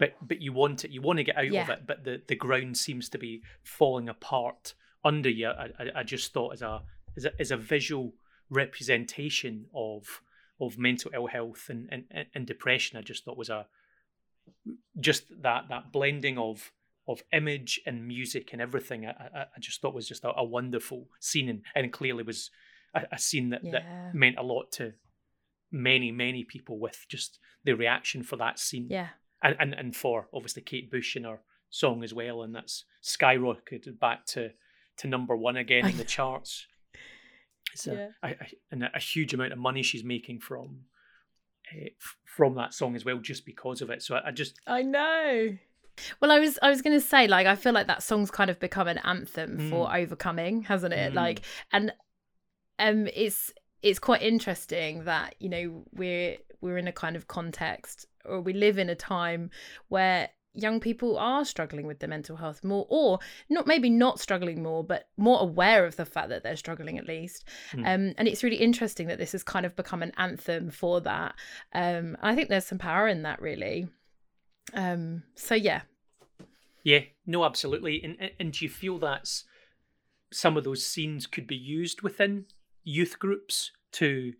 but 0.00 0.14
but 0.26 0.40
you 0.40 0.52
want 0.52 0.84
it 0.84 0.90
you 0.90 1.00
want 1.00 1.18
to 1.18 1.22
get 1.22 1.36
out 1.36 1.52
yeah. 1.52 1.62
of 1.62 1.68
it 1.68 1.86
but 1.86 2.02
the 2.02 2.20
the 2.26 2.34
ground 2.34 2.76
seems 2.76 3.08
to 3.08 3.18
be 3.18 3.42
falling 3.62 4.08
apart 4.08 4.74
under 5.04 5.28
you 5.28 5.46
I, 5.48 5.68
I, 5.78 5.86
I 5.96 6.02
just 6.02 6.32
thought 6.32 6.54
as 6.54 6.62
a 6.62 6.82
as 7.16 7.26
a, 7.26 7.40
as 7.40 7.50
a 7.52 7.56
visual 7.56 8.14
representation 8.48 9.66
of 9.72 10.22
of 10.60 10.76
mental 10.76 11.12
ill 11.14 11.26
health 11.26 11.68
and, 11.68 11.88
and, 12.10 12.26
and 12.34 12.46
depression 12.46 12.98
I 12.98 13.02
just 13.02 13.24
thought 13.24 13.36
was 13.36 13.50
a 13.50 13.66
just 14.98 15.28
that 15.42 15.66
that 15.68 15.92
blending 15.92 16.38
of 16.38 16.72
of 17.06 17.22
image 17.32 17.80
and 17.86 18.06
music 18.06 18.52
and 18.52 18.60
everything 18.60 19.06
I, 19.06 19.10
I, 19.10 19.40
I 19.56 19.60
just 19.60 19.80
thought 19.80 19.94
was 19.94 20.08
just 20.08 20.24
a, 20.24 20.32
a 20.36 20.44
wonderful 20.44 21.08
scene 21.20 21.48
and, 21.48 21.62
and 21.74 21.92
clearly 21.92 22.22
was 22.22 22.50
a, 22.94 23.02
a 23.12 23.18
scene 23.18 23.50
that, 23.50 23.64
yeah. 23.64 23.72
that 23.72 24.14
meant 24.14 24.38
a 24.38 24.42
lot 24.42 24.72
to 24.72 24.94
many 25.70 26.10
many 26.10 26.42
people 26.42 26.78
with 26.78 27.04
just 27.08 27.38
the 27.64 27.74
reaction 27.74 28.22
for 28.22 28.36
that 28.36 28.58
scene 28.58 28.86
yeah 28.90 29.08
and 29.42 29.56
and, 29.58 29.74
and 29.74 29.96
for 29.96 30.28
obviously 30.32 30.62
Kate 30.62 30.90
Bush 30.90 31.16
and 31.16 31.26
her 31.26 31.40
song 31.70 32.02
as 32.02 32.12
well 32.12 32.42
and 32.42 32.54
that's 32.54 32.84
skyrocketed 33.02 33.98
back 34.00 34.26
to 34.26 34.50
to 34.96 35.06
number 35.06 35.36
one 35.36 35.56
again 35.56 35.86
in 35.86 35.96
the 35.96 36.04
charts 36.16 36.66
it's 37.72 37.86
a, 37.86 37.94
yeah. 37.94 38.08
a, 38.72 38.76
a, 38.76 38.90
a, 38.94 38.98
huge 38.98 39.34
amount 39.34 39.52
of 39.52 39.58
money 39.58 39.82
she's 39.82 40.04
making 40.04 40.40
from 40.40 40.80
uh, 41.72 41.88
from 42.24 42.54
that 42.56 42.74
song 42.74 42.96
as 42.96 43.04
well, 43.04 43.18
just 43.18 43.46
because 43.46 43.82
of 43.82 43.90
it. 43.90 44.02
So 44.02 44.16
I, 44.16 44.28
I 44.28 44.30
just 44.30 44.58
I 44.66 44.82
know. 44.82 45.56
Well, 46.20 46.32
I 46.32 46.38
was 46.38 46.58
I 46.62 46.70
was 46.70 46.82
going 46.82 46.98
to 46.98 47.04
say 47.04 47.28
like 47.28 47.46
I 47.46 47.56
feel 47.56 47.72
like 47.72 47.86
that 47.86 48.02
song's 48.02 48.30
kind 48.30 48.50
of 48.50 48.58
become 48.58 48.88
an 48.88 48.98
anthem 48.98 49.58
mm. 49.58 49.70
for 49.70 49.94
overcoming, 49.94 50.62
hasn't 50.62 50.94
it? 50.94 51.12
Mm. 51.12 51.16
Like 51.16 51.42
and 51.72 51.92
um 52.78 53.06
it's 53.14 53.52
it's 53.82 53.98
quite 53.98 54.22
interesting 54.22 55.04
that 55.04 55.34
you 55.38 55.48
know 55.48 55.84
we're 55.92 56.38
we're 56.60 56.78
in 56.78 56.88
a 56.88 56.92
kind 56.92 57.16
of 57.16 57.28
context 57.28 58.06
or 58.24 58.40
we 58.40 58.52
live 58.52 58.78
in 58.78 58.88
a 58.88 58.94
time 58.94 59.50
where 59.88 60.28
young 60.52 60.80
people 60.80 61.16
are 61.16 61.44
struggling 61.44 61.86
with 61.86 62.00
their 62.00 62.08
mental 62.08 62.36
health 62.36 62.64
more 62.64 62.84
or 62.88 63.20
not 63.48 63.66
maybe 63.66 63.88
not 63.88 64.18
struggling 64.18 64.62
more 64.62 64.82
but 64.82 65.08
more 65.16 65.40
aware 65.40 65.86
of 65.86 65.94
the 65.96 66.04
fact 66.04 66.28
that 66.28 66.42
they're 66.42 66.56
struggling 66.56 66.98
at 66.98 67.06
least. 67.06 67.44
Mm. 67.72 67.78
um, 67.80 68.14
and 68.18 68.26
it's 68.26 68.42
really 68.42 68.56
interesting 68.56 69.06
that 69.06 69.18
this 69.18 69.32
has 69.32 69.44
kind 69.44 69.64
of 69.64 69.76
become 69.76 70.02
an 70.02 70.12
anthem 70.16 70.70
for 70.70 71.00
that. 71.02 71.34
Um, 71.72 72.16
i 72.22 72.34
think 72.34 72.48
there's 72.48 72.66
some 72.66 72.78
power 72.78 73.08
in 73.08 73.22
that 73.22 73.40
really. 73.40 73.88
Um, 74.74 75.22
so 75.34 75.54
yeah. 75.54 75.82
Yeah. 76.82 77.00
No 77.26 77.44
absolutely. 77.44 78.02
And, 78.02 78.30
and 78.38 78.52
do 78.52 78.64
you 78.64 78.70
feel 78.70 78.98
that's 78.98 79.44
some 80.32 80.56
of 80.56 80.64
those 80.64 80.86
scenes 80.86 81.26
could 81.26 81.46
be 81.46 81.56
used 81.56 82.02
within 82.02 82.46
youth 82.84 83.18
groups 83.18 83.72
to 83.92 84.32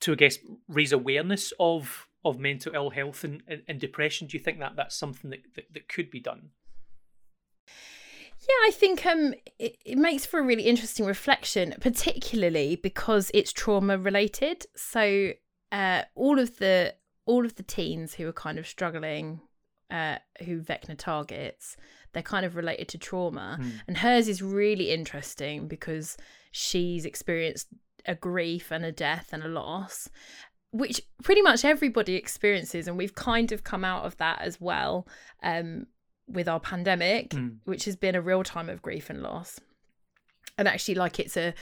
to 0.00 0.12
i 0.12 0.14
guess 0.14 0.38
raise 0.68 0.92
awareness 0.92 1.52
of 1.58 2.06
of 2.26 2.40
mental 2.40 2.74
ill 2.74 2.90
health 2.90 3.22
and, 3.22 3.42
and, 3.46 3.62
and 3.68 3.80
depression. 3.80 4.26
Do 4.26 4.36
you 4.36 4.42
think 4.42 4.58
that 4.58 4.74
that's 4.74 4.96
something 4.96 5.30
that, 5.30 5.54
that, 5.54 5.72
that 5.72 5.88
could 5.88 6.10
be 6.10 6.18
done? 6.18 6.50
Yeah, 7.66 8.66
I 8.66 8.70
think 8.72 9.06
um, 9.06 9.34
it, 9.58 9.76
it, 9.84 9.96
makes 9.96 10.26
for 10.26 10.40
a 10.40 10.42
really 10.42 10.64
interesting 10.64 11.06
reflection, 11.06 11.74
particularly 11.80 12.76
because 12.76 13.30
it's 13.32 13.52
trauma 13.52 13.96
related. 13.96 14.66
So 14.74 15.32
uh, 15.72 16.02
all 16.14 16.38
of 16.38 16.58
the 16.58 16.94
all 17.24 17.44
of 17.44 17.54
the 17.54 17.62
teens 17.62 18.14
who 18.14 18.28
are 18.28 18.32
kind 18.32 18.58
of 18.58 18.66
struggling, 18.66 19.40
uh, 19.90 20.16
who 20.44 20.60
Vecna 20.60 20.96
targets, 20.96 21.76
they're 22.12 22.22
kind 22.22 22.46
of 22.46 22.56
related 22.56 22.88
to 22.88 22.98
trauma. 22.98 23.58
Mm. 23.60 23.72
And 23.88 23.98
hers 23.98 24.28
is 24.28 24.42
really 24.42 24.90
interesting 24.90 25.66
because 25.66 26.16
she's 26.52 27.04
experienced 27.04 27.68
a 28.06 28.14
grief 28.14 28.70
and 28.70 28.84
a 28.84 28.92
death 28.92 29.30
and 29.32 29.42
a 29.42 29.48
loss, 29.48 30.08
which 30.70 31.00
pretty 31.22 31.42
much 31.42 31.64
everybody 31.64 32.14
experiences. 32.14 32.86
And 32.88 32.96
we've 32.96 33.14
kind 33.14 33.52
of 33.52 33.64
come 33.64 33.84
out 33.84 34.04
of 34.04 34.16
that 34.18 34.40
as 34.40 34.60
well 34.60 35.06
um, 35.42 35.86
with 36.28 36.48
our 36.48 36.60
pandemic, 36.60 37.30
Mm. 37.30 37.58
which 37.64 37.84
has 37.84 37.96
been 37.96 38.14
a 38.14 38.20
real 38.20 38.42
time 38.42 38.68
of 38.68 38.82
grief 38.82 39.10
and 39.10 39.22
loss. 39.22 39.60
And 40.58 40.66
actually, 40.68 40.94
like, 40.94 41.18
it's 41.20 41.36
a, 41.36 41.54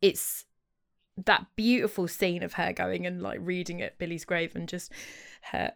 it's 0.00 0.44
that 1.16 1.46
beautiful 1.54 2.08
scene 2.08 2.42
of 2.42 2.54
her 2.54 2.72
going 2.72 3.06
and 3.06 3.22
like 3.22 3.38
reading 3.40 3.80
at 3.80 3.98
Billy's 3.98 4.24
grave 4.24 4.56
and 4.56 4.68
just 4.68 4.90
her 5.52 5.72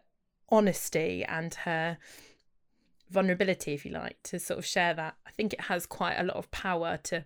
honesty 0.49 1.23
and 1.23 1.53
her 1.53 1.97
vulnerability, 3.09 3.73
if 3.73 3.85
you 3.85 3.91
like, 3.91 4.17
to 4.23 4.37
sort 4.39 4.59
of 4.59 4.65
share 4.65 4.93
that. 4.93 5.15
I 5.25 5.31
think 5.31 5.53
it 5.53 5.61
has 5.61 5.85
quite 5.85 6.17
a 6.17 6.23
lot 6.23 6.35
of 6.35 6.51
power 6.51 6.97
to 7.03 7.25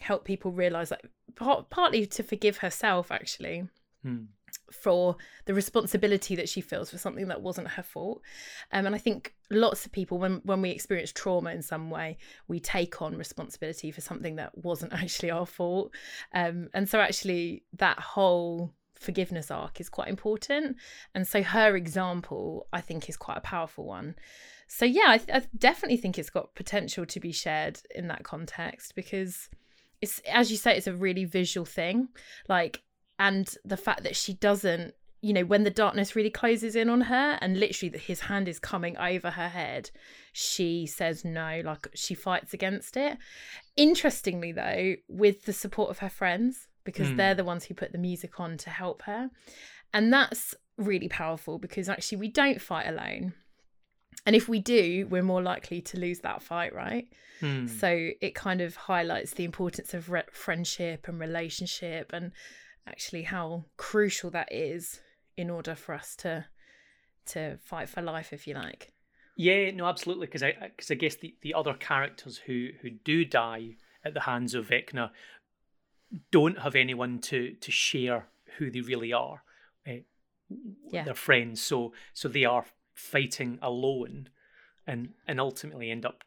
help 0.00 0.24
people 0.24 0.50
realize 0.52 0.88
that 0.90 1.02
part, 1.34 1.70
partly 1.70 2.06
to 2.06 2.22
forgive 2.22 2.58
herself 2.58 3.10
actually 3.10 3.68
Mm. 4.06 4.28
for 4.70 5.16
the 5.46 5.54
responsibility 5.54 6.36
that 6.36 6.48
she 6.48 6.60
feels 6.60 6.88
for 6.88 6.98
something 6.98 7.26
that 7.28 7.42
wasn't 7.42 7.66
her 7.66 7.82
fault. 7.82 8.22
Um, 8.70 8.86
and 8.86 8.94
I 8.94 8.98
think 8.98 9.34
lots 9.50 9.84
of 9.84 9.90
people, 9.90 10.18
when 10.18 10.40
when 10.44 10.62
we 10.62 10.70
experience 10.70 11.12
trauma 11.12 11.50
in 11.50 11.62
some 11.62 11.90
way, 11.90 12.16
we 12.46 12.60
take 12.60 13.02
on 13.02 13.16
responsibility 13.16 13.90
for 13.90 14.00
something 14.00 14.36
that 14.36 14.56
wasn't 14.56 14.92
actually 15.02 15.32
our 15.32 15.46
fault. 15.46 15.92
Um, 16.32 16.68
and 16.74 16.88
so 16.88 17.00
actually, 17.00 17.64
that 17.72 17.98
whole 17.98 18.72
forgiveness 18.94 19.50
arc 19.50 19.80
is 19.80 19.88
quite 19.88 20.08
important. 20.08 20.76
And 21.14 21.26
so 21.26 21.42
her 21.42 21.76
example, 21.76 22.68
I 22.72 22.80
think, 22.80 23.08
is 23.08 23.16
quite 23.16 23.38
a 23.38 23.42
powerful 23.42 23.84
one. 23.84 24.14
So 24.66 24.84
yeah, 24.84 25.06
I, 25.08 25.18
th- 25.18 25.30
I 25.32 25.46
definitely 25.56 25.96
think 25.96 26.18
it's 26.18 26.30
got 26.30 26.54
potential 26.54 27.06
to 27.06 27.20
be 27.20 27.32
shared 27.32 27.80
in 27.94 28.08
that 28.08 28.22
context 28.22 28.94
because 28.94 29.48
it's, 30.00 30.20
as 30.32 30.50
you 30.50 30.56
say, 30.56 30.76
it's 30.76 30.86
a 30.86 30.94
really 30.94 31.24
visual 31.24 31.64
thing. 31.64 32.08
Like 32.48 32.82
and 33.18 33.52
the 33.64 33.76
fact 33.76 34.04
that 34.04 34.14
she 34.16 34.32
doesn't 34.34 34.94
you 35.20 35.32
know 35.32 35.42
when 35.44 35.64
the 35.64 35.70
darkness 35.70 36.14
really 36.14 36.30
closes 36.30 36.76
in 36.76 36.88
on 36.88 37.00
her 37.00 37.36
and 37.40 37.58
literally 37.58 37.90
that 37.90 38.02
his 38.02 38.20
hand 38.20 38.46
is 38.46 38.60
coming 38.60 38.96
over 38.98 39.30
her 39.32 39.48
head 39.48 39.90
she 40.32 40.86
says 40.86 41.24
no 41.24 41.60
like 41.64 41.88
she 41.94 42.14
fights 42.14 42.54
against 42.54 42.96
it 42.96 43.18
interestingly 43.76 44.52
though 44.52 44.94
with 45.08 45.44
the 45.44 45.52
support 45.52 45.90
of 45.90 45.98
her 45.98 46.08
friends 46.08 46.68
because 46.84 47.08
Mm. 47.08 47.16
they're 47.16 47.34
the 47.34 47.44
ones 47.44 47.64
who 47.64 47.74
put 47.74 47.90
the 47.92 47.98
music 47.98 48.38
on 48.38 48.56
to 48.58 48.70
help 48.70 49.02
her 49.02 49.30
and 49.92 50.12
that's 50.12 50.54
really 50.76 51.08
powerful 51.08 51.58
because 51.58 51.88
actually 51.88 52.18
we 52.18 52.28
don't 52.28 52.60
fight 52.62 52.86
alone 52.86 53.32
and 54.28 54.36
if 54.36 54.48
we 54.48 54.58
do 54.60 55.06
we're 55.12 55.22
more 55.34 55.42
likely 55.42 55.80
to 55.90 55.98
lose 55.98 56.20
that 56.20 56.42
fight 56.42 56.72
right 56.74 57.08
Mm. 57.40 57.68
so 57.82 57.88
it 58.26 58.34
kind 58.34 58.60
of 58.60 58.74
highlights 58.74 59.30
the 59.34 59.44
importance 59.44 59.94
of 59.94 60.10
re- 60.10 60.32
friendship 60.32 61.06
and 61.08 61.20
relationship 61.20 62.10
and 62.12 62.32
actually 62.92 63.22
how 63.34 63.64
crucial 63.76 64.28
that 64.30 64.48
is 64.52 65.00
in 65.36 65.48
order 65.48 65.74
for 65.76 65.92
us 65.94 66.16
to 66.16 66.32
to 67.26 67.40
fight 67.70 67.88
for 67.88 68.02
life 68.02 68.32
if 68.32 68.42
you 68.48 68.54
like 68.54 68.82
Yeah, 69.36 69.70
no, 69.70 69.86
absolutely. 69.86 70.26
Because 70.26 70.42
I, 70.42 70.50
because 70.74 70.90
I 70.90 70.96
guess 70.96 71.14
the, 71.22 71.30
the 71.46 71.54
other 71.60 71.74
characters 71.74 72.34
who 72.46 72.70
who 72.80 72.88
do 72.90 73.24
die 73.24 73.76
at 74.06 74.12
the 74.14 74.24
hands 74.30 74.52
of 74.56 74.66
Vecna 74.72 75.10
don't 76.32 76.58
have 76.64 76.74
anyone 76.74 77.20
to 77.30 77.52
to 77.64 77.70
share 77.70 78.26
who 78.56 78.64
they 78.70 78.80
really 78.80 79.12
are. 79.12 79.38
eh, 79.86 80.00
Yeah. 80.90 81.04
Their 81.04 81.14
friends, 81.28 81.62
so 81.62 81.92
so 82.14 82.28
they 82.28 82.44
are 82.54 82.64
fighting 82.98 83.58
alone, 83.62 84.28
and 84.86 85.10
and 85.26 85.40
ultimately 85.40 85.90
end 85.90 86.04
up 86.04 86.24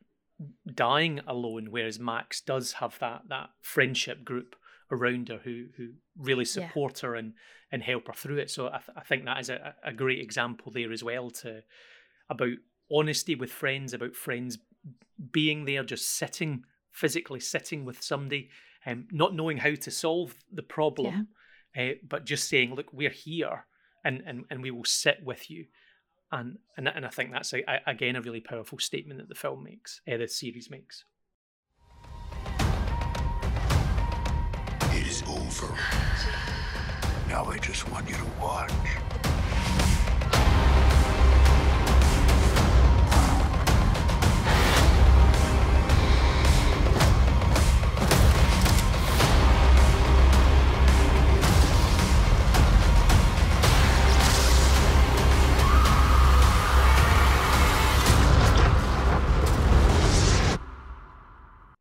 dying 0.74 1.20
alone. 1.28 1.68
Whereas 1.70 2.00
Max 2.00 2.42
does 2.42 2.74
have 2.74 2.98
that 3.00 3.24
that 3.30 3.50
friendship 3.62 4.24
group 4.24 4.56
around 4.92 5.30
her 5.30 5.40
who 5.44 5.68
who 5.78 5.90
really 6.18 6.46
Yeah. 6.46 6.68
support 6.68 7.00
her 7.00 7.16
and 7.16 7.34
and 7.72 7.84
help 7.84 8.08
her 8.08 8.14
through 8.14 8.38
it. 8.40 8.50
So 8.50 8.68
I, 8.68 8.80
th- 8.80 8.98
I 8.98 9.02
think 9.02 9.26
that 9.26 9.40
is 9.40 9.50
a, 9.50 9.76
a 9.84 9.94
great 9.94 10.20
example 10.20 10.72
there 10.72 10.92
as 10.92 11.04
well 11.04 11.30
to 11.30 11.64
about 12.30 12.58
honesty 12.92 13.36
with 13.36 13.52
friends, 13.52 13.94
about 13.94 14.16
friends 14.16 14.58
being 15.32 15.66
there, 15.66 15.84
just 15.84 16.10
sitting 16.10 16.64
physically 16.92 17.40
sitting 17.40 17.86
with 17.86 18.02
somebody, 18.04 18.50
um, 18.86 19.08
not 19.12 19.34
knowing 19.34 19.58
how 19.58 19.74
to 19.76 19.90
solve 19.90 20.36
the 20.52 20.64
problem, 20.64 21.30
uh, 21.78 21.92
but 22.06 22.26
just 22.26 22.50
saying, 22.50 22.76
"Look, 22.76 22.92
we're 22.92 23.10
here, 23.10 23.66
and 24.04 24.22
and 24.26 24.44
and 24.50 24.62
we 24.62 24.72
will 24.72 24.84
sit 24.84 25.24
with 25.24 25.50
you." 25.50 25.68
And 26.32 26.60
and 26.78 26.88
and 26.88 27.06
I 27.06 27.10
think 27.10 27.32
that's 27.32 27.54
a, 27.54 27.60
a, 27.70 27.82
again 27.88 28.16
a 28.16 28.22
really 28.22 28.40
powerful 28.40 28.80
statement 28.80 29.20
that 29.20 29.28
the 29.28 29.36
film 29.36 29.64
makes, 29.64 30.02
uh, 30.12 30.18
the 30.18 30.28
series 30.28 30.70
makes. 30.70 31.04
It 34.94 35.08
is 35.08 35.24
over. 35.28 35.76
Now 37.28 37.46
I 37.46 37.58
just 37.58 37.90
want 37.92 38.10
you 38.10 38.16
to 38.16 38.26
watch. 38.40 38.72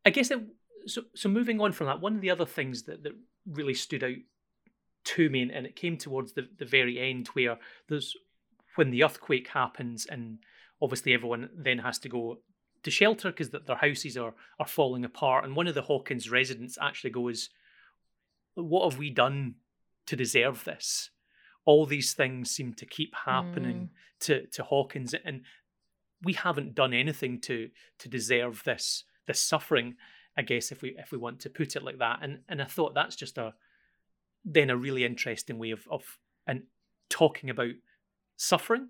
I 0.05 0.09
guess 0.09 0.31
it, 0.31 0.39
so. 0.87 1.03
So 1.15 1.29
moving 1.29 1.59
on 1.61 1.71
from 1.71 1.87
that, 1.87 2.01
one 2.01 2.15
of 2.15 2.21
the 2.21 2.31
other 2.31 2.45
things 2.45 2.83
that, 2.83 3.03
that 3.03 3.13
really 3.45 3.73
stood 3.73 4.03
out 4.03 4.17
to 5.03 5.29
me, 5.29 5.41
and, 5.41 5.51
and 5.51 5.65
it 5.65 5.75
came 5.75 5.97
towards 5.97 6.33
the, 6.33 6.47
the 6.57 6.65
very 6.65 6.99
end 6.99 7.27
where 7.29 7.57
there's 7.87 8.15
when 8.75 8.91
the 8.91 9.03
earthquake 9.03 9.49
happens, 9.49 10.05
and 10.05 10.39
obviously 10.81 11.13
everyone 11.13 11.49
then 11.55 11.79
has 11.79 11.99
to 11.99 12.09
go 12.09 12.39
to 12.83 12.91
shelter 12.91 13.29
because 13.31 13.49
their 13.49 13.75
houses 13.75 14.17
are 14.17 14.33
are 14.59 14.67
falling 14.67 15.05
apart, 15.05 15.45
and 15.45 15.55
one 15.55 15.67
of 15.67 15.75
the 15.75 15.81
Hawkins 15.81 16.29
residents 16.29 16.77
actually 16.81 17.11
goes, 17.11 17.49
"What 18.55 18.89
have 18.89 18.99
we 18.99 19.09
done 19.09 19.55
to 20.07 20.15
deserve 20.15 20.63
this?" 20.63 21.09
All 21.63 21.85
these 21.85 22.13
things 22.13 22.49
seem 22.49 22.73
to 22.73 22.85
keep 22.87 23.13
happening 23.25 23.89
mm. 23.91 24.25
to 24.25 24.47
to 24.47 24.63
Hawkins, 24.63 25.13
and 25.13 25.41
we 26.23 26.33
haven't 26.33 26.75
done 26.75 26.93
anything 26.93 27.39
to 27.41 27.69
to 27.99 28.09
deserve 28.09 28.63
this 28.63 29.03
this 29.31 29.41
suffering 29.41 29.95
i 30.37 30.41
guess 30.41 30.71
if 30.71 30.81
we 30.81 30.89
if 30.97 31.11
we 31.11 31.17
want 31.17 31.39
to 31.39 31.49
put 31.49 31.75
it 31.75 31.83
like 31.83 31.99
that. 31.99 32.19
And 32.21 32.39
and 32.49 32.61
i 32.61 32.65
thought 32.65 32.93
that's 32.93 33.15
just 33.15 33.37
a 33.37 33.53
then 34.43 34.69
a 34.69 34.77
really 34.77 35.03
interesting 35.05 35.57
way 35.59 35.71
of 35.71 35.87
of 35.89 36.17
and 36.47 36.63
talking 37.09 37.49
about 37.49 37.75
suffering 38.37 38.89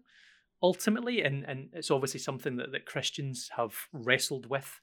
ultimately. 0.61 1.23
And 1.23 1.43
and 1.49 1.69
it's 1.73 1.91
obviously 1.91 2.19
something 2.19 2.57
that, 2.57 2.71
that 2.71 2.85
christians 2.85 3.49
have 3.57 3.73
wrestled 3.91 4.45
with 4.49 4.79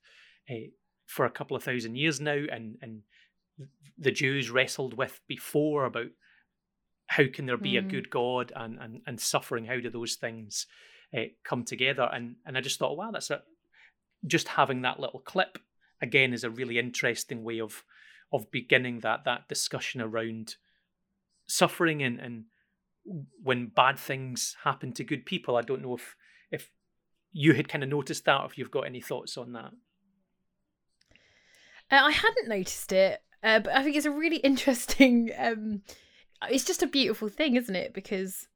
uh, 0.51 0.69
for 1.07 1.25
a 1.25 1.31
couple 1.31 1.57
of 1.57 1.65
thousand 1.65 1.97
years 1.97 2.21
now. 2.21 2.41
And 2.53 2.77
and 2.83 3.03
the 3.97 4.11
jews 4.13 4.51
wrestled 4.51 4.95
with 4.95 5.21
before 5.27 5.85
about 5.87 6.11
how 7.07 7.25
can 7.33 7.47
there 7.47 7.57
be 7.57 7.77
a 7.79 7.83
Mm. 7.83 7.91
good 7.91 8.11
god 8.11 8.53
and 8.55 8.79
and, 8.79 9.01
and 9.07 9.21
suffering? 9.21 9.65
How 9.67 9.81
do 9.81 9.91
those 9.91 10.17
things 10.17 10.67
uh, 11.17 11.29
come 11.45 11.65
together? 11.65 12.09
And 12.13 12.37
and 12.45 12.59
i 12.59 12.61
just 12.61 12.79
thought 12.79 12.97
wow 12.99 13.11
that's 13.13 13.31
a 13.31 13.43
just 14.27 14.49
having 14.49 14.83
that 14.83 15.01
little 15.01 15.21
clip 15.21 15.59
again 16.01 16.33
is 16.33 16.45
a 16.45 16.51
really 16.51 16.79
interesting 16.79 17.45
way 17.45 17.61
of 17.61 17.85
of 18.33 18.51
beginning 18.51 19.01
that 19.01 19.25
that 19.25 19.49
discussion 19.49 20.01
around 20.01 20.57
suffering 21.47 22.03
and 22.03 22.21
and 22.21 22.45
when 23.43 23.67
bad 23.67 23.99
things 23.99 24.57
happen 24.65 24.93
to 24.93 25.05
good 25.05 25.25
people. 25.25 25.57
I 25.57 25.63
don't 25.63 25.83
know 25.83 25.95
if 25.95 26.17
if 26.51 26.71
you 27.33 27.55
had 27.55 27.69
kind 27.69 27.85
of 27.85 27.91
noticed 27.91 28.25
that 28.25 28.41
or 28.41 28.47
if 28.47 28.59
you've 28.59 28.71
got 28.71 28.87
any 28.87 29.01
thoughts 29.01 29.37
on 29.37 29.53
that. 29.53 29.73
Uh, 31.91 32.03
i 32.05 32.11
hadn't 32.11 32.49
noticed 32.49 32.93
it 32.93 33.23
uh, 33.43 33.61
but 33.61 33.75
i 33.75 33.83
think 33.83 33.97
it's 33.97 34.05
a 34.05 34.11
really 34.11 34.37
interesting 34.45 35.31
um 35.39 35.81
it's 36.51 36.65
just 36.65 36.83
a 36.83 36.87
beautiful 36.87 37.29
thing 37.29 37.57
isn't 37.57 37.77
it? 37.77 37.95
Because 37.95 38.47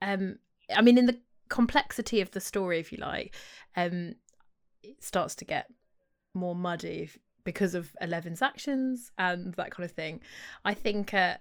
um 0.00 0.38
i 0.74 0.80
mean 0.80 0.96
in 0.96 1.06
the 1.06 1.18
complexity 1.48 2.20
of 2.20 2.30
the 2.30 2.40
story 2.40 2.78
if 2.78 2.92
you 2.92 2.98
like 2.98 3.34
um 3.76 4.14
it 4.82 5.02
starts 5.02 5.34
to 5.36 5.44
get 5.44 5.66
more 6.34 6.54
muddy 6.54 7.02
if- 7.02 7.18
because 7.44 7.74
of 7.74 7.94
Eleven's 8.00 8.40
actions 8.42 9.10
and 9.18 9.54
that 9.54 9.70
kind 9.72 9.84
of 9.84 9.90
thing. 9.92 10.20
I 10.64 10.74
think, 10.74 11.12
uh, 11.12 11.38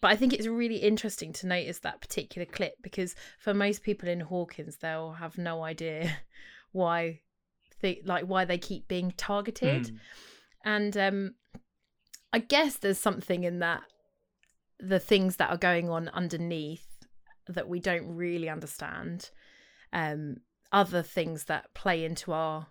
but 0.00 0.10
I 0.10 0.16
think 0.16 0.32
it's 0.32 0.46
really 0.46 0.76
interesting 0.76 1.32
to 1.34 1.46
notice 1.46 1.78
that 1.80 2.00
particular 2.00 2.44
clip 2.44 2.74
because 2.82 3.14
for 3.38 3.54
most 3.54 3.82
people 3.82 4.08
in 4.08 4.20
Hawkins, 4.20 4.76
they'll 4.78 5.12
have 5.12 5.38
no 5.38 5.62
idea 5.62 6.10
why 6.72 7.20
they 7.80 8.02
like 8.04 8.24
why 8.24 8.44
they 8.44 8.58
keep 8.58 8.88
being 8.88 9.12
targeted, 9.16 9.84
Mm. 9.84 9.98
and 10.64 10.96
um, 10.96 11.34
I 12.32 12.38
guess 12.40 12.76
there's 12.78 12.98
something 12.98 13.44
in 13.44 13.60
that 13.60 13.82
the 14.80 14.98
things 14.98 15.36
that 15.36 15.50
are 15.50 15.56
going 15.56 15.88
on 15.88 16.08
underneath 16.08 16.86
that 17.46 17.68
we 17.68 17.78
don't 17.78 18.06
really 18.16 18.48
understand 18.48 19.30
um 19.92 20.36
other 20.72 21.02
things 21.02 21.44
that 21.44 21.72
play 21.74 22.04
into 22.04 22.32
our 22.32 22.66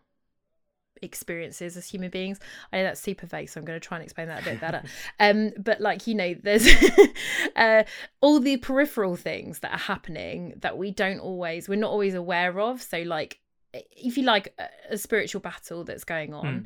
experiences 1.04 1.78
as 1.78 1.88
human 1.88 2.10
beings. 2.10 2.40
I 2.72 2.78
know 2.78 2.84
that's 2.84 3.02
super 3.02 3.26
vague, 3.26 3.50
so 3.50 3.60
I'm 3.60 3.66
going 3.66 3.80
to 3.80 3.86
try 3.86 3.98
and 3.98 4.04
explain 4.04 4.28
that 4.28 4.42
a 4.42 4.46
bit 4.46 4.62
better. 4.62 4.84
um, 5.20 5.52
but 5.58 5.82
like 5.82 6.08
you 6.08 6.16
know, 6.16 6.36
there's 6.42 6.68
uh, 7.56 7.84
all 8.22 8.40
the 8.40 8.58
peripheral 8.58 9.16
things 9.16 9.60
that 9.60 9.74
are 9.74 9.80
happening 9.80 10.54
that 10.62 10.78
we 10.78 10.92
don't 10.92 11.20
always, 11.20 11.68
we're 11.70 11.76
not 11.76 11.92
always 11.92 12.14
aware 12.14 12.60
of. 12.60 12.82
So 12.82 13.00
like, 13.00 13.40
if 13.74 14.18
you 14.18 14.24
like 14.24 14.54
a, 14.60 14.94
a 14.94 14.98
spiritual 14.98 15.42
battle 15.42 15.84
that's 15.84 16.04
going 16.04 16.34
on. 16.34 16.46
Mm. 16.46 16.66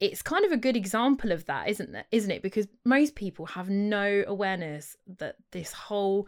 It's 0.00 0.20
kind 0.20 0.44
of 0.44 0.50
a 0.50 0.56
good 0.56 0.76
example 0.76 1.30
of 1.30 1.44
that, 1.46 1.68
isn't 1.68 1.94
it? 1.94 2.06
Isn't 2.10 2.32
it? 2.32 2.42
Because 2.42 2.66
most 2.84 3.14
people 3.14 3.46
have 3.46 3.70
no 3.70 4.24
awareness 4.26 4.96
that 5.18 5.36
this 5.52 5.72
whole 5.72 6.26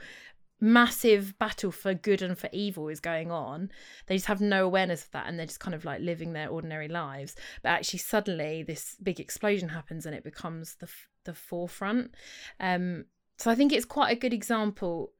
massive 0.60 1.38
battle 1.38 1.70
for 1.72 1.94
good 1.94 2.22
and 2.22 2.38
for 2.38 2.48
evil 2.52 2.88
is 2.88 3.00
going 3.00 3.30
on. 3.30 3.70
They 4.06 4.16
just 4.16 4.26
have 4.26 4.40
no 4.40 4.64
awareness 4.64 5.04
of 5.04 5.10
that 5.12 5.26
and 5.26 5.38
they're 5.38 5.46
just 5.46 5.60
kind 5.60 5.74
of 5.74 5.84
like 5.84 6.00
living 6.00 6.32
their 6.32 6.48
ordinary 6.48 6.88
lives. 6.88 7.36
But 7.62 7.70
actually 7.70 8.00
suddenly 8.00 8.62
this 8.62 8.96
big 9.02 9.20
explosion 9.20 9.68
happens 9.68 10.06
and 10.06 10.14
it 10.14 10.24
becomes 10.24 10.76
the 10.76 10.88
the 11.24 11.34
forefront. 11.34 12.14
Um 12.60 13.06
so 13.36 13.50
i 13.50 13.54
think 13.56 13.72
it's 13.72 13.84
quite 13.84 14.12
a 14.12 14.20
good 14.20 14.32
example 14.32 15.12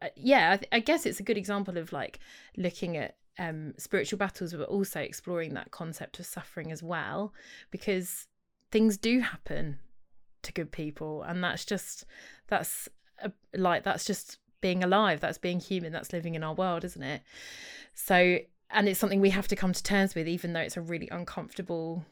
uh, 0.00 0.08
yeah 0.16 0.52
I, 0.52 0.56
th- 0.56 0.68
I 0.72 0.80
guess 0.80 1.04
it's 1.04 1.20
a 1.20 1.22
good 1.22 1.36
example 1.36 1.76
of 1.76 1.92
like 1.92 2.18
looking 2.56 2.96
at 2.96 3.16
um 3.38 3.74
spiritual 3.76 4.18
battles 4.18 4.54
but 4.54 4.70
also 4.70 5.00
exploring 5.00 5.52
that 5.52 5.70
concept 5.70 6.18
of 6.18 6.24
suffering 6.24 6.72
as 6.72 6.82
well 6.82 7.34
because 7.70 8.26
things 8.70 8.96
do 8.96 9.20
happen 9.20 9.78
to 10.42 10.52
good 10.52 10.72
people. 10.72 11.22
And 11.22 11.42
that's 11.42 11.64
just 11.64 12.04
that's 12.48 12.88
a, 13.22 13.32
like 13.54 13.84
that's 13.84 14.04
just 14.04 14.38
being 14.60 14.82
alive 14.82 15.20
that's 15.20 15.38
being 15.38 15.60
human 15.60 15.92
that's 15.92 16.12
living 16.12 16.34
in 16.34 16.42
our 16.42 16.54
world 16.54 16.84
isn't 16.84 17.02
it 17.02 17.22
so 17.94 18.38
and 18.70 18.88
it's 18.88 18.98
something 18.98 19.20
we 19.20 19.30
have 19.30 19.48
to 19.48 19.56
come 19.56 19.72
to 19.72 19.82
terms 19.82 20.14
with 20.14 20.26
even 20.28 20.52
though 20.52 20.60
it's 20.60 20.76
a 20.76 20.80
really 20.80 21.08
uncomfortable 21.10 22.04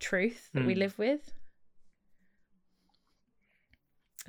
truth 0.00 0.50
that 0.54 0.64
we 0.66 0.74
Mm. 0.74 0.78
live 0.78 0.98
with 0.98 1.32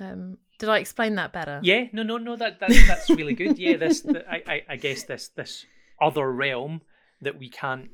um 0.00 0.38
did 0.58 0.68
i 0.68 0.78
explain 0.78 1.14
that 1.16 1.32
better 1.32 1.60
Yeah, 1.62 1.84
no, 1.92 2.02
no, 2.02 2.16
no. 2.18 2.36
That, 2.36 2.60
that 2.60 2.70
that's 2.88 3.10
really 3.10 3.34
good. 3.34 3.58
Yeah, 3.58 3.76
this. 3.76 4.00
The, 4.00 4.24
I, 4.30 4.42
I, 4.46 4.62
I 4.70 4.76
guess 4.76 5.02
this 5.04 5.28
this 5.28 5.66
other 6.00 6.30
realm 6.32 6.80
that 7.20 7.38
we 7.38 7.48
can't 7.50 7.90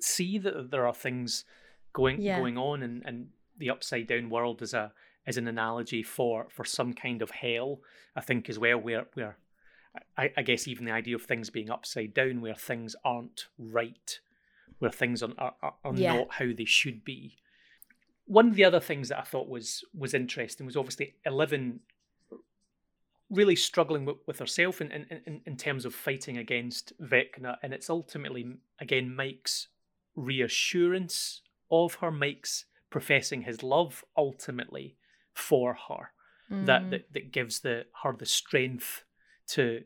see 0.00 0.38
that 0.38 0.70
there 0.70 0.86
are 0.86 0.94
things 0.94 1.44
going 1.92 2.20
Yeah. 2.20 2.36
going 2.36 2.58
on, 2.58 2.82
and 2.82 3.02
and 3.06 3.28
the 3.56 3.70
upside 3.70 4.08
down 4.08 4.30
world 4.30 4.62
is 4.62 4.74
a 4.74 4.92
is 5.26 5.36
an 5.36 5.48
analogy 5.48 6.02
for 6.02 6.46
for 6.50 6.64
some 6.64 6.92
kind 6.92 7.22
of 7.22 7.30
hell. 7.30 7.80
I 8.16 8.20
think 8.20 8.48
as 8.48 8.58
well, 8.58 8.78
where 8.78 9.06
where 9.14 9.36
I, 10.18 10.32
I 10.36 10.42
guess 10.42 10.66
even 10.68 10.84
the 10.86 10.92
idea 10.92 11.14
of 11.16 11.22
things 11.22 11.50
being 11.50 11.70
upside 11.70 12.14
down, 12.14 12.40
where 12.40 12.54
things 12.54 12.96
aren't 13.04 13.46
right, 13.58 14.18
where 14.78 14.90
things 14.90 15.22
are 15.22 15.32
are, 15.38 15.54
are- 15.84 15.94
Yeah. 15.94 16.16
not 16.16 16.32
how 16.34 16.50
they 16.56 16.64
should 16.64 17.04
be. 17.04 17.36
One 18.26 18.48
of 18.48 18.54
the 18.54 18.64
other 18.64 18.80
things 18.80 19.08
that 19.10 19.18
I 19.20 19.22
thought 19.24 19.48
was 19.48 19.84
was 19.96 20.14
interesting 20.14 20.66
was 20.66 20.76
obviously 20.76 21.14
Eleven 21.24 21.80
really 23.30 23.56
struggling 23.56 24.04
with, 24.04 24.16
with 24.26 24.38
herself 24.38 24.80
in, 24.80 24.92
in, 24.92 25.06
in, 25.26 25.40
in 25.46 25.56
terms 25.56 25.84
of 25.84 25.94
fighting 25.94 26.36
against 26.38 26.92
Vecna, 27.02 27.56
and 27.62 27.72
it's 27.72 27.88
ultimately 27.90 28.56
again 28.80 29.14
Mike's 29.14 29.68
reassurance 30.14 31.40
of 31.70 31.94
her, 31.96 32.10
Mike's 32.10 32.66
professing 32.90 33.42
his 33.42 33.62
love 33.62 34.04
ultimately 34.16 34.96
for 35.34 35.74
her 35.88 36.10
that, 36.50 36.82
Mm. 36.82 36.90
that 36.90 37.12
that 37.12 37.32
gives 37.32 37.60
the 37.60 37.86
her 38.02 38.12
the 38.12 38.26
strength 38.26 39.04
to 39.48 39.84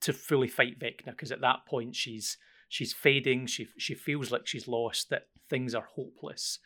to 0.00 0.12
fully 0.12 0.48
fight 0.48 0.78
Vecna 0.78 1.06
because 1.06 1.32
at 1.32 1.40
that 1.40 1.64
point 1.64 1.94
she's 1.94 2.36
she's 2.68 2.92
fading 2.92 3.46
she 3.46 3.68
she 3.78 3.94
feels 3.94 4.30
like 4.30 4.46
she's 4.46 4.66
lost 4.68 5.10
that 5.10 5.28
things 5.48 5.74
are 5.74 5.88
hopeless 5.94 6.58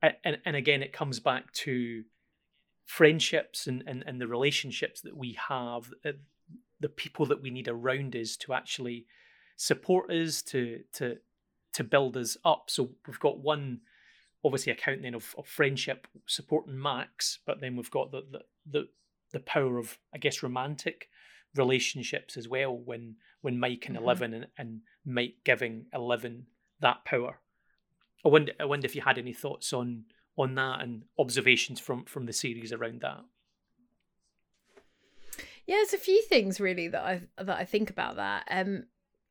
and 0.00 0.14
and, 0.24 0.38
and 0.46 0.56
again 0.56 0.82
it 0.82 0.92
comes 0.92 1.20
back 1.20 1.52
to 1.52 2.04
friendships 2.86 3.66
and, 3.66 3.84
and 3.86 4.02
and 4.06 4.20
the 4.20 4.26
relationships 4.26 5.00
that 5.02 5.16
we 5.16 5.38
have 5.48 5.92
uh, 6.04 6.12
the 6.80 6.88
people 6.88 7.26
that 7.26 7.42
we 7.42 7.50
need 7.50 7.68
around 7.68 8.16
us 8.16 8.36
to 8.36 8.52
actually 8.52 9.06
support 9.56 10.10
us 10.10 10.42
to 10.42 10.80
to 10.92 11.16
to 11.72 11.84
build 11.84 12.16
us 12.16 12.36
up 12.44 12.64
so 12.68 12.90
we've 13.06 13.20
got 13.20 13.38
one 13.38 13.80
obviously 14.44 14.72
account 14.72 15.02
then 15.02 15.14
of, 15.14 15.34
of 15.38 15.46
friendship 15.46 16.06
supporting 16.26 16.80
max 16.80 17.38
but 17.46 17.60
then 17.60 17.76
we've 17.76 17.90
got 17.90 18.10
the, 18.10 18.22
the 18.30 18.40
the 18.70 18.88
the 19.32 19.40
power 19.40 19.78
of 19.78 19.98
i 20.14 20.18
guess 20.18 20.42
romantic 20.42 21.08
relationships 21.54 22.36
as 22.36 22.48
well 22.48 22.76
when 22.76 23.14
when 23.42 23.58
mike 23.58 23.84
and 23.86 23.96
Mhm. 23.96 24.00
eleven 24.02 24.34
and, 24.34 24.46
and 24.58 24.80
mike 25.04 25.36
giving 25.44 25.86
eleven 25.92 26.46
that 26.80 27.04
power 27.04 27.38
i 28.24 28.28
wonder 28.28 28.52
i 28.58 28.64
wonder 28.64 28.86
if 28.86 28.94
you 28.96 29.02
had 29.02 29.18
any 29.18 29.32
thoughts 29.32 29.72
on 29.72 30.04
on 30.36 30.54
that 30.54 30.80
and 30.80 31.02
observations 31.18 31.78
from 31.78 32.04
from 32.04 32.26
the 32.26 32.32
series 32.32 32.72
around 32.72 33.00
that 33.02 33.24
Yeah, 35.66 35.76
there's 35.76 35.92
a 35.94 35.98
few 35.98 36.20
things 36.22 36.60
really 36.60 36.88
that 36.88 37.02
I 37.04 37.22
that 37.42 37.56
I 37.56 37.64
think 37.64 37.88
about 37.90 38.16
that. 38.16 38.46
Um, 38.50 38.86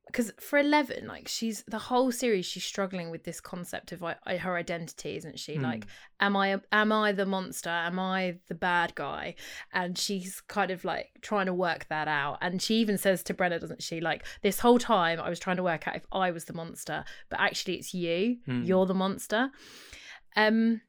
because 0.08 0.32
for 0.40 0.60
Eleven, 0.60 1.08
like 1.08 1.28
she's 1.28 1.64
the 1.68 1.78
whole 1.78 2.12
series, 2.12 2.46
she's 2.46 2.64
struggling 2.64 3.12
with 3.12 3.24
this 3.24 3.40
concept 3.40 3.92
of 3.92 4.02
like, 4.02 4.18
her 4.26 4.58
identity, 4.58 5.16
isn't 5.16 5.40
she? 5.40 5.56
Hmm. 5.56 5.64
Like, 5.64 5.88
am 6.20 6.36
I 6.36 6.60
am 6.72 6.92
I 6.92 7.12
the 7.14 7.26
monster? 7.26 7.70
Am 7.70 7.98
I 7.98 8.38
the 8.48 8.56
bad 8.56 8.94
guy? 8.96 9.36
And 9.72 9.98
she's 9.98 10.42
kind 10.42 10.70
of 10.70 10.84
like 10.84 11.12
trying 11.22 11.46
to 11.46 11.54
work 11.54 11.88
that 11.90 12.08
out. 12.08 12.40
And 12.42 12.62
she 12.62 12.76
even 12.76 12.98
says 12.98 13.24
to 13.24 13.34
Brenner, 13.34 13.60
doesn't 13.60 13.84
she? 13.84 14.02
Like 14.02 14.26
this 14.42 14.60
whole 14.60 14.80
time, 14.80 15.20
I 15.20 15.30
was 15.30 15.40
trying 15.40 15.58
to 15.58 15.64
work 15.64 15.88
out 15.88 15.96
if 15.96 16.06
I 16.12 16.32
was 16.32 16.46
the 16.46 16.54
monster, 16.54 17.06
but 17.30 17.40
actually, 17.40 17.76
it's 17.76 17.94
you. 17.94 18.38
Hmm. 18.46 18.64
You're 18.64 18.86
the 18.86 18.94
monster. 18.94 19.50
Um, 20.36 20.82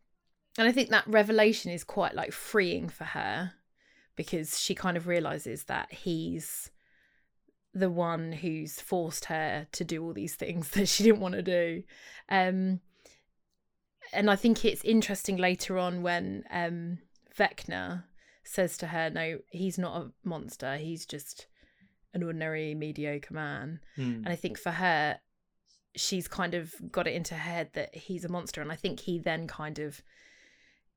and 0.59 0.69
I 0.69 0.73
think 0.73 0.91
that 0.91 1.07
revelation 1.07 1.71
is 1.71 1.85
quite 1.85 2.15
like 2.15 2.33
freeing 2.33 2.89
for 2.89 3.05
her 3.05 3.53
because 4.17 4.61
she 4.61 4.75
kind 4.75 4.97
of 4.97 5.07
realizes 5.07 5.65
that 5.65 5.93
he's 5.93 6.71
the 7.75 7.91
one 7.91 8.33
who's 8.33 8.81
forced 8.81 9.27
her 9.27 9.67
to 9.73 9.85
do 9.85 10.05
all 10.05 10.13
these 10.13 10.35
things 10.35 10.69
that 10.71 10.89
she 10.89 11.05
didn't 11.05 11.21
want 11.21 11.35
to 11.35 11.43
do. 11.43 11.83
Um, 12.29 12.81
and 14.13 14.31
I 14.31 14.37
think 14.37 14.65
it's 14.65 14.85
interesting 14.85 15.37
later 15.37 15.79
on 15.79 16.03
when 16.03 16.45
um, 16.51 16.99
Vecna 17.39 18.05
says 18.45 18.77
to 18.79 18.89
her, 18.89 19.11
No, 19.11 19.39
he's 19.51 19.79
not 19.79 20.03
a 20.03 20.11
monster, 20.25 20.77
he's 20.77 21.07
just 21.07 21.47
an 22.15 22.23
ordinary, 22.23 22.75
mediocre 22.75 23.33
man. 23.33 23.81
Hmm. 23.97 24.23
And 24.25 24.29
I 24.29 24.37
think 24.37 24.59
for 24.59 24.73
her, 24.73 25.19
she's 25.95 26.29
kind 26.29 26.55
of 26.55 26.75
got 26.91 27.07
it 27.07 27.15
into 27.15 27.35
her 27.35 27.41
head 27.41 27.71
that 27.73 27.95
he's 27.95 28.25
a 28.25 28.29
monster. 28.29 28.61
And 28.61 28.71
I 28.71 28.77
think 28.77 29.01
he 29.01 29.19
then 29.19 29.47
kind 29.47 29.79
of 29.79 30.03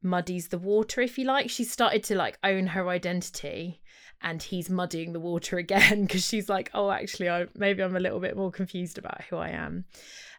muddies 0.01 0.49
the 0.49 0.57
water, 0.57 1.01
if 1.01 1.17
you 1.17 1.25
like. 1.25 1.49
She's 1.49 1.71
started 1.71 2.03
to 2.05 2.15
like 2.15 2.37
own 2.43 2.67
her 2.67 2.87
identity 2.89 3.81
and 4.21 4.41
he's 4.41 4.69
muddying 4.69 5.13
the 5.13 5.19
water 5.19 5.57
again 5.65 6.03
because 6.03 6.25
she's 6.25 6.49
like, 6.49 6.69
oh, 6.73 6.91
actually, 6.91 7.29
I 7.29 7.47
maybe 7.55 7.83
I'm 7.83 7.95
a 7.95 7.99
little 7.99 8.19
bit 8.19 8.37
more 8.37 8.51
confused 8.51 8.97
about 8.97 9.23
who 9.25 9.37
I 9.37 9.49
am. 9.49 9.85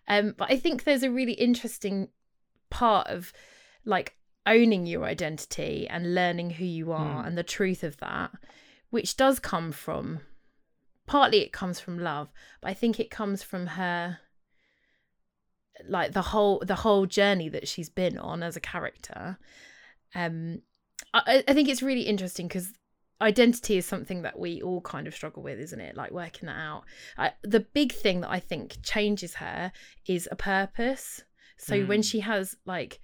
Um, 0.08 0.34
but 0.36 0.50
I 0.50 0.56
think 0.56 0.84
there's 0.84 1.02
a 1.02 1.10
really 1.10 1.32
interesting 1.32 2.08
part 2.70 3.08
of 3.08 3.32
like 3.84 4.14
owning 4.46 4.86
your 4.86 5.04
identity 5.04 5.88
and 5.88 6.14
learning 6.14 6.50
who 6.50 6.64
you 6.64 6.92
are 6.92 7.22
Hmm. 7.22 7.28
and 7.28 7.38
the 7.38 7.42
truth 7.42 7.82
of 7.82 7.96
that, 7.98 8.30
which 8.90 9.16
does 9.16 9.38
come 9.40 9.72
from 9.72 10.20
partly 11.06 11.38
it 11.38 11.52
comes 11.52 11.78
from 11.80 11.98
love, 11.98 12.28
but 12.60 12.70
I 12.70 12.74
think 12.74 12.98
it 12.98 13.10
comes 13.10 13.42
from 13.42 13.66
her 13.68 14.18
like 15.88 16.12
the 16.12 16.22
whole 16.22 16.62
the 16.66 16.76
whole 16.76 17.06
journey 17.06 17.48
that 17.48 17.68
she's 17.68 17.88
been 17.88 18.18
on 18.18 18.42
as 18.42 18.56
a 18.56 18.60
character. 18.60 19.38
Um 20.14 20.62
I, 21.12 21.44
I 21.46 21.52
think 21.52 21.68
it's 21.68 21.82
really 21.82 22.02
interesting 22.02 22.48
because 22.48 22.72
identity 23.20 23.78
is 23.78 23.86
something 23.86 24.22
that 24.22 24.38
we 24.38 24.60
all 24.62 24.80
kind 24.82 25.06
of 25.06 25.14
struggle 25.14 25.42
with, 25.42 25.58
isn't 25.58 25.80
it? 25.80 25.96
Like 25.96 26.10
working 26.10 26.46
that 26.46 26.58
out. 26.58 26.84
I, 27.16 27.32
the 27.42 27.60
big 27.60 27.92
thing 27.92 28.20
that 28.20 28.30
I 28.30 28.40
think 28.40 28.76
changes 28.82 29.34
her 29.34 29.72
is 30.06 30.28
a 30.30 30.36
purpose. 30.36 31.22
So 31.56 31.84
when 31.84 32.00
Mm. 32.00 32.10
she 32.10 32.20
has 32.20 32.56
like, 32.66 33.00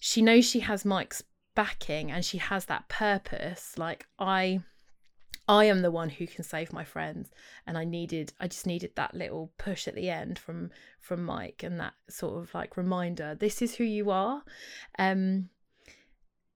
she 0.00 0.22
knows 0.22 0.46
she 0.46 0.60
has 0.60 0.84
Mike's 0.84 1.22
backing 1.54 2.10
and 2.10 2.24
she 2.24 2.38
has 2.38 2.64
that 2.66 2.88
purpose. 2.88 3.76
Like 3.76 4.06
I, 4.18 4.60
I 5.52 5.66
am 5.66 5.82
the 5.82 5.90
one 5.90 6.08
who 6.08 6.26
can 6.26 6.44
save 6.44 6.72
my 6.72 6.82
friends, 6.82 7.30
and 7.66 7.76
I 7.76 7.84
needed, 7.84 8.32
I 8.40 8.48
just 8.48 8.66
needed 8.66 8.92
that 8.96 9.14
little 9.14 9.52
push 9.58 9.86
at 9.86 9.94
the 9.94 10.08
end 10.08 10.38
from 10.38 10.70
from 10.98 11.22
Mike 11.24 11.62
and 11.62 11.78
that 11.78 11.92
sort 12.08 12.42
of 12.42 12.54
like 12.54 12.78
reminder. 12.78 13.34
This 13.34 13.60
is 13.60 13.74
who 13.74 13.84
you 13.84 14.10
are, 14.10 14.42
um, 14.98 15.50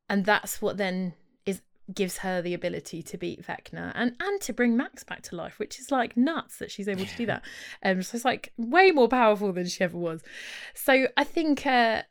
and 0.09 0.25
that's 0.25 0.63
what 0.63 0.79
then 0.79 1.13
is 1.45 1.61
gives 1.93 2.17
her 2.19 2.41
the 2.41 2.55
ability 2.55 3.03
to 3.03 3.19
beat 3.19 3.47
Vecna 3.47 3.93
and 3.95 4.17
and 4.19 4.41
to 4.41 4.55
bring 4.55 4.79
Max 4.79 5.05
back 5.05 5.21
to 5.25 5.37
life, 5.37 5.59
which 5.59 5.79
is 5.79 5.91
like 5.91 6.17
nuts 6.17 6.57
that 6.57 6.71
she's 6.71 6.89
able 6.89 7.05
to 7.05 7.17
do 7.19 7.27
that. 7.27 7.43
Um, 7.85 8.03
so 8.03 8.17
it's 8.17 8.25
like 8.25 8.55
way 8.57 8.93
more 8.93 9.09
powerful 9.09 9.53
than 9.53 9.67
she 9.67 9.85
ever 9.85 9.99
was. 9.99 10.23
So 10.73 11.09
I 11.19 11.25
think, 11.25 11.67
uh, 11.67 12.05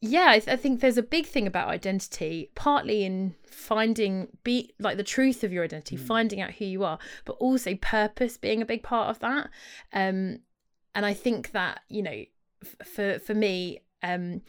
yeah, 0.00 0.26
I, 0.28 0.38
th- 0.40 0.48
I 0.48 0.56
think 0.56 0.80
there's 0.80 0.98
a 0.98 1.02
big 1.02 1.26
thing 1.26 1.46
about 1.46 1.68
identity, 1.68 2.50
partly 2.54 3.04
in 3.04 3.34
finding 3.46 4.28
be 4.44 4.74
like 4.78 4.96
the 4.96 5.02
truth 5.02 5.42
of 5.42 5.52
your 5.52 5.64
identity, 5.64 5.96
finding 5.96 6.40
out 6.40 6.52
who 6.52 6.64
you 6.64 6.84
are, 6.84 6.98
but 7.24 7.32
also 7.34 7.74
purpose 7.76 8.36
being 8.36 8.60
a 8.62 8.66
big 8.66 8.82
part 8.82 9.08
of 9.08 9.18
that. 9.20 9.48
Um, 9.92 10.40
and 10.94 11.04
I 11.06 11.14
think 11.14 11.52
that 11.52 11.80
you 11.88 12.02
know 12.02 12.24
f- 12.62 12.86
for 12.86 13.18
for 13.18 13.34
me, 13.34 13.80
um, 14.02 14.42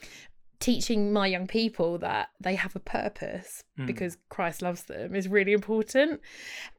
teaching 0.60 1.12
my 1.12 1.26
young 1.26 1.46
people 1.46 1.98
that 1.98 2.28
they 2.40 2.56
have 2.56 2.74
a 2.76 2.80
purpose 2.80 3.62
Mm. 3.78 3.86
because 3.86 4.16
Christ 4.28 4.60
loves 4.60 4.82
them 4.84 5.14
is 5.14 5.28
really 5.28 5.52
important. 5.52 6.20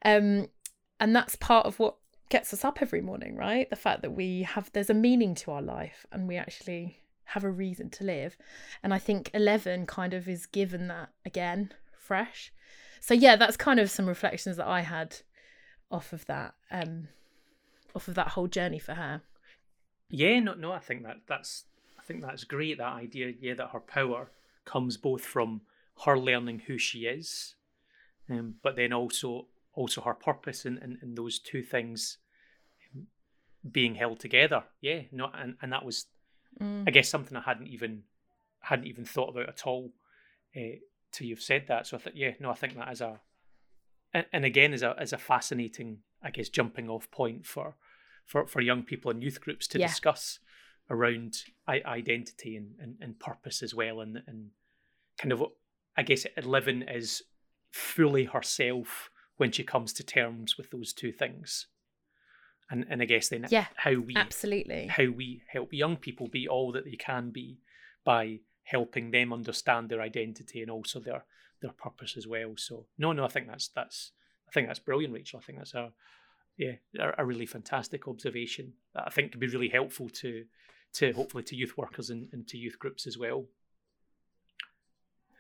Um, 0.04 0.48
and 1.00 1.16
that's 1.16 1.38
part 1.38 1.66
of 1.66 1.80
what 1.80 1.96
gets 2.30 2.54
us 2.54 2.66
up 2.66 2.82
every 2.82 3.02
morning, 3.02 3.36
right? 3.36 3.70
The 3.70 3.76
fact 3.78 4.02
that 4.02 4.12
we 4.12 4.44
have 4.44 4.70
there's 4.74 4.90
a 4.90 4.94
meaning 4.94 5.34
to 5.36 5.52
our 5.52 5.62
life 5.62 6.06
and 6.12 6.28
we 6.28 6.36
actually 6.36 6.99
have 7.30 7.44
a 7.44 7.52
reason 7.52 7.90
to 7.92 8.04
live. 8.04 8.38
And 8.84 8.94
I 8.94 9.00
think 9.00 9.30
11 9.34 9.86
kind 9.86 10.14
of 10.14 10.28
is 10.28 10.46
given 10.46 10.88
that 10.88 11.10
again, 11.26 11.72
fresh. 11.98 12.52
So 13.00 13.14
yeah, 13.14 13.36
that's 13.36 13.58
kind 13.58 13.80
of 13.80 13.90
some 13.90 14.08
reflections 14.08 14.58
that 14.58 14.68
I 14.68 14.82
had 14.82 15.18
off 15.92 16.14
of 16.14 16.26
that 16.28 16.54
um 16.70 17.08
off 17.96 18.08
of 18.08 18.16
that 18.16 18.30
whole 18.30 18.48
journey 18.48 18.80
for 18.80 18.94
her. 18.94 19.22
Yeah, 20.10 20.40
no, 20.40 20.54
no. 20.54 20.72
I 20.72 20.80
think 20.80 21.04
that 21.04 21.18
that's 21.28 21.66
I 21.98 22.02
think 22.04 22.22
that's 22.22 22.44
great. 22.44 22.78
That 22.78 22.94
idea, 22.94 23.34
yeah, 23.40 23.54
that 23.56 23.70
her 23.70 23.80
power 23.80 24.32
comes 24.66 24.98
both 24.98 25.22
from 25.22 25.62
her 26.06 26.18
learning 26.18 26.64
who 26.68 26.78
she 26.78 27.00
is, 27.00 27.56
um, 28.30 28.56
but 28.64 28.76
then 28.76 28.94
also 28.94 29.48
also 29.74 30.02
her 30.02 30.14
purpose, 30.14 30.66
and 30.66 30.78
and, 30.80 30.98
and 31.02 31.18
those 31.18 31.40
two 31.40 31.62
things 31.62 32.18
um, 32.96 33.08
being 33.72 33.96
held 33.96 34.20
together. 34.20 34.64
Yeah, 34.82 35.02
no, 35.12 35.30
and 35.34 35.56
and 35.62 35.72
that 35.72 35.86
was, 35.86 36.06
Mm. 36.62 36.84
I 36.88 36.92
guess, 36.92 37.10
something 37.10 37.38
I 37.38 37.42
hadn't 37.42 37.68
even 37.68 38.04
hadn't 38.62 38.88
even 38.88 39.06
thought 39.06 39.30
about 39.30 39.48
at 39.50 39.66
all. 39.66 39.94
Uh, 40.56 40.80
till 41.12 41.28
you've 41.28 41.42
said 41.42 41.66
that, 41.68 41.88
so 41.88 41.98
I 41.98 42.00
thought, 42.00 42.16
yeah, 42.18 42.32
no, 42.40 42.50
I 42.52 42.56
think 42.56 42.76
that 42.76 42.92
is 42.92 43.02
a, 43.02 43.20
and, 44.14 44.26
and 44.34 44.46
again, 44.46 44.74
is 44.74 44.84
a 44.84 44.96
is 45.02 45.14
a 45.14 45.18
fascinating, 45.18 46.00
I 46.22 46.32
guess, 46.32 46.50
jumping 46.50 46.90
off 46.90 47.10
point 47.12 47.46
for 47.46 47.76
for, 48.26 48.46
for 48.46 48.62
young 48.62 48.84
people 48.84 49.10
and 49.10 49.24
youth 49.24 49.42
groups 49.42 49.68
to 49.70 49.80
Yeah. 49.80 49.88
discuss 49.88 50.40
around 50.90 51.38
I- 51.68 51.82
identity 51.86 52.56
and, 52.56 52.76
and, 52.80 52.96
and 53.02 53.20
purpose 53.20 53.64
as 53.64 53.74
well 53.74 54.02
and 54.02 54.22
and 54.28 54.52
kind 55.20 55.32
of 55.32 55.44
I 55.98 56.04
guess 56.04 56.26
Eleven 56.38 56.84
is 56.84 57.24
fully 57.72 58.26
herself 58.26 59.10
when 59.38 59.52
she 59.52 59.64
comes 59.64 59.94
to 59.94 60.04
terms 60.04 60.58
with 60.58 60.70
those 60.72 60.94
two 60.94 61.12
things. 61.12 61.68
And 62.70 62.86
and 62.90 63.02
I 63.02 63.06
guess 63.06 63.30
then 63.30 63.48
Yeah, 63.50 63.66
how 63.76 63.96
we 63.96 64.16
Absolutely. 64.16 64.88
how 64.88 65.10
we 65.10 65.42
help 65.48 65.74
young 65.74 65.98
people 65.98 66.28
be 66.28 66.48
all 66.48 66.72
that 66.74 66.86
they 66.86 66.96
can 66.96 67.32
be 67.32 67.60
by 68.04 68.40
helping 68.64 69.12
them 69.12 69.34
understand 69.34 69.90
their 69.90 70.02
identity 70.02 70.62
and 70.62 70.70
also 70.70 71.00
their 71.00 71.26
their 71.62 71.72
purpose 71.72 72.16
as 72.16 72.28
well. 72.28 72.54
So 72.58 72.86
no, 72.98 73.12
no, 73.12 73.26
I 73.26 73.28
think 73.28 73.48
that's 73.48 73.70
that's 73.70 74.12
I 74.48 74.52
think 74.52 74.68
that's 74.68 74.80
brilliant, 74.80 75.14
Rachel. 75.14 75.40
I 75.42 75.46
think 75.46 75.58
that's 75.58 75.74
a 75.74 75.92
yeah 76.58 76.74
a, 77.00 77.24
a 77.24 77.26
really 77.26 77.46
fantastic 77.46 78.08
observation 78.08 78.74
that 78.94 79.04
I 79.08 79.10
think 79.10 79.32
could 79.32 79.40
be 79.40 79.48
really 79.48 79.70
helpful 79.70 80.10
to 80.10 80.46
to 80.94 81.12
hopefully 81.14 81.44
to 81.44 81.56
youth 81.56 81.78
workers 81.78 82.10
and, 82.10 82.30
and 82.32 82.48
to 82.48 82.58
youth 82.58 82.80
groups 82.80 83.08
as 83.08 83.18
well. 83.18 83.46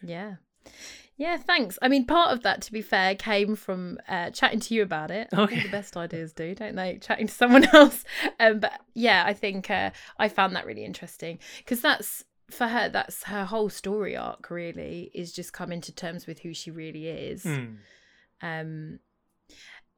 Yeah. 0.01 0.35
Yeah, 1.19 1.35
thanks. 1.35 1.77
I 1.81 1.89
mean, 1.89 2.05
part 2.05 2.31
of 2.31 2.43
that, 2.43 2.61
to 2.61 2.71
be 2.71 2.81
fair, 2.81 3.13
came 3.13 3.57
from 3.57 3.97
uh, 4.07 4.29
chatting 4.29 4.61
to 4.61 4.73
you 4.73 4.83
about 4.83 5.11
it. 5.11 5.27
Okay. 5.33 5.61
the 5.63 5.69
best 5.69 5.97
ideas 5.97 6.31
do, 6.31 6.55
don't 6.55 6.77
they? 6.77 6.97
Chatting 6.97 7.27
to 7.27 7.33
someone 7.33 7.65
else. 7.73 8.05
Um, 8.39 8.61
but 8.61 8.71
yeah, 8.93 9.23
I 9.25 9.33
think 9.33 9.69
uh, 9.69 9.91
I 10.17 10.29
found 10.29 10.55
that 10.55 10.65
really 10.65 10.85
interesting 10.85 11.39
because 11.57 11.81
that's 11.81 12.23
for 12.49 12.67
her. 12.67 12.87
That's 12.87 13.23
her 13.23 13.43
whole 13.43 13.69
story 13.69 14.15
arc. 14.15 14.49
Really, 14.49 15.11
is 15.13 15.33
just 15.33 15.51
coming 15.51 15.81
to 15.81 15.91
terms 15.91 16.25
with 16.25 16.39
who 16.39 16.53
she 16.53 16.71
really 16.71 17.07
is. 17.07 17.43
Hmm. 17.43 17.65
Um, 18.41 18.99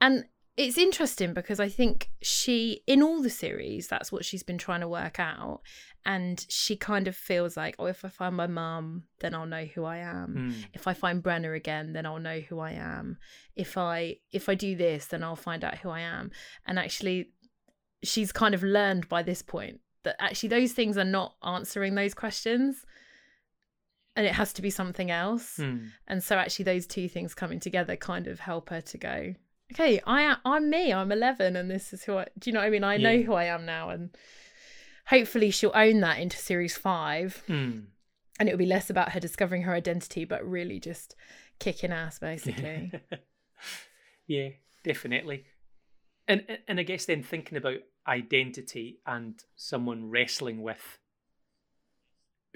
and 0.01 0.25
it's 0.57 0.77
interesting 0.77 1.33
because 1.33 1.59
I 1.59 1.69
think 1.69 2.09
she, 2.21 2.81
in 2.85 3.01
all 3.01 3.21
the 3.21 3.29
series, 3.29 3.87
that's 3.87 4.11
what 4.11 4.25
she's 4.25 4.43
been 4.43 4.57
trying 4.57 4.81
to 4.81 4.87
work 4.87 5.19
out. 5.19 5.61
And 6.05 6.45
she 6.49 6.75
kind 6.75 7.07
of 7.07 7.15
feels 7.15 7.55
like, 7.55 7.75
oh, 7.79 7.85
if 7.85 8.03
I 8.03 8.09
find 8.09 8.35
my 8.35 8.47
mum, 8.47 9.03
then 9.19 9.33
I'll 9.33 9.45
know 9.45 9.65
who 9.65 9.85
I 9.85 9.97
am. 9.97 10.33
Hmm. 10.33 10.51
If 10.73 10.87
I 10.87 10.93
find 10.93 11.23
Brenner 11.23 11.53
again, 11.53 11.93
then 11.93 12.05
I'll 12.05 12.19
know 12.19 12.39
who 12.39 12.59
I 12.59 12.71
am. 12.71 13.17
If 13.55 13.77
I 13.77 14.17
if 14.31 14.49
I 14.49 14.55
do 14.55 14.75
this, 14.75 15.05
then 15.05 15.23
I'll 15.23 15.35
find 15.35 15.63
out 15.63 15.77
who 15.77 15.89
I 15.89 16.01
am. 16.01 16.31
And 16.65 16.79
actually, 16.79 17.29
she's 18.03 18.31
kind 18.31 18.55
of 18.55 18.63
learned 18.63 19.07
by 19.07 19.21
this 19.23 19.41
point 19.41 19.79
that 20.03 20.15
actually 20.19 20.49
those 20.49 20.73
things 20.73 20.97
are 20.97 21.05
not 21.05 21.35
answering 21.43 21.95
those 21.95 22.15
questions, 22.15 22.83
and 24.15 24.25
it 24.25 24.33
has 24.33 24.53
to 24.53 24.61
be 24.61 24.71
something 24.71 25.11
else. 25.11 25.57
Hmm. 25.57 25.85
And 26.07 26.23
so 26.23 26.35
actually 26.35 26.65
those 26.65 26.87
two 26.87 27.07
things 27.07 27.35
coming 27.35 27.59
together 27.59 27.95
kind 27.95 28.27
of 28.27 28.39
help 28.39 28.69
her 28.69 28.81
to 28.81 28.97
go, 28.97 29.35
okay, 29.71 30.01
I 30.05 30.35
I'm 30.45 30.69
me, 30.69 30.91
I'm 30.93 31.11
11 31.11 31.55
and 31.55 31.69
this 31.69 31.93
is 31.93 32.03
who 32.03 32.17
I 32.17 32.27
do 32.37 32.49
you 32.49 32.53
know 32.53 32.59
what 32.59 32.67
I 32.67 32.69
mean? 32.69 32.83
I 32.83 32.97
know 32.97 33.21
who 33.21 33.33
I 33.33 33.45
am 33.45 33.65
now 33.65 33.89
and 33.89 34.09
hopefully 35.07 35.51
she'll 35.51 35.71
own 35.75 35.99
that 36.01 36.19
into 36.19 36.37
series 36.37 36.77
5 36.77 37.43
Hmm. 37.47 37.79
and 38.39 38.49
it'll 38.49 38.57
be 38.57 38.65
less 38.65 38.89
about 38.89 39.11
her 39.13 39.19
discovering 39.19 39.63
her 39.63 39.73
identity 39.73 40.25
but 40.25 40.47
really 40.47 40.79
just 40.79 41.15
kicking 41.59 41.91
ass 41.91 42.19
basically. 42.19 42.91
yeah, 44.27 44.49
definitely. 44.83 45.45
And 46.27 46.45
and 46.67 46.79
I 46.79 46.83
guess 46.83 47.05
then 47.05 47.23
thinking 47.23 47.57
about 47.57 47.79
identity 48.07 48.99
and 49.05 49.39
someone 49.55 50.09
wrestling 50.09 50.61
with 50.61 50.99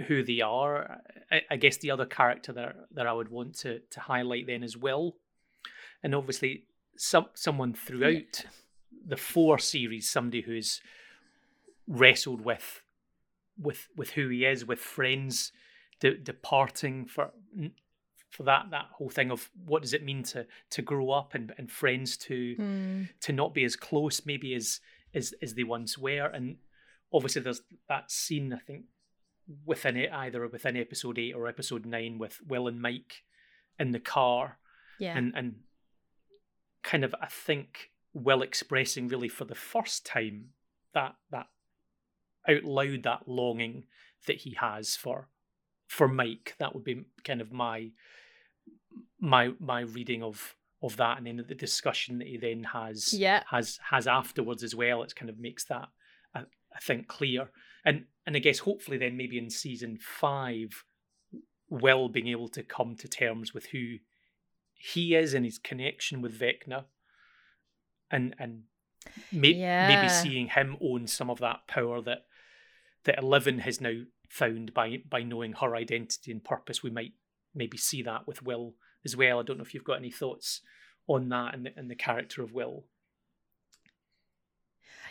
who 0.08 0.24
they 0.24 0.42
are, 0.42 1.02
I, 1.32 1.42
I 1.52 1.56
guess 1.56 1.78
the 1.78 1.92
other 1.92 2.06
character 2.06 2.52
that 2.54 2.76
that 2.92 3.08
I 3.08 3.14
would 3.14 3.30
want 3.30 3.56
to 3.60 3.80
to 3.92 4.00
highlight 4.00 4.48
then 4.48 4.64
as 4.64 4.76
well, 4.78 5.16
and 6.04 6.14
obviously 6.16 6.66
some 6.98 7.28
someone 7.34 7.74
throughout 7.74 8.46
the 9.08 9.18
four 9.18 9.58
series, 9.60 10.10
somebody 10.10 10.42
who's 10.42 10.82
wrestled 11.88 12.42
with 12.42 12.82
with 13.60 13.88
with 13.96 14.12
who 14.12 14.30
he 14.30 14.46
is, 14.46 14.66
with 14.66 14.80
friends 14.80 15.52
de- 16.00 16.18
departing 16.18 17.06
for 17.06 17.32
for 18.30 18.44
that 18.44 18.66
that 18.72 18.88
whole 18.94 19.10
thing 19.10 19.32
of 19.32 19.50
what 19.66 19.82
does 19.82 19.94
it 19.94 20.04
mean 20.04 20.24
to 20.24 20.46
to 20.72 20.82
grow 20.82 21.12
up 21.12 21.34
and 21.36 21.54
and 21.58 21.72
friends 21.72 22.18
to 22.18 22.56
Hmm. 22.56 23.04
to 23.22 23.32
not 23.32 23.54
be 23.54 23.64
as 23.64 23.76
close 23.76 24.26
maybe 24.26 24.54
as 24.56 24.82
as 25.14 25.34
as 25.42 25.54
they 25.54 25.64
once 25.64 25.98
were 25.98 26.26
and 26.28 26.58
obviously 27.14 27.42
there's 27.42 27.62
that 27.88 28.12
scene 28.12 28.52
i 28.52 28.58
think 28.58 28.86
within 29.66 29.96
it 29.96 30.12
either 30.12 30.46
within 30.50 30.76
episode 30.76 31.18
8 31.18 31.34
or 31.34 31.48
episode 31.48 31.86
9 31.86 32.18
with 32.18 32.42
will 32.46 32.68
and 32.68 32.82
mike 32.82 33.24
in 33.80 33.92
the 33.92 34.00
car 34.02 34.58
Yeah. 35.00 35.18
and 35.18 35.34
and 35.34 35.56
kind 36.86 37.04
of 37.04 37.14
i 37.22 37.26
think 37.28 37.92
well 38.14 38.42
expressing 38.42 39.10
really 39.10 39.28
for 39.28 39.44
the 39.46 39.56
first 39.56 40.06
time 40.06 40.46
that 40.94 41.16
that 41.32 41.48
out 42.48 42.64
loud 42.64 43.04
that 43.04 43.28
longing 43.28 43.84
that 44.28 44.38
he 44.38 44.56
has 44.60 44.96
for 44.96 45.28
for 45.88 46.08
mike. 46.08 46.56
That 46.60 46.74
would 46.74 46.84
be 46.84 47.04
kind 47.24 47.42
of 47.42 47.52
my 47.52 47.90
my 49.20 49.52
my 49.60 49.82
reading 49.82 50.24
of 50.24 50.56
of 50.82 50.98
that 50.98 51.18
and 51.18 51.26
then 51.28 51.44
the 51.48 51.56
discussion 51.56 52.20
that 52.20 52.28
he 52.28 52.38
then 52.38 52.64
has 52.64 53.14
Yeah. 53.14 53.44
has 53.50 53.80
has 53.90 54.08
afterwards 54.08 54.64
as 54.64 54.76
well. 54.76 55.04
It 55.04 55.16
kind 55.16 55.30
of 55.30 55.40
makes 55.40 55.66
that 55.66 55.88
I, 56.34 56.42
I 56.76 56.80
think 56.82 57.08
clear. 57.08 57.50
And 57.84 58.06
and 58.26 58.36
i 58.36 58.40
guess 58.40 58.60
hopefully 58.60 58.98
then 58.98 59.18
maybe 59.18 59.38
in 59.38 59.50
season 59.50 59.98
five 60.02 60.84
will 61.70 62.10
being 62.10 62.28
able 62.30 62.50
to 62.50 62.64
come 62.64 62.96
to 62.96 63.08
terms 63.08 63.54
with 63.54 63.66
who 63.68 63.98
he 64.78 65.16
is 65.16 65.34
and 65.34 65.46
his 65.46 65.58
connection 65.58 66.22
with 66.22 66.40
vecna 66.40 66.86
and 68.12 68.36
and 68.40 68.64
may, 69.32 69.54
maybe 69.88 70.10
seeing 70.10 70.48
him 70.48 70.78
own 70.82 71.08
some 71.08 71.30
of 71.30 71.40
that 71.40 71.68
power 71.68 72.02
that 72.02 72.26
that 73.06 73.20
Eleven 73.20 73.60
has 73.60 73.80
now 73.80 74.02
found 74.30 74.74
by 74.74 74.98
by 75.10 75.24
knowing 75.24 75.54
her 75.54 75.76
identity 75.76 76.32
and 76.32 76.44
purpose. 76.44 76.84
We 76.84 76.90
might 76.90 77.14
maybe 77.54 77.78
see 77.78 78.02
that 78.04 78.28
with 78.28 78.44
Will 78.44 78.76
as 79.04 79.16
well. 79.16 79.40
I 79.40 79.44
don't 79.44 79.58
know 79.58 79.64
if 79.64 79.74
you've 79.74 79.84
got 79.84 80.00
any 80.00 80.12
thoughts 80.12 80.62
on 81.08 81.30
that 81.30 81.54
and 81.54 81.66
the, 81.66 81.72
and 81.76 81.90
the 81.90 81.96
character 81.96 82.44
of 82.44 82.54
Will. 82.54 82.86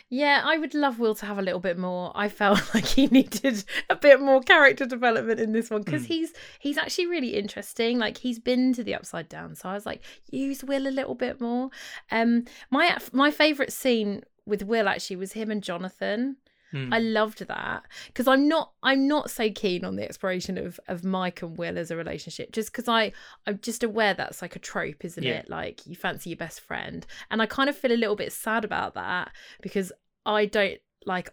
Yeah, 0.09 0.43
I 0.45 0.57
would 0.57 0.73
love 0.75 0.99
Will 0.99 1.15
to 1.15 1.25
have 1.25 1.39
a 1.39 1.41
little 1.41 1.59
bit 1.59 1.77
more. 1.77 2.11
I 2.15 2.29
felt 2.29 2.61
like 2.75 2.85
he 2.85 3.07
needed 3.07 3.63
a 3.89 3.95
bit 3.95 4.21
more 4.21 4.39
character 4.41 4.85
development 4.85 5.39
in 5.39 5.51
this 5.51 5.69
one 5.69 5.81
because 5.81 6.03
Mm. 6.03 6.07
he's 6.07 6.33
he's 6.59 6.77
actually 6.77 7.07
really 7.07 7.35
interesting. 7.35 7.97
Like 7.97 8.17
he's 8.17 8.39
been 8.39 8.73
to 8.73 8.83
the 8.83 8.93
upside 8.95 9.27
down, 9.29 9.55
so 9.55 9.67
I 9.69 9.73
was 9.73 9.85
like, 9.85 10.01
use 10.29 10.63
Will 10.63 10.87
a 10.87 10.89
little 10.89 11.15
bit 11.15 11.41
more. 11.41 11.69
Um, 12.11 12.45
my 12.69 12.97
my 13.13 13.31
favorite 13.31 13.73
scene 13.73 14.21
with 14.45 14.61
Will 14.63 14.87
actually 14.87 15.15
was 15.15 15.33
him 15.33 15.49
and 15.49 15.63
Jonathan. 15.63 16.37
Hmm. 16.75 16.93
I 16.93 16.99
loved 16.99 17.47
that 17.47 17.83
because 18.07 18.27
I'm 18.27 18.49
not 18.49 18.73
I'm 18.83 19.07
not 19.07 19.31
so 19.31 19.49
keen 19.49 19.85
on 19.85 19.95
the 19.95 20.03
exploration 20.03 20.57
of 20.57 20.77
of 20.89 21.05
Mike 21.05 21.41
and 21.41 21.57
Will 21.57 21.77
as 21.77 21.89
a 21.89 21.95
relationship 21.95 22.51
just 22.51 22.69
because 22.71 22.89
I 22.89 23.13
I'm 23.47 23.59
just 23.61 23.81
aware 23.81 24.13
that's 24.13 24.41
like 24.41 24.57
a 24.57 24.59
trope 24.59 25.05
isn't 25.05 25.23
Yeah. 25.23 25.35
it 25.39 25.49
like 25.49 25.87
you 25.87 25.95
fancy 25.95 26.31
your 26.31 26.37
best 26.37 26.59
friend 26.59 27.05
and 27.31 27.41
I 27.41 27.45
kind 27.45 27.69
of 27.69 27.77
feel 27.77 27.93
a 27.93 28.03
little 28.03 28.17
bit 28.17 28.33
sad 28.33 28.65
about 28.65 28.93
that 28.95 29.31
because 29.61 29.93
I 30.25 30.47
don't 30.47 30.79
like 31.05 31.29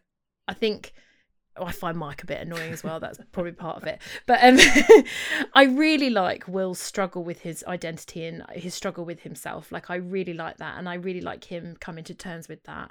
I 0.46 0.54
think 0.54 0.92
oh, 1.56 1.64
I 1.64 1.72
find 1.72 1.96
Mike 1.96 2.22
a 2.22 2.26
bit 2.26 2.40
annoying 2.40 2.72
as 2.72 2.82
well. 2.82 3.00
That's 3.00 3.18
probably 3.32 3.52
part 3.52 3.76
of 3.76 3.84
it. 3.84 4.00
But 4.26 4.42
um 4.42 4.56
I 5.54 5.64
really 5.64 6.10
like 6.10 6.48
Will's 6.48 6.78
struggle 6.78 7.24
with 7.24 7.40
his 7.40 7.64
identity 7.66 8.24
and 8.24 8.44
his 8.52 8.74
struggle 8.74 9.04
with 9.04 9.20
himself. 9.20 9.70
Like 9.72 9.90
I 9.90 9.96
really 9.96 10.34
like 10.34 10.58
that 10.58 10.78
and 10.78 10.88
I 10.88 10.94
really 10.94 11.20
like 11.20 11.44
him 11.44 11.76
coming 11.80 12.04
to 12.04 12.14
terms 12.14 12.48
with 12.48 12.62
that. 12.64 12.90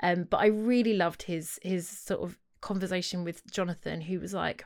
Um, 0.00 0.24
but 0.24 0.38
I 0.38 0.46
really 0.46 0.94
loved 0.94 1.22
his 1.22 1.58
his 1.62 1.88
sort 1.88 2.22
of 2.22 2.38
conversation 2.60 3.24
with 3.24 3.50
Jonathan, 3.50 4.00
who 4.00 4.20
was 4.20 4.32
like, 4.32 4.64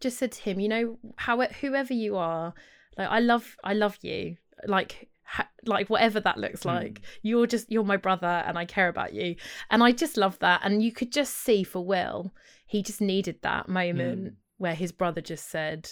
just 0.00 0.18
said 0.18 0.32
to 0.32 0.42
him, 0.42 0.60
you 0.60 0.68
know, 0.68 0.98
how 1.16 1.40
whoever 1.40 1.94
you 1.94 2.16
are, 2.16 2.54
like 2.96 3.08
I 3.08 3.20
love, 3.20 3.56
I 3.64 3.74
love 3.74 3.98
you, 4.02 4.36
like. 4.66 5.08
Ha- 5.30 5.48
like 5.66 5.90
whatever 5.90 6.20
that 6.20 6.38
looks 6.38 6.64
like. 6.64 7.02
You're 7.22 7.46
just 7.46 7.70
you're 7.70 7.84
my 7.84 7.98
brother 7.98 8.42
and 8.46 8.56
i 8.58 8.64
care 8.64 8.88
about 8.88 9.12
you. 9.12 9.36
And 9.70 9.82
i 9.82 9.92
just 9.92 10.16
love 10.16 10.38
that. 10.38 10.62
And 10.64 10.82
you 10.82 10.90
could 10.92 11.12
just 11.12 11.34
see 11.36 11.62
for 11.64 11.84
will 11.84 12.32
he 12.66 12.82
just 12.82 13.00
needed 13.00 13.36
that 13.42 13.68
moment 13.68 14.22
Mm. 14.24 14.34
where 14.56 14.74
his 14.74 14.90
brother 14.92 15.20
just 15.20 15.48
said 15.50 15.90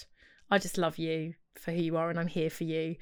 i 0.49 0.57
just 0.57 0.77
love 0.77 0.97
you 0.97 1.33
for 1.59 1.71
who 1.71 1.81
you 1.81 1.97
are 1.97 2.09
and 2.09 2.19
i'm 2.19 2.27
here 2.27 2.49
for 2.49 2.63
you. 2.63 2.95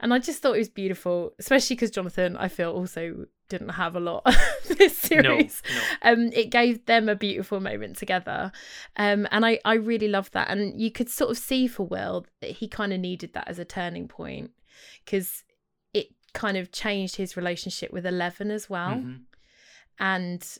And 0.00 0.14
i 0.14 0.18
just 0.18 0.40
thought 0.40 0.54
it 0.54 0.58
was 0.66 0.68
beautiful 0.70 1.32
especially 1.38 1.76
because 1.76 1.90
jonathan 1.90 2.36
i 2.38 2.48
feel 2.48 2.70
also 2.72 3.26
didn't 3.50 3.70
have 3.70 3.94
a 3.96 4.00
lot 4.00 4.22
this 4.78 4.96
series 4.96 5.62
no. 6.02 6.10
um 6.12 6.30
it 6.32 6.48
gave 6.50 6.86
them 6.86 7.08
a 7.10 7.14
beautiful 7.14 7.60
moment 7.60 7.96
together. 7.98 8.50
Um 8.96 9.28
and 9.30 9.44
i 9.44 9.58
i 9.66 9.74
really 9.74 10.08
loved 10.08 10.32
that. 10.32 10.48
And 10.48 10.80
you 10.80 10.90
could 10.90 11.10
sort 11.10 11.30
of 11.32 11.36
see 11.36 11.66
for 11.66 11.86
will 11.86 12.24
that 12.40 12.50
he 12.52 12.66
kind 12.66 12.92
of 12.94 13.00
needed 13.00 13.34
that 13.34 13.46
as 13.48 13.58
a 13.58 13.64
turning 13.66 14.08
point 14.08 14.52
because 15.04 15.44
kind 16.32 16.56
of 16.56 16.72
changed 16.72 17.16
his 17.16 17.36
relationship 17.36 17.92
with 17.92 18.06
11 18.06 18.50
as 18.50 18.68
well. 18.70 18.94
Mhm. 18.96 19.20
and 19.98 20.58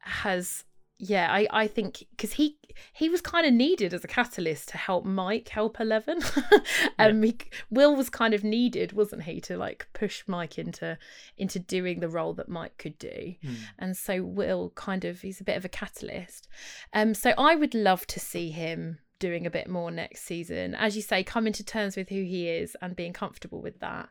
has 0.00 0.64
yeah 1.00 1.28
i 1.32 1.46
i 1.52 1.66
think 1.68 2.04
because 2.10 2.32
he 2.32 2.58
he 2.92 3.08
was 3.08 3.20
kind 3.20 3.46
of 3.46 3.52
needed 3.52 3.94
as 3.94 4.02
a 4.04 4.08
catalyst 4.08 4.68
to 4.68 4.76
help 4.76 5.04
mike 5.04 5.48
help 5.48 5.78
11 5.78 6.18
um 6.98 7.22
he, 7.22 7.36
will 7.70 7.94
was 7.94 8.10
kind 8.10 8.34
of 8.34 8.42
needed 8.42 8.92
wasn't 8.92 9.22
he 9.22 9.40
to 9.40 9.56
like 9.56 9.86
push 9.92 10.24
mike 10.26 10.58
into 10.58 10.98
into 11.36 11.58
doing 11.60 12.00
the 12.00 12.08
role 12.08 12.32
that 12.34 12.48
mike 12.48 12.76
could 12.78 12.98
do. 12.98 13.34
Mm. 13.44 13.56
and 13.78 13.96
so 13.96 14.24
will 14.24 14.70
kind 14.70 15.04
of 15.04 15.20
he's 15.20 15.40
a 15.40 15.44
bit 15.44 15.56
of 15.56 15.64
a 15.64 15.68
catalyst. 15.68 16.48
Um 16.92 17.14
so 17.14 17.32
i 17.38 17.54
would 17.54 17.74
love 17.74 18.04
to 18.08 18.18
see 18.18 18.50
him 18.50 18.98
doing 19.18 19.46
a 19.46 19.50
bit 19.50 19.68
more 19.68 19.90
next 19.90 20.22
season. 20.22 20.74
As 20.74 20.96
you 20.96 21.02
say 21.02 21.22
coming 21.22 21.52
to 21.54 21.64
terms 21.64 21.96
with 21.96 22.08
who 22.08 22.22
he 22.22 22.48
is 22.48 22.76
and 22.80 22.96
being 22.96 23.12
comfortable 23.12 23.60
with 23.60 23.80
that 23.80 24.08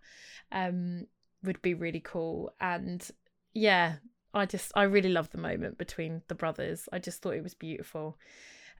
um 0.51 1.07
would 1.43 1.61
be 1.61 1.73
really 1.73 2.01
cool. 2.01 2.53
And 2.59 3.07
yeah 3.53 3.95
i 4.33 4.45
just 4.45 4.71
i 4.75 4.83
really 4.83 5.09
love 5.09 5.29
the 5.31 5.37
moment 5.37 5.77
between 5.77 6.21
the 6.27 6.35
brothers. 6.35 6.87
I 6.91 6.99
just 6.99 7.21
thought 7.21 7.33
it 7.35 7.43
was 7.43 7.53
beautiful 7.55 8.17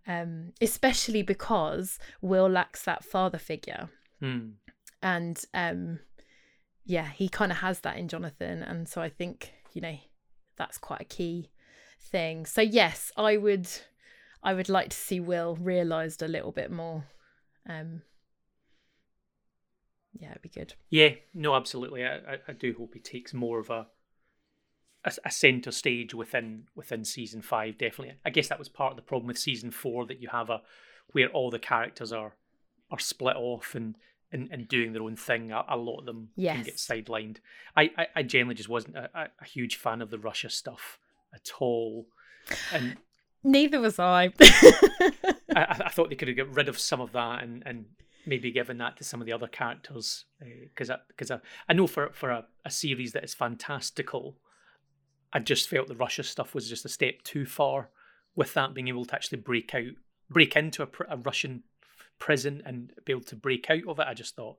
um 0.07 0.53
especially 0.61 1.23
because 1.23 1.99
will 2.21 2.49
lacks 2.49 2.84
that 2.84 3.03
father 3.03 3.38
figure. 3.38 3.89
Mm. 4.21 4.53
and 5.01 5.43
um 5.53 5.99
yeah 6.86 7.07
he 7.09 7.30
kind 7.30 7.51
of 7.51 7.59
has 7.59 7.80
that 7.82 7.97
in 7.97 8.07
jonathan. 8.07 8.61
And 8.63 8.88
so 8.88 9.01
i 9.01 9.09
think 9.09 9.53
you 9.73 9.82
know 9.82 9.97
that's 10.57 10.78
quite 10.78 11.01
a 11.01 11.05
key 11.05 11.49
thing. 11.99 12.45
So 12.45 12.61
yes 12.61 13.11
i 13.17 13.38
would 13.38 13.67
i 14.48 14.54
would 14.54 14.70
like 14.70 14.89
to 14.89 14.98
see 14.98 15.20
will 15.20 15.56
realized 15.56 16.22
a 16.22 16.28
little 16.28 16.52
bit 16.52 16.72
more 16.72 17.06
um 17.68 18.02
yeah 20.20 20.32
it'd 20.32 20.41
be 20.41 20.50
good 20.50 20.74
Yeah, 20.89 21.12
no, 21.34 21.54
absolutely. 21.56 22.04
I, 22.06 22.16
I, 22.16 22.38
I 22.48 22.54
do 22.54 22.74
hope 22.78 22.93
he 22.93 23.00
takes 23.00 23.34
more 23.34 23.60
of 23.60 23.70
a 23.70 23.88
a, 25.06 25.12
a 25.26 25.32
center 25.32 25.72
stage 25.72 26.14
within 26.14 26.64
within 26.76 27.06
season 27.06 27.41
five. 27.41 27.78
Definitely, 27.78 28.16
I 28.26 28.30
guess 28.32 28.48
that 28.48 28.60
was 28.60 28.70
part 28.70 28.91
of 28.91 28.98
the 28.98 29.04
problem 29.04 29.28
with 29.28 29.38
season 29.38 29.72
four 29.72 30.06
that 30.08 30.22
you 30.22 30.30
have 30.30 30.50
a 30.50 30.62
where 31.12 31.30
all 31.30 31.52
the 31.52 31.60
characters 31.60 32.12
are 32.12 32.34
are 32.89 33.00
split 33.00 33.36
off 33.36 33.76
and 33.76 33.95
and, 34.32 34.50
and 34.52 34.68
doing 34.68 34.93
their 34.93 35.04
own 35.04 35.16
thing. 35.16 35.52
A, 35.52 35.64
a 35.70 35.78
lot 35.78 36.00
of 36.00 36.06
them 36.06 36.30
can 36.56 36.64
get 36.64 36.78
sidelined. 36.78 37.38
I, 37.76 37.91
I, 37.98 38.08
I 38.18 38.24
generally 38.24 38.56
just 38.56 38.70
wasn't 38.70 38.98
a, 38.98 39.10
a, 39.14 39.28
a 39.41 39.45
huge 39.45 39.76
fan 39.76 40.02
of 40.02 40.10
the 40.10 40.20
Russia 40.20 40.50
stuff 40.50 41.00
at 41.34 41.52
all, 41.60 42.08
and 42.74 42.98
neither 43.44 43.80
was 43.80 44.00
i 44.00 44.26
I, 44.40 45.32
I 45.56 45.82
I 45.86 45.90
thought 45.90 46.10
they 46.10 46.16
could 46.16 46.28
have 46.28 46.38
got 46.38 46.54
rid 46.54 46.70
of 46.70 46.78
some 46.78 47.02
of 47.02 47.12
that 47.14 47.44
and, 47.44 47.64
and 47.66 47.86
maybe 48.28 48.52
given 48.52 48.78
that 48.78 48.98
to 48.98 49.04
some 49.04 49.22
of 49.22 49.26
the 49.26 49.34
other 49.34 49.48
characters 49.48 50.26
eh, 50.42 50.66
because 50.66 50.90
I 50.90 50.98
because 51.08 51.32
I, 51.32 51.40
I 51.68 51.74
know 51.74 51.88
for 51.88 52.10
for 52.14 52.30
a, 52.30 52.46
a 52.66 52.70
series 52.70 53.14
that 53.14 53.24
is 53.24 53.34
fantastical, 53.34 54.38
I 55.34 55.40
just 55.40 55.70
felt 55.70 55.88
the 55.88 55.96
Russia 55.96 56.24
stuff 56.24 56.54
was 56.54 56.70
just 56.70 56.86
a 56.86 56.90
step 56.90 57.24
too 57.24 57.46
far. 57.46 57.90
With 58.36 58.54
that 58.54 58.76
being 58.76 58.88
able 58.88 59.06
to 59.06 59.16
actually 59.16 59.40
break 59.40 59.74
out, 59.74 59.94
break 60.30 60.56
into 60.56 60.84
a, 60.84 60.88
a 61.10 61.18
Russian 61.18 61.64
prison 62.20 62.62
and 62.66 62.92
be 63.04 63.12
able 63.12 63.24
to 63.24 63.36
break 63.36 63.68
out 63.72 63.88
of 63.88 63.98
it, 63.98 64.06
I 64.08 64.14
just 64.14 64.36
thought, 64.36 64.58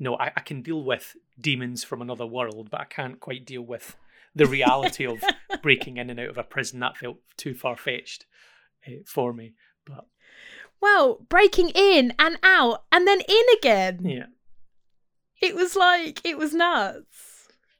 no, 0.00 0.16
I, 0.16 0.32
I 0.36 0.40
can 0.40 0.62
deal 0.62 0.82
with 0.82 1.14
demons 1.40 1.84
from 1.84 2.02
another 2.02 2.26
world, 2.26 2.70
but 2.70 2.80
I 2.80 2.86
can't 2.86 3.20
quite 3.20 3.46
deal 3.46 3.62
with 3.62 3.96
the 4.34 4.46
reality 4.46 5.06
of 5.06 5.22
breaking 5.62 5.96
in 5.96 6.10
and 6.10 6.20
out 6.20 6.28
of 6.28 6.38
a 6.38 6.42
prison. 6.42 6.80
That 6.80 6.96
felt 6.96 7.18
too 7.36 7.54
far 7.54 7.76
fetched 7.76 8.26
uh, 8.86 9.02
for 9.06 9.32
me. 9.32 9.54
But 9.84 10.06
well 10.80 11.24
breaking 11.28 11.70
in 11.70 12.12
and 12.18 12.38
out 12.42 12.84
and 12.90 13.06
then 13.06 13.20
in 13.20 13.44
again 13.58 14.00
yeah, 14.04 14.26
It 15.40 15.54
was 15.54 15.76
like 15.76 16.24
it 16.24 16.38
was 16.38 16.54
nuts. 16.54 17.29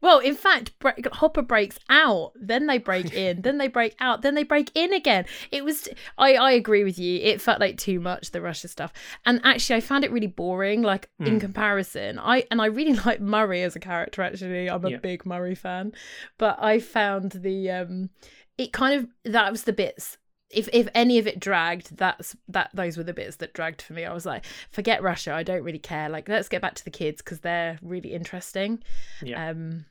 Well, 0.03 0.19
in 0.19 0.35
fact, 0.35 0.79
Bre- 0.79 0.91
Hopper 1.13 1.43
breaks 1.43 1.79
out, 1.89 2.33
then 2.35 2.67
they 2.67 2.79
break 2.79 3.13
in, 3.25 3.43
then 3.43 3.59
they 3.59 3.69
break 3.69 3.95
out, 4.01 4.23
then 4.23 4.35
they 4.35 4.43
break 4.45 4.71
in 4.75 4.93
again. 4.93 5.27
It 5.51 5.65
was. 5.65 5.89
I 6.19 6.35
I 6.35 6.53
agree 6.53 6.85
with 6.85 6.99
you. 6.99 7.21
It 7.21 7.41
felt 7.41 7.61
like 7.61 7.77
too 7.77 8.01
much 8.01 8.31
the 8.31 8.41
Russia 8.41 8.69
stuff, 8.69 8.93
and 9.27 9.41
actually, 9.45 9.77
I 9.77 9.81
found 9.81 10.05
it 10.05 10.11
really 10.13 10.27
boring. 10.27 10.83
Like 10.83 11.09
in 11.19 11.37
Mm. 11.37 11.41
comparison, 11.41 12.19
I 12.19 12.45
and 12.51 12.61
I 12.63 12.67
really 12.67 12.95
like 13.07 13.21
Murray 13.21 13.63
as 13.63 13.77
a 13.77 13.81
character. 13.81 14.23
Actually, 14.23 14.69
I'm 14.71 14.85
a 14.85 14.91
Yeah. 14.91 14.97
big 14.99 15.27
Murray 15.27 15.55
fan, 15.55 15.93
but 16.39 16.57
I 16.63 16.79
found 16.81 17.33
the 17.33 17.71
um, 17.71 18.11
it 18.59 18.73
kind 18.73 18.99
of 19.01 19.33
that 19.33 19.51
was 19.51 19.65
the 19.65 19.73
bits 19.73 20.17
if 20.51 20.69
if 20.73 20.89
any 20.95 21.19
of 21.19 21.27
it 21.27 21.39
dragged 21.41 21.97
that's 21.97 22.37
that 22.49 22.71
those 22.75 22.97
were 22.97 23.03
the 23.05 23.15
bits 23.15 23.37
that 23.37 23.55
dragged 23.55 23.83
for 23.83 23.93
me. 23.93 24.05
I 24.05 24.13
was 24.13 24.27
like 24.27 24.45
forget 24.71 25.03
russia 25.03 25.33
i 25.33 25.43
don't 25.43 25.63
really 25.63 25.79
care. 25.79 26.09
Like 26.09 26.29
let's 26.29 26.49
get 26.49 26.63
back 26.63 26.75
to 26.75 26.85
the 26.85 26.91
kids 26.91 27.23
because 27.23 27.41
they're 27.41 27.79
really 27.83 28.13
interesting. 28.13 28.83
Yeah. 29.23 29.51
um 29.51 29.87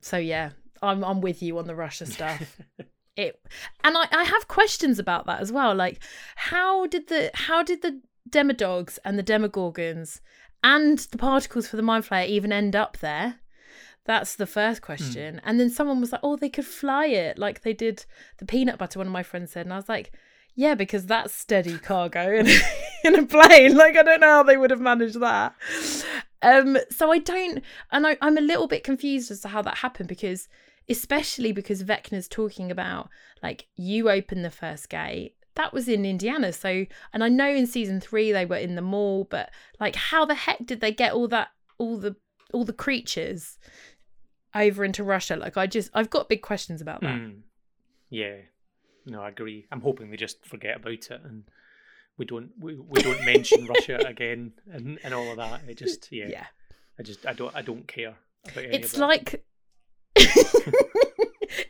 so 0.00 0.16
yeah 0.16 0.50
i'm 0.82 1.04
i'm 1.04 1.20
with 1.20 1.42
you 1.42 1.58
on 1.58 1.66
the 1.66 1.74
russia 1.74 2.06
stuff. 2.06 2.58
It 3.16 3.42
and 3.82 3.96
i 3.98 4.06
i 4.12 4.22
have 4.22 4.46
questions 4.46 5.00
about 5.00 5.26
that 5.26 5.40
as 5.40 5.50
well. 5.50 5.74
Like 5.74 6.00
how 6.36 6.86
did 6.86 7.08
the 7.08 7.30
how 7.34 7.62
did 7.62 7.82
the 7.82 8.00
demodogs 8.30 8.98
and 9.04 9.18
the 9.18 9.22
demogorgons 9.22 10.20
and 10.62 10.98
the 10.98 11.18
particles 11.18 11.66
for 11.66 11.76
the 11.76 11.82
mind 11.82 12.04
flayer 12.04 12.26
even 12.26 12.52
end 12.52 12.76
up 12.76 12.98
there 12.98 13.40
that's 14.10 14.34
the 14.34 14.46
first 14.46 14.82
question. 14.82 15.40
And 15.44 15.60
then 15.60 15.70
someone 15.70 16.00
was 16.00 16.10
like 16.10 16.22
oh 16.24 16.34
they 16.34 16.48
could 16.48 16.66
fly 16.66 17.06
it 17.06 17.38
like 17.38 17.62
they 17.62 17.72
did 17.72 18.04
the 18.38 18.44
peanut 18.44 18.76
butter 18.76 18.98
one 18.98 19.06
of 19.06 19.12
my 19.12 19.22
friends 19.22 19.52
said. 19.52 19.66
And 19.66 19.72
i 19.72 19.76
was 19.76 19.88
like 19.88 20.10
yeah 20.56 20.74
because 20.74 21.06
that's 21.06 21.32
steady 21.32 21.78
cargo 21.78 22.34
in, 22.34 22.48
in 23.04 23.14
a 23.14 23.24
plane. 23.24 23.76
Like 23.82 23.96
i 23.96 24.02
don't 24.02 24.20
know 24.20 24.26
how 24.26 24.42
they 24.42 24.56
would 24.56 24.72
have 24.72 24.80
managed 24.80 25.20
that. 25.20 25.54
Um 26.42 26.76
so 26.90 27.12
i 27.12 27.18
don't 27.18 27.62
and 27.92 28.04
I, 28.04 28.16
i'm 28.20 28.36
a 28.36 28.40
little 28.40 28.66
bit 28.66 28.82
confused 28.82 29.30
as 29.30 29.42
to 29.42 29.48
how 29.48 29.62
that 29.62 29.78
happened 29.78 30.08
because 30.08 30.48
especially 30.88 31.52
because 31.52 31.82
vecna's 31.82 32.26
talking 32.26 32.72
about 32.72 33.10
like 33.44 33.68
you 33.76 34.10
open 34.10 34.42
the 34.42 34.50
first 34.50 34.88
gate. 34.88 35.36
That 35.54 35.72
was 35.72 35.86
in 35.86 36.04
indiana 36.04 36.52
so 36.52 36.84
and 37.12 37.22
i 37.22 37.28
know 37.28 37.48
in 37.48 37.68
season 37.68 38.00
three 38.00 38.32
they 38.32 38.46
were 38.46 38.56
in 38.56 38.74
the 38.74 38.82
mall 38.82 39.28
but 39.30 39.50
like 39.78 39.94
how 39.94 40.24
the 40.24 40.34
heck 40.34 40.66
did 40.66 40.80
they 40.80 40.90
get 40.92 41.12
all 41.12 41.28
that 41.28 41.48
all 41.78 41.96
the 41.98 42.16
all 42.52 42.64
the 42.64 42.72
creatures 42.72 43.58
over 44.54 44.84
into 44.84 45.02
russia 45.04 45.36
like 45.36 45.56
i 45.56 45.66
just 45.66 45.90
i've 45.94 46.10
got 46.10 46.28
big 46.28 46.42
questions 46.42 46.80
about 46.80 47.00
that 47.00 47.14
Mm. 47.18 47.40
Yeah. 48.10 48.36
No, 49.06 49.22
I 49.22 49.28
agree. 49.28 49.66
I'm 49.70 49.80
hoping 49.80 50.10
they 50.10 50.16
just 50.16 50.44
forget 50.44 50.76
about 50.76 50.92
it 50.92 51.20
and 51.24 51.44
we 52.18 52.24
don't 52.26 52.50
we, 52.58 52.74
we 52.74 53.00
don't 53.00 53.24
mention 53.24 53.66
Russia 53.66 53.96
again 54.06 54.52
and, 54.70 54.98
and 55.02 55.14
all 55.14 55.30
of 55.30 55.36
that. 55.38 55.62
It 55.68 55.78
just 55.78 56.10
yeah, 56.12 56.26
yeah 56.28 56.46
I 56.98 57.02
just 57.02 57.24
I 57.24 57.32
don't 57.32 57.54
I 57.54 57.62
don't 57.62 57.86
care 57.88 58.16
about 58.44 58.64
any 58.64 58.74
it's 58.76 58.96
like 58.98 59.44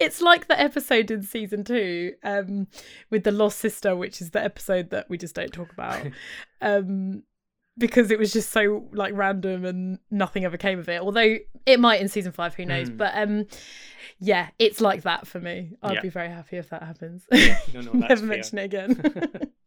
it's 0.01 0.20
like 0.20 0.49
the 0.49 0.59
episode 0.61 1.11
in 1.11 1.22
season 1.22 1.62
two 1.64 2.14
um 2.24 2.66
with 3.11 3.24
the 3.24 3.33
lost 3.33 3.59
sister 3.59 3.95
which 3.95 4.20
is 4.20 4.31
the 4.31 4.43
episode 4.43 4.91
that 4.91 5.09
we 5.09 5.18
just 5.18 5.35
don't 5.35 5.53
talk 5.53 5.72
about 5.72 6.07
um 6.62 7.22
because 7.79 8.11
it 8.11 8.18
was 8.18 8.33
just 8.33 8.51
so 8.51 8.85
like 8.93 9.12
random 9.14 9.64
and 9.64 9.99
nothing 10.11 10.45
ever 10.45 10.57
came 10.57 10.79
of 10.79 10.89
it 10.89 11.01
although 11.01 11.37
it 11.66 11.81
might 11.81 12.01
in 12.01 12.09
season 12.09 12.33
five 12.33 12.55
who 12.55 12.64
knows 12.66 12.91
Mm. 12.91 12.97
but 12.99 13.12
um 13.16 13.47
yeah 14.18 14.49
it's 14.59 14.81
like 14.81 15.03
that 15.03 15.27
for 15.27 15.41
me 15.41 15.73
i'd 15.83 15.95
Yeah. 15.95 16.01
be 16.03 16.09
very 16.11 16.29
happy 16.29 16.57
if 16.57 16.68
that 16.71 16.83
happens 16.83 17.27
no, 17.73 17.81
no, 17.81 17.93
never 17.95 18.16
fair. 18.16 18.27
mention 18.27 18.59
it 18.59 18.64
again 18.64 19.53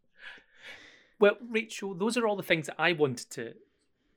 Well, 1.20 1.36
Rachel, 1.48 1.94
those 1.94 2.16
are 2.16 2.26
all 2.26 2.36
the 2.36 2.42
things 2.42 2.66
that 2.66 2.74
I 2.78 2.92
wanted 2.92 3.30
to 3.30 3.54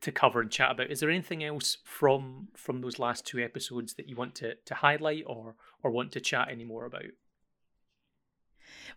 to 0.00 0.12
cover 0.12 0.40
and 0.40 0.50
chat 0.50 0.72
about. 0.72 0.90
Is 0.90 1.00
there 1.00 1.10
anything 1.10 1.42
else 1.44 1.78
from 1.84 2.48
from 2.54 2.80
those 2.80 2.98
last 2.98 3.24
two 3.24 3.38
episodes 3.38 3.94
that 3.94 4.08
you 4.08 4.16
want 4.16 4.34
to 4.36 4.56
to 4.56 4.74
highlight 4.74 5.22
or 5.26 5.54
or 5.82 5.90
want 5.92 6.12
to 6.12 6.20
chat 6.20 6.48
any 6.50 6.64
more 6.64 6.84
about? 6.84 7.04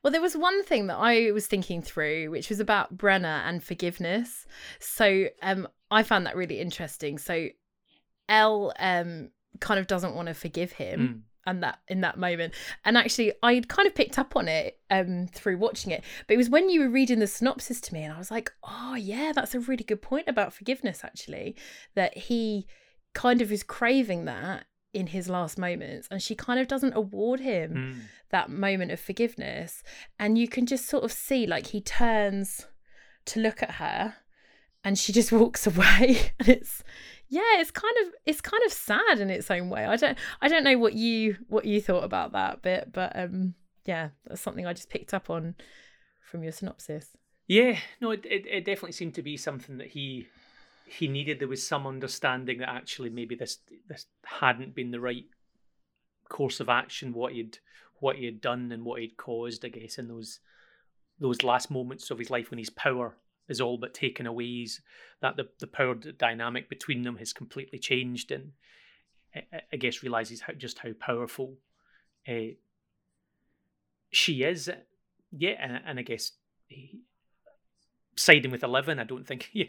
Well, 0.04 0.12
there 0.12 0.22
was 0.22 0.36
one 0.36 0.64
thing 0.64 0.88
that 0.88 0.98
I 0.98 1.32
was 1.32 1.48
thinking 1.48 1.82
through, 1.82 2.32
which 2.32 2.50
was 2.50 2.60
about 2.60 2.98
Brenner 2.98 3.42
and 3.46 3.64
forgiveness. 3.64 4.46
So 4.80 5.28
um, 5.42 5.68
I 5.90 6.04
found 6.04 6.26
that 6.26 6.36
really 6.36 6.60
interesting. 6.60 7.18
So 7.18 7.48
El 8.30 8.74
um, 8.80 9.30
kind 9.60 9.80
of 9.80 9.88
doesn't 9.88 10.16
want 10.16 10.28
to 10.28 10.34
forgive 10.34 10.74
him. 10.74 11.24
and 11.46 11.64
that 11.64 11.80
in 11.88 12.02
that 12.02 12.18
moment 12.18 12.54
and 12.86 12.98
actually 12.98 13.34
i'd 13.44 13.68
kind 13.68 13.88
of 13.88 13.96
picked 13.96 14.20
up 14.20 14.36
on 14.36 14.48
it 14.48 14.80
um 14.90 15.28
through 15.28 15.58
watching 15.58 15.92
it 15.92 16.04
but 16.28 16.34
it 16.36 16.38
was 16.38 16.50
when 16.50 16.70
you 16.70 16.82
were 16.82 16.90
reading 16.90 17.20
the 17.20 17.28
synopsis 17.28 17.82
to 17.82 17.94
me 17.94 18.04
and 18.04 18.14
i 18.14 18.18
was 18.18 18.32
like 18.32 18.52
oh 18.64 18.96
yeah 18.96 19.32
that's 19.34 19.56
a 19.56 19.60
really 19.60 19.84
good 19.84 20.02
point 20.02 20.28
about 20.28 20.54
forgiveness 20.54 21.04
actually 21.04 21.56
that 21.96 22.16
he 22.16 22.68
kind 23.14 23.42
of 23.42 23.52
is 23.52 23.64
craving 23.64 24.26
that 24.26 24.66
in 24.94 25.08
his 25.08 25.30
last 25.30 25.58
moments 25.58 26.08
and 26.12 26.22
she 26.22 26.36
kind 26.36 26.60
of 26.60 26.68
doesn't 26.68 26.94
award 26.96 27.40
him 27.40 27.74
Mm. 27.74 27.96
that 28.32 28.50
moment 28.50 28.92
of 28.92 29.00
forgiveness. 29.00 29.84
And 30.20 30.38
you 30.38 30.48
can 30.48 30.66
just 30.66 30.86
sort 30.88 31.04
of 31.04 31.12
see 31.12 31.48
like 31.48 31.68
he 31.68 31.82
turns 31.82 32.68
to 33.26 33.40
look 33.40 33.62
at 33.64 33.72
her 33.76 34.16
and 34.84 34.98
she 35.00 35.14
just 35.14 35.32
walks 35.42 35.66
away. 35.68 36.32
And 36.40 36.50
it's 36.50 36.84
yeah 37.30 37.60
it's 37.62 37.72
kind 37.72 37.96
of 38.06 38.14
it's 38.26 38.42
kind 38.42 38.62
of 38.66 38.74
sad 38.74 39.20
in 39.20 39.30
its 39.30 39.50
own 39.50 39.70
way. 39.70 39.86
I 39.86 39.96
don't 39.96 40.18
i 40.42 40.48
don't 40.50 40.66
know 40.66 40.78
what 40.78 40.94
you 40.94 41.38
what 41.48 41.64
you 41.66 41.80
thought 41.82 42.04
about 42.04 42.34
that 42.34 42.62
bit 42.62 42.92
but 42.92 43.16
um 43.18 43.54
yeah 43.86 44.10
that's 44.28 44.42
something 44.42 44.68
i 44.68 44.74
just 44.74 44.90
picked 44.90 45.14
up 45.14 45.30
on 45.30 45.56
from 46.22 46.44
your 46.44 46.52
synopsis. 46.52 47.08
Yeah, 47.48 47.78
no, 48.00 48.12
it, 48.12 48.24
it, 48.26 48.46
it 48.48 48.66
definitely 48.66 48.94
seemed 48.94 49.16
to 49.16 49.22
be 49.22 49.36
something 49.36 49.78
that 49.80 49.88
he 49.88 50.28
he 50.92 51.08
needed. 51.08 51.40
There 51.40 51.48
was 51.48 51.66
some 51.66 51.88
understanding 51.88 52.60
that 52.60 52.70
actually 52.70 53.10
maybe 53.10 53.36
this 53.36 53.60
this 53.88 54.06
hadn't 54.26 54.76
been 54.76 54.92
the 54.92 55.00
right 55.00 55.26
course 56.30 56.60
of 56.60 56.70
action. 56.70 57.14
What 57.14 57.34
he'd 57.34 57.60
what 58.00 58.18
he 58.18 58.26
had 58.26 58.42
done 58.42 58.72
and 58.72 58.84
what 58.84 59.00
he'd 59.02 59.18
caused, 59.18 59.64
I 59.64 59.70
guess, 59.70 59.98
in 59.98 60.08
those 60.08 60.40
those 61.20 61.44
last 61.44 61.70
moments 61.72 62.10
of 62.12 62.20
his 62.20 62.30
life 62.30 62.50
when 62.50 62.58
his 62.58 62.70
power 62.70 63.16
is 63.48 63.62
all 63.62 63.78
but 63.78 63.94
taken 63.94 64.26
away. 64.26 64.46
He's, 64.46 64.82
that 65.22 65.38
the 65.38 65.48
the 65.60 65.68
power 65.68 65.96
dynamic 65.96 66.70
between 66.70 67.04
them 67.04 67.18
has 67.18 67.32
completely 67.34 67.80
changed, 67.80 68.32
and 68.32 68.52
I, 69.36 69.44
I- 69.72 69.78
guess 69.78 70.04
realizes 70.04 70.42
how 70.42 70.54
just 70.54 70.80
how 70.80 70.92
powerful 70.94 71.56
uh, 72.28 72.56
she 74.12 74.44
is. 74.44 74.70
Yeah, 75.32 75.56
and, 75.60 75.82
and 75.86 76.00
I 76.00 76.02
guess 76.02 76.32
he, 76.68 77.00
siding 78.18 78.52
with 78.52 78.64
Eleven, 78.64 79.00
I 79.00 79.04
don't 79.06 79.26
think, 79.26 79.50
yeah, 79.54 79.66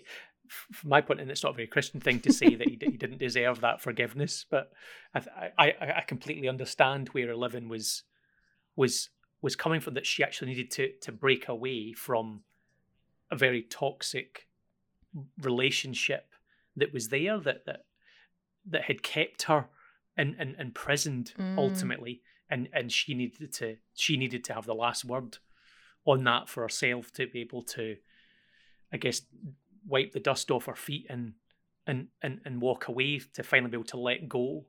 from 0.73 0.91
my 0.91 1.01
point, 1.01 1.21
and 1.21 1.31
it's 1.31 1.43
not 1.43 1.51
a 1.53 1.57
very 1.57 1.67
Christian 1.67 2.01
thing 2.01 2.21
to 2.21 2.33
say 2.33 2.55
that 2.55 2.69
he, 2.69 2.77
d- 2.77 2.91
he 2.91 2.97
didn't 2.97 3.19
deserve 3.19 3.61
that 3.61 3.81
forgiveness, 3.81 4.45
but 4.51 4.73
I, 5.15 5.21
th- 5.21 5.53
I, 5.59 5.75
I 5.99 6.05
completely 6.07 6.49
understand 6.49 7.09
where 7.11 7.31
Eleven 7.31 7.69
was 7.69 8.05
was 8.77 9.11
was 9.41 9.57
coming 9.57 9.81
from. 9.81 9.95
That 9.95 10.07
she 10.07 10.23
actually 10.23 10.49
needed 10.49 10.71
to 10.73 10.93
to 11.03 11.13
break 11.13 11.49
away 11.49 11.93
from 11.93 12.43
a 13.31 13.37
very 13.37 13.63
toxic 13.63 14.47
relationship 15.41 16.29
that 16.77 16.93
was 16.93 17.09
there 17.09 17.39
that 17.39 17.65
that 17.67 17.85
that 18.67 18.83
had 18.85 19.03
kept 19.03 19.43
her 19.45 19.67
in, 20.17 20.35
in, 20.41 20.55
imprisoned 20.59 21.33
Mm. 21.39 21.59
ultimately 21.59 22.23
and 22.49 22.69
and 22.73 22.93
she 22.93 23.15
needed 23.15 23.53
to 23.55 23.77
she 23.95 24.17
needed 24.17 24.45
to 24.45 24.55
have 24.55 24.67
the 24.67 24.75
last 24.75 25.05
word 25.05 25.39
on 26.05 26.25
that 26.25 26.49
for 26.49 26.63
herself 26.63 27.13
to 27.13 27.27
be 27.27 27.41
able 27.41 27.63
to 27.63 27.97
i 28.93 28.97
guess 28.97 29.23
wipe 29.87 30.13
the 30.13 30.21
dust 30.21 30.51
off 30.51 30.67
her 30.67 30.75
feet 30.77 31.07
and 31.09 31.35
and 31.87 32.09
and, 32.23 32.41
and 32.45 32.61
walk 32.63 32.89
away 32.89 33.19
to 33.35 33.43
finally 33.43 33.71
be 33.71 33.77
able 33.77 33.85
to 33.85 33.99
let 33.99 34.29
go 34.29 34.65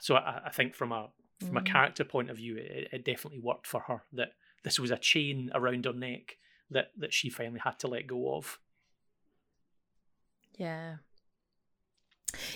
so 0.00 0.14
i, 0.16 0.42
I 0.46 0.50
think 0.50 0.74
from 0.74 0.92
a 0.92 1.08
from 1.46 1.56
a 1.56 1.60
Mm. 1.60 1.66
character 1.66 2.04
point 2.04 2.30
of 2.30 2.36
view 2.36 2.56
it, 2.56 2.88
it 2.92 3.04
definitely 3.04 3.38
worked 3.40 3.66
for 3.66 3.80
her 3.80 4.02
that 4.12 4.30
this 4.64 4.78
was 4.78 4.90
a 4.90 4.98
chain 4.98 5.50
around 5.54 5.84
her 5.84 5.92
neck 5.92 6.36
that 6.70 6.88
that 6.98 7.14
she 7.14 7.30
finally 7.30 7.60
had 7.62 7.78
to 7.80 7.88
let 7.88 8.06
go 8.06 8.34
of 8.34 8.58
Yeah. 10.56 10.96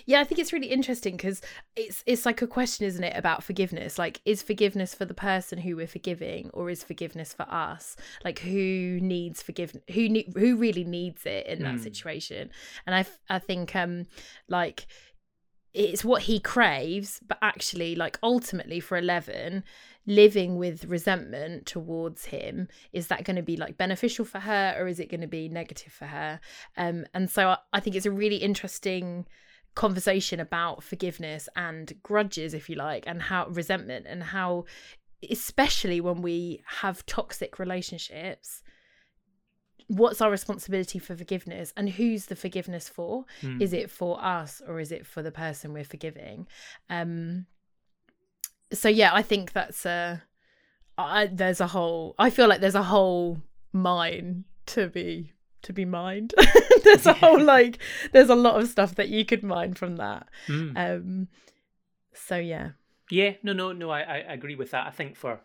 Yeah, 0.05 0.21
I 0.21 0.25
think 0.25 0.39
it's 0.39 0.53
really 0.53 0.67
interesting 0.69 1.17
because 1.17 1.41
it's 1.77 2.03
it's 2.07 2.27
like 2.27 2.43
a 2.43 2.47
question, 2.47 2.87
isn't 2.87 3.03
it, 3.03 3.17
about 3.17 3.43
forgiveness? 3.43 3.99
Like, 3.99 4.21
is 4.25 4.43
forgiveness 4.43 4.95
for 4.95 5.05
the 5.05 5.15
person 5.15 5.59
who 5.59 5.77
we're 5.77 5.87
forgiving, 5.87 6.51
or 6.53 6.69
is 6.71 6.85
forgiveness 6.85 7.33
for 7.33 7.45
us? 7.45 7.97
Like, 8.25 8.41
who 8.41 8.99
needs 9.01 9.43
forgiveness? 9.43 9.83
Who 9.93 10.09
ne- 10.09 10.31
who 10.35 10.57
really 10.57 10.85
needs 10.85 11.25
it 11.27 11.47
in 11.47 11.63
that 11.63 11.77
Mm. 11.77 11.83
situation? 11.83 12.51
And 12.87 12.95
I 12.95 13.07
I 13.29 13.39
think 13.39 13.75
um 13.75 14.07
like 14.49 14.87
it's 15.75 16.05
what 16.05 16.23
he 16.23 16.39
craves, 16.39 17.19
but 17.27 17.39
actually, 17.41 17.95
like 17.95 18.19
ultimately 18.23 18.79
for 18.79 18.99
Eleven, 18.99 19.65
living 20.07 20.57
with 20.57 20.85
resentment 20.85 21.65
towards 21.65 22.27
him 22.27 22.69
is 22.93 23.07
that 23.07 23.25
going 23.25 23.37
to 23.37 23.43
be 23.43 23.57
like 23.57 23.79
beneficial 23.79 24.25
for 24.25 24.41
her 24.41 24.75
or 24.79 24.87
is 24.87 25.01
it 25.01 25.09
going 25.09 25.21
to 25.23 25.27
be 25.27 25.49
negative 25.49 25.93
for 25.93 26.07
her? 26.07 26.41
Um, 26.77 27.07
and 27.15 27.31
so 27.31 27.49
I, 27.49 27.59
I 27.73 27.81
think 27.81 27.97
it's 27.97 28.05
a 28.07 28.11
really 28.11 28.37
interesting 28.37 29.27
conversation 29.75 30.41
about 30.41 30.83
forgiveness 30.83 31.49
and 31.57 31.93
grudges, 32.03 32.55
if 32.55 32.69
you 32.69 32.77
like, 32.77 33.05
and 33.07 33.23
how 33.23 33.47
resentment 33.49 34.07
and 34.09 34.23
how, 34.23 34.65
especially 35.31 36.01
when 36.01 36.23
we 36.23 36.63
have 36.81 37.07
toxic 37.07 37.59
relationships. 37.59 38.63
What's 39.89 40.21
our 40.21 40.31
responsibility 40.31 40.99
for 40.99 41.17
forgiveness 41.17 41.73
and 41.77 41.91
who's 41.91 42.27
the 42.27 42.37
forgiveness 42.37 42.89
for? 42.89 43.25
Mm. 43.43 43.61
Is 43.61 43.73
it 43.73 43.91
for 43.91 44.23
us 44.25 44.63
or 44.67 44.81
is 44.81 44.93
it 44.93 45.07
for 45.07 45.23
the 45.23 45.33
person 45.33 45.73
we're 45.73 45.85
forgiving? 45.85 46.47
Um 46.89 47.47
so 48.73 48.89
yeah, 48.89 49.11
I 49.13 49.23
think 49.23 49.53
that's 49.53 49.85
a 49.85 50.23
I, 50.97 51.27
there's 51.27 51.61
a 51.61 51.67
whole 51.67 52.15
I 52.19 52.31
feel 52.31 52.49
like 52.49 52.61
there's 52.61 52.75
a 52.75 52.83
whole 52.83 53.43
mine 53.73 54.45
to 54.67 54.89
be 54.89 55.33
to 55.63 55.73
be 55.73 55.85
mined. 55.85 56.35
there's 56.85 57.07
a 57.07 57.13
whole 57.15 57.41
like 57.55 57.79
there's 58.13 58.31
a 58.31 58.35
lot 58.35 58.61
of 58.61 58.69
stuff 58.69 58.95
that 58.97 59.09
you 59.09 59.25
could 59.25 59.43
mine 59.43 59.75
from 59.75 59.97
that. 59.97 60.29
Mm. 60.49 60.77
Um 60.77 61.29
so 62.15 62.37
yeah. 62.37 62.71
Yeah, 63.11 63.35
no, 63.43 63.53
no, 63.53 63.73
no. 63.73 63.91
I, 63.91 64.01
I 64.01 64.17
agree 64.33 64.55
with 64.55 64.71
that. 64.71 64.87
I 64.87 64.91
think 64.91 65.17
for 65.17 65.41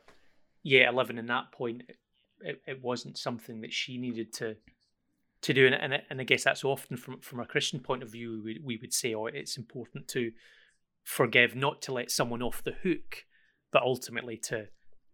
yeah, 0.63 0.89
eleven 0.89 1.18
in 1.18 1.28
that 1.28 1.51
point, 1.51 1.84
it, 1.88 1.97
it, 2.41 2.61
it 2.68 2.82
wasn't 2.84 3.18
something 3.18 3.61
that 3.61 3.74
she 3.74 3.97
needed 3.97 4.32
to 4.34 4.55
to 5.43 5.53
do, 5.53 5.65
and 5.65 5.76
and, 5.76 5.93
I- 5.93 6.03
and 6.09 6.20
I 6.22 6.24
guess 6.24 6.43
that's 6.43 6.63
often 6.63 6.97
from 6.97 7.20
from 7.20 7.39
a 7.39 7.45
Christian 7.45 7.80
point 7.80 8.03
of 8.03 8.11
view, 8.11 8.41
we, 8.43 8.59
we 8.63 8.78
would 8.82 8.93
say, 8.93 9.13
oh, 9.13 9.26
it's 9.28 9.57
important 9.57 10.07
to 10.09 10.32
forgive, 11.03 11.55
not 11.55 11.82
to 11.84 11.93
let 11.93 12.11
someone 12.11 12.41
off 12.41 12.63
the 12.63 12.76
hook, 12.84 13.26
but 13.72 13.84
ultimately 13.84 14.38
to 14.38 14.68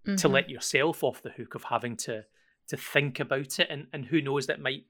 to 0.06 0.12
Mhm. 0.28 0.32
let 0.32 0.50
yourself 0.50 1.04
off 1.04 1.22
the 1.22 1.32
hook 1.32 1.56
of 1.56 1.64
having 1.66 1.96
to 1.98 2.26
to 2.68 2.78
think 2.78 3.20
about 3.20 3.60
it, 3.60 3.68
and 3.70 3.88
and 3.94 4.06
who 4.06 4.22
knows 4.22 4.48
that 4.48 4.60
might 4.62 4.86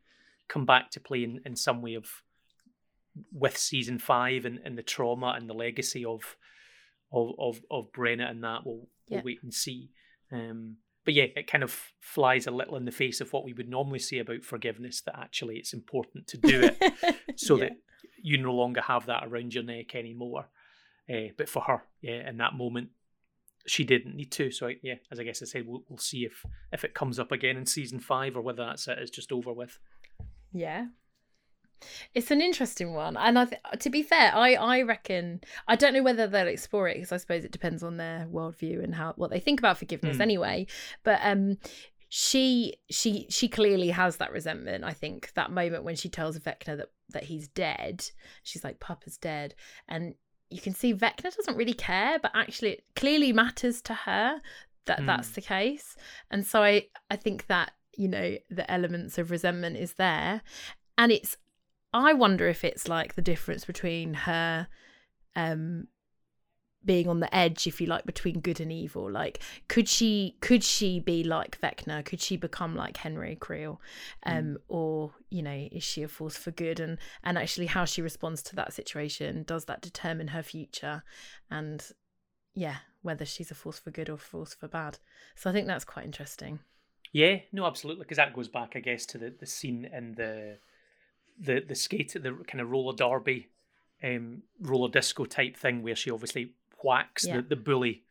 come 0.47 0.65
back 0.65 0.91
to 0.91 0.99
play 0.99 1.23
in, 1.23 1.39
in 1.45 1.55
some 1.55 1.81
way 1.81 1.95
of 1.95 2.07
with 3.31 3.57
season 3.57 3.99
five 3.99 4.45
and, 4.45 4.59
and 4.65 4.77
the 4.77 4.83
trauma 4.83 5.33
and 5.37 5.49
the 5.49 5.53
legacy 5.53 6.03
of 6.05 6.35
of 7.11 7.31
of 7.39 7.61
of 7.69 7.91
Brenner 7.93 8.25
and 8.25 8.43
that 8.43 8.65
we'll 8.65 8.87
we'll 9.09 9.21
wait 9.23 9.39
and 9.43 9.53
see. 9.53 9.91
Um, 10.31 10.77
but 11.05 11.13
yeah, 11.13 11.25
it 11.35 11.47
kind 11.47 11.63
of 11.63 11.77
flies 11.99 12.47
a 12.47 12.51
little 12.51 12.75
in 12.77 12.85
the 12.85 12.91
face 12.91 13.19
of 13.21 13.31
what 13.33 13.43
we 13.43 13.53
would 13.53 13.69
normally 13.69 13.99
say 13.99 14.19
about 14.19 14.43
forgiveness. 14.43 15.01
That 15.01 15.19
actually 15.19 15.57
it's 15.57 15.73
important 15.73 16.27
to 16.27 16.37
do 16.37 16.69
it 16.71 17.15
so 17.39 17.57
Yeah. 17.57 17.65
that 17.65 17.77
you 18.21 18.37
no 18.37 18.53
longer 18.53 18.81
have 18.81 19.05
that 19.07 19.23
around 19.25 19.53
your 19.53 19.63
neck 19.63 19.95
anymore. 19.95 20.47
Uh, 21.13 21.27
but 21.37 21.49
for 21.49 21.61
her, 21.63 21.83
yeah, 22.01 22.27
in 22.29 22.37
that 22.37 22.53
moment, 22.53 22.87
she 23.67 23.83
didn't 23.83 24.15
need 24.15 24.31
to. 24.31 24.49
So 24.49 24.67
I, 24.67 24.77
yeah, 24.81 24.95
as 25.11 25.19
I 25.19 25.23
guess 25.23 25.41
I 25.41 25.45
said, 25.45 25.67
we'll, 25.67 25.83
we'll 25.89 25.97
see 25.99 26.23
if 26.23 26.45
if 26.71 26.83
it 26.85 26.93
comes 26.95 27.19
up 27.19 27.31
again 27.31 27.57
in 27.57 27.65
season 27.65 27.99
five 27.99 28.35
or 28.37 28.41
whether 28.41 28.65
that's. 28.65 28.87
It's 28.87 29.11
just 29.11 29.31
over 29.31 29.51
with. 29.53 29.77
Yeah. 30.53 30.87
It's 32.13 32.31
an 32.31 32.41
interesting 32.41 32.93
one, 32.93 33.17
and 33.17 33.37
I 33.37 33.43
th- 33.45 33.61
to 33.79 33.89
be 33.89 34.03
fair, 34.03 34.31
I 34.33 34.53
I 34.53 34.81
reckon 34.83 35.41
I 35.67 35.75
don't 35.75 35.93
know 35.93 36.01
whether 36.03 36.27
they'll 36.27 36.47
explore 36.47 36.87
it 36.87 36.93
because 36.95 37.11
I 37.11 37.17
suppose 37.17 37.43
it 37.43 37.51
depends 37.51 37.83
on 37.83 37.97
their 37.97 38.25
worldview 38.31 38.81
and 38.81 38.95
how 38.95 39.11
what 39.17 39.31
they 39.31 39.39
think 39.41 39.59
about 39.59 39.77
forgiveness 39.79 40.17
Mm. 40.17 40.21
anyway. 40.21 40.67
But 41.03 41.19
um, 41.23 41.57
she 42.07 42.75
she 42.89 43.27
she 43.29 43.49
clearly 43.49 43.89
has 43.89 44.15
that 44.17 44.31
resentment. 44.31 44.85
I 44.85 44.93
think 44.93 45.33
that 45.33 45.51
moment 45.51 45.83
when 45.83 45.97
she 45.97 46.07
tells 46.07 46.39
Vecna 46.39 46.77
that 46.77 46.89
that 47.09 47.23
he's 47.25 47.49
dead, 47.49 48.09
she's 48.43 48.63
like, 48.63 48.79
"Papa's 48.79 49.17
dead," 49.17 49.53
and 49.89 50.15
you 50.49 50.61
can 50.61 50.73
see 50.73 50.93
Vecna 50.93 51.35
doesn't 51.35 51.57
really 51.57 51.73
care, 51.73 52.17
but 52.17 52.31
actually 52.33 52.69
it 52.69 52.83
clearly 52.95 53.33
matters 53.33 53.81
to 53.81 53.93
her 53.93 54.39
that 54.85 55.05
that's 55.05 55.31
Mm. 55.31 55.33
the 55.35 55.41
case. 55.41 55.97
And 56.31 56.47
so 56.47 56.63
I 56.63 56.87
I 57.09 57.17
think 57.17 57.47
that 57.47 57.71
you 57.95 58.07
know 58.07 58.37
the 58.49 58.69
elements 58.71 59.17
of 59.17 59.31
resentment 59.31 59.77
is 59.77 59.93
there. 59.93 60.41
And 60.97 61.11
it's 61.11 61.37
i 61.95 62.11
wonder 62.11 62.47
if 62.47 62.63
it's 62.63 62.87
like 62.87 63.13
the 63.13 63.21
difference 63.21 63.65
between 63.65 64.15
her 64.15 64.67
um 65.35 65.87
being 66.85 67.07
on 67.07 67.19
the 67.21 67.33
edge 67.33 67.65
if 67.65 67.79
you 67.79 67.87
like 67.87 68.05
between 68.05 68.41
good 68.41 68.59
and 68.59 68.71
evil. 68.71 69.09
Like 69.09 69.41
could 69.69 69.87
she 69.87 70.35
could 70.41 70.63
she 70.63 70.99
be 70.99 71.23
like 71.23 71.59
vecna? 71.61 72.03
Could 72.03 72.19
she 72.19 72.35
become 72.35 72.75
like 72.75 72.97
henry 72.97 73.35
creel? 73.35 73.79
Um 74.25 74.57
or 74.67 75.13
you 75.29 75.41
know 75.41 75.69
is 75.71 75.83
she 75.83 76.03
a 76.03 76.07
force 76.07 76.35
for 76.35 76.51
good? 76.51 76.79
And 76.79 76.97
and 77.23 77.37
actually 77.37 77.67
how 77.67 77.85
she 77.85 78.01
responds 78.01 78.43
to 78.43 78.55
that 78.57 78.73
situation 78.73 79.43
does 79.43 79.65
that 79.65 79.81
determine 79.81 80.29
her 80.29 80.43
future? 80.43 81.03
And 81.49 81.85
yeah 82.53 82.77
whether 83.01 83.25
she's 83.25 83.51
a 83.51 83.55
force 83.55 83.79
for 83.79 83.91
good 83.91 84.09
or 84.09 84.17
force 84.17 84.53
for 84.53 84.67
bad. 84.67 84.97
So 85.35 85.49
i 85.49 85.53
think 85.53 85.67
that's 85.67 85.85
quite 85.85 86.05
interesting 86.05 86.59
Yeah, 87.13 87.37
no, 87.51 87.65
absolutely, 87.65 88.03
because 88.03 88.17
that 88.17 88.35
goes 88.35 88.47
back, 88.47 88.73
I 88.75 88.79
guess, 88.79 89.05
to 89.07 89.19
the, 89.19 89.33
the 89.39 89.45
scene 89.45 89.85
in 89.85 90.15
the 90.15 90.57
the 91.39 91.61
the 91.61 91.75
skate, 91.75 92.13
the 92.13 92.43
kind 92.47 92.59
of 92.59 92.71
roller 92.71 92.95
derby, 92.95 93.49
um, 94.03 94.41
roller 94.59 94.89
disco 94.89 95.25
type 95.25 95.55
thing, 95.55 95.83
where 95.83 95.95
she 95.95 96.09
obviously 96.09 96.53
whacks 96.83 97.23
Yeah. 97.23 97.37
the, 97.37 97.41
the 97.43 97.55
bully 97.55 98.03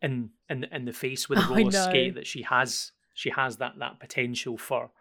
in 0.00 0.30
in 0.48 0.64
in 0.64 0.84
the 0.84 0.92
face 0.92 1.28
with 1.28 1.40
a 1.40 1.42
roller 1.50 1.70
skate 1.72 2.14
that 2.14 2.26
she 2.26 2.42
has 2.42 2.92
she 3.12 3.30
has 3.30 3.56
that 3.56 3.78
that 3.80 3.98
potential 3.98 4.56
for 4.56 4.92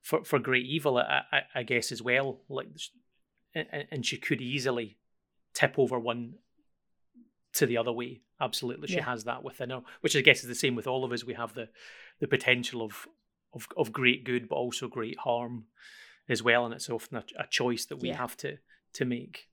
for 0.00 0.24
for 0.24 0.38
great 0.38 0.64
evil 0.64 0.96
I, 0.98 1.22
I, 1.30 1.42
I 1.56 1.62
guess 1.62 1.92
as 1.92 2.00
well. 2.02 2.40
Like 2.48 2.68
and, 3.54 3.86
and 3.90 4.06
she 4.06 4.16
could 4.16 4.40
easily 4.40 4.96
tip 5.52 5.78
over 5.78 5.98
one 5.98 6.34
to 7.54 7.66
the 7.66 7.76
other 7.76 7.92
way 7.92 8.20
absolutely 8.40 8.88
she 8.88 8.96
Yeah. 8.96 9.04
has 9.04 9.24
that 9.24 9.42
within 9.42 9.70
her 9.70 9.82
which 10.00 10.14
i 10.16 10.20
guess 10.20 10.40
is 10.42 10.48
the 10.48 10.54
same 10.54 10.74
with 10.74 10.86
all 10.86 11.04
of 11.04 11.12
us 11.12 11.24
we 11.24 11.34
have 11.34 11.54
the 11.54 11.68
the 12.20 12.28
potential 12.28 12.82
of 12.82 13.06
of, 13.54 13.66
of 13.76 13.92
great 13.92 14.24
good 14.24 14.48
but 14.48 14.56
also 14.56 14.88
great 14.88 15.18
harm 15.20 15.64
as 16.28 16.42
well 16.42 16.64
and 16.64 16.74
it's 16.74 16.90
often 16.90 17.16
a, 17.18 17.24
a 17.38 17.46
choice 17.48 17.86
that 17.86 17.96
we 17.98 18.08
Yeah. 18.08 18.16
have 18.18 18.36
to 18.38 18.58
to 18.94 19.04
make 19.04 19.48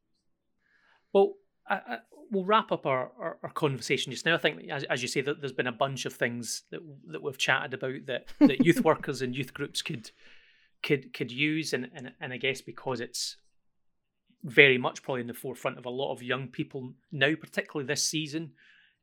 well 1.13 1.33
I, 1.69 1.75
I, 1.75 1.97
we'll 2.31 2.43
wrap 2.45 2.71
up 2.71 2.85
our, 2.85 3.11
our, 3.17 3.37
our 3.43 3.49
conversation 3.51 4.11
just 4.11 4.25
now. 4.25 4.33
I 4.35 4.37
think, 4.37 4.69
as, 4.69 4.83
as 4.85 5.01
you 5.01 5.07
say, 5.07 5.21
that 5.21 5.39
there's 5.39 5.53
been 5.53 5.67
a 5.67 5.71
bunch 5.71 6.05
of 6.05 6.13
things 6.13 6.63
that 6.71 6.81
that 7.07 7.21
we've 7.23 7.37
chatted 7.37 7.73
about 7.73 8.05
that, 8.07 8.25
that 8.39 8.65
youth 8.65 8.83
workers 8.83 9.21
and 9.21 9.33
youth 9.35 9.53
groups 9.53 9.81
could 9.81 10.11
could 10.81 11.13
could 11.13 11.31
use, 11.31 11.71
and, 11.71 11.89
and 11.93 12.11
and 12.19 12.33
I 12.33 12.37
guess 12.37 12.59
because 12.59 12.99
it's 12.99 13.37
very 14.43 14.77
much 14.77 15.03
probably 15.03 15.21
in 15.21 15.27
the 15.27 15.33
forefront 15.33 15.77
of 15.77 15.85
a 15.85 15.89
lot 15.89 16.11
of 16.11 16.21
young 16.21 16.49
people 16.49 16.93
now, 17.13 17.33
particularly 17.39 17.87
this 17.87 18.03
season, 18.03 18.51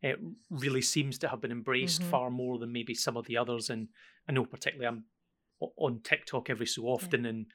it 0.02 0.18
really 0.48 0.80
seems 0.82 1.18
to 1.18 1.28
have 1.28 1.40
been 1.40 1.52
embraced 1.52 2.00
Mhm. 2.02 2.10
far 2.10 2.30
more 2.30 2.58
than 2.58 2.72
maybe 2.72 2.94
some 2.94 3.16
of 3.16 3.26
the 3.26 3.36
others. 3.36 3.68
And 3.70 3.88
I 4.28 4.32
know 4.32 4.44
particularly 4.44 4.86
I'm 4.86 5.04
on 5.76 6.00
TikTok 6.00 6.48
every 6.48 6.66
so 6.66 6.84
often, 6.84 7.26
and 7.26 7.46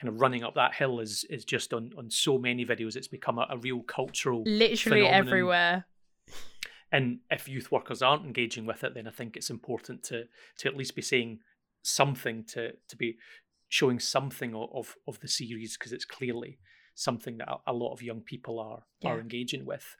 kind 0.00 0.08
of 0.08 0.20
running 0.20 0.42
up 0.42 0.54
that 0.54 0.74
hill 0.74 0.98
is 1.00 1.24
is 1.28 1.44
just 1.44 1.72
on 1.74 1.92
on 1.98 2.10
so 2.10 2.38
many 2.38 2.64
videos. 2.64 2.96
It's 2.96 3.08
become 3.08 3.38
a, 3.38 3.46
a 3.50 3.58
real 3.58 3.82
cultural 3.82 4.42
Literally 4.44 5.00
phenomenon. 5.02 5.14
everywhere. 5.28 5.86
and 6.92 7.20
if 7.30 7.48
youth 7.48 7.70
workers 7.70 8.02
aren't 8.02 8.24
engaging 8.26 8.66
with 8.66 8.82
it 8.82 8.94
then 8.94 9.06
i 9.06 9.10
think 9.10 9.36
it's 9.36 9.50
important 9.50 10.02
to 10.02 10.24
to 10.58 10.68
at 10.68 10.76
least 10.76 10.96
be 10.96 11.02
saying 11.02 11.38
something 11.82 12.44
to 12.44 12.72
to 12.88 12.96
be 12.96 13.16
showing 13.68 14.00
something 14.00 14.54
of 14.54 14.96
of, 15.06 15.20
the 15.20 15.28
series 15.28 15.76
because 15.76 15.92
it's 15.92 16.04
clearly 16.04 16.58
something 16.94 17.38
that 17.38 17.48
a, 17.48 17.56
a 17.68 17.72
lot 17.72 17.92
of 17.92 18.02
young 18.02 18.20
people 18.20 18.58
are 18.58 18.82
are 19.04 19.20
engaging 19.20 19.64
with 19.64 19.96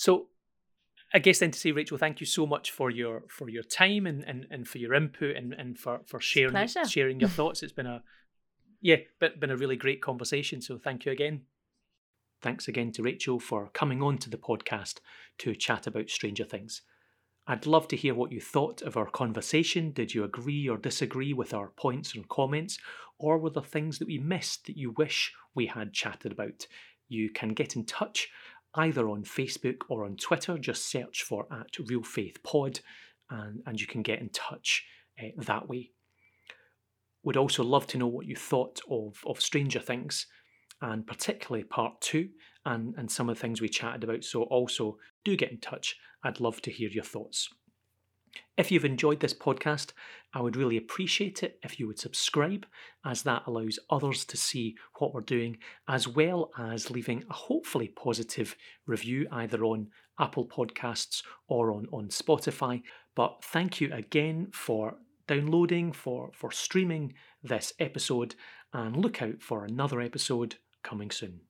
so 0.00 0.28
I 1.12 1.18
guess 1.18 1.40
then 1.40 1.50
to 1.50 1.58
say, 1.58 1.72
Rachel, 1.72 1.98
thank 1.98 2.20
you 2.20 2.26
so 2.26 2.46
much 2.46 2.70
for 2.70 2.90
your 2.90 3.24
for 3.28 3.50
your 3.50 3.62
time 3.62 4.06
and, 4.06 4.24
and, 4.24 4.46
and 4.50 4.66
for 4.66 4.78
your 4.78 4.94
input 4.94 5.36
and, 5.36 5.52
and 5.52 5.78
for, 5.78 6.00
for 6.06 6.18
sharing 6.20 6.52
pleasure. 6.52 6.86
sharing 6.86 7.20
your 7.20 7.28
thoughts. 7.28 7.62
It's 7.62 7.74
been 7.74 7.86
a 7.86 8.02
yeah, 8.80 8.96
been, 9.20 9.32
been 9.38 9.50
a 9.50 9.58
really 9.58 9.76
great 9.76 10.00
conversation. 10.00 10.62
So 10.62 10.78
thank 10.78 11.04
you 11.04 11.12
again. 11.12 11.42
Thanks 12.40 12.66
again 12.66 12.92
to 12.92 13.02
Rachel 13.02 13.38
for 13.38 13.68
coming 13.74 14.02
on 14.02 14.16
to 14.18 14.30
the 14.30 14.38
podcast 14.38 15.00
to 15.40 15.54
chat 15.54 15.86
about 15.86 16.08
Stranger 16.08 16.44
Things. 16.44 16.80
I'd 17.46 17.66
love 17.66 17.86
to 17.88 17.96
hear 17.96 18.14
what 18.14 18.32
you 18.32 18.40
thought 18.40 18.80
of 18.80 18.96
our 18.96 19.10
conversation. 19.10 19.92
Did 19.92 20.14
you 20.14 20.24
agree 20.24 20.66
or 20.66 20.78
disagree 20.78 21.34
with 21.34 21.52
our 21.52 21.72
points 21.76 22.14
and 22.14 22.26
comments? 22.26 22.78
Or 23.18 23.36
were 23.36 23.50
there 23.50 23.62
things 23.62 23.98
that 23.98 24.08
we 24.08 24.16
missed 24.16 24.64
that 24.64 24.78
you 24.78 24.94
wish 24.96 25.34
we 25.54 25.66
had 25.66 25.92
chatted 25.92 26.32
about? 26.32 26.66
You 27.06 27.28
can 27.28 27.50
get 27.50 27.76
in 27.76 27.84
touch 27.84 28.30
either 28.74 29.08
on 29.08 29.24
Facebook 29.24 29.82
or 29.88 30.04
on 30.04 30.16
Twitter. 30.16 30.58
Just 30.58 30.90
search 30.90 31.22
for 31.22 31.46
at 31.50 31.78
Reel 31.88 32.02
Faith 32.02 32.42
Pod 32.42 32.80
and, 33.30 33.62
and 33.66 33.80
you 33.80 33.86
can 33.86 34.02
get 34.02 34.20
in 34.20 34.28
touch 34.30 34.84
uh, 35.22 35.28
that 35.38 35.68
way. 35.68 35.90
Would 37.22 37.36
also 37.36 37.62
love 37.62 37.86
to 37.88 37.98
know 37.98 38.06
what 38.06 38.26
you 38.26 38.36
thought 38.36 38.80
of, 38.90 39.20
of 39.26 39.40
Stranger 39.40 39.80
Things 39.80 40.26
and 40.80 41.06
particularly 41.06 41.64
part 41.64 42.00
two 42.00 42.30
and, 42.64 42.94
and 42.96 43.10
some 43.10 43.28
of 43.28 43.36
the 43.36 43.40
things 43.40 43.60
we 43.60 43.68
chatted 43.68 44.04
about. 44.04 44.24
So 44.24 44.42
also 44.44 44.96
do 45.24 45.36
get 45.36 45.50
in 45.50 45.58
touch. 45.58 45.96
I'd 46.24 46.40
love 46.40 46.62
to 46.62 46.70
hear 46.70 46.88
your 46.88 47.04
thoughts. 47.04 47.48
If 48.56 48.70
you've 48.70 48.84
enjoyed 48.84 49.20
this 49.20 49.34
podcast, 49.34 49.92
I 50.32 50.40
would 50.40 50.56
really 50.56 50.76
appreciate 50.76 51.42
it 51.42 51.58
if 51.62 51.80
you 51.80 51.86
would 51.86 51.98
subscribe, 51.98 52.66
as 53.04 53.22
that 53.22 53.42
allows 53.46 53.78
others 53.88 54.24
to 54.26 54.36
see 54.36 54.76
what 54.98 55.12
we're 55.12 55.22
doing, 55.22 55.58
as 55.88 56.06
well 56.06 56.50
as 56.58 56.90
leaving 56.90 57.24
a 57.28 57.32
hopefully 57.32 57.88
positive 57.88 58.54
review 58.86 59.26
either 59.32 59.64
on 59.64 59.88
Apple 60.18 60.46
Podcasts 60.46 61.22
or 61.48 61.72
on, 61.72 61.86
on 61.92 62.08
Spotify. 62.08 62.82
But 63.16 63.42
thank 63.42 63.80
you 63.80 63.92
again 63.92 64.48
for 64.52 64.96
downloading, 65.26 65.92
for, 65.92 66.30
for 66.34 66.52
streaming 66.52 67.14
this 67.42 67.72
episode, 67.78 68.34
and 68.72 68.96
look 68.96 69.22
out 69.22 69.42
for 69.42 69.64
another 69.64 70.00
episode 70.00 70.56
coming 70.82 71.10
soon. 71.10 71.40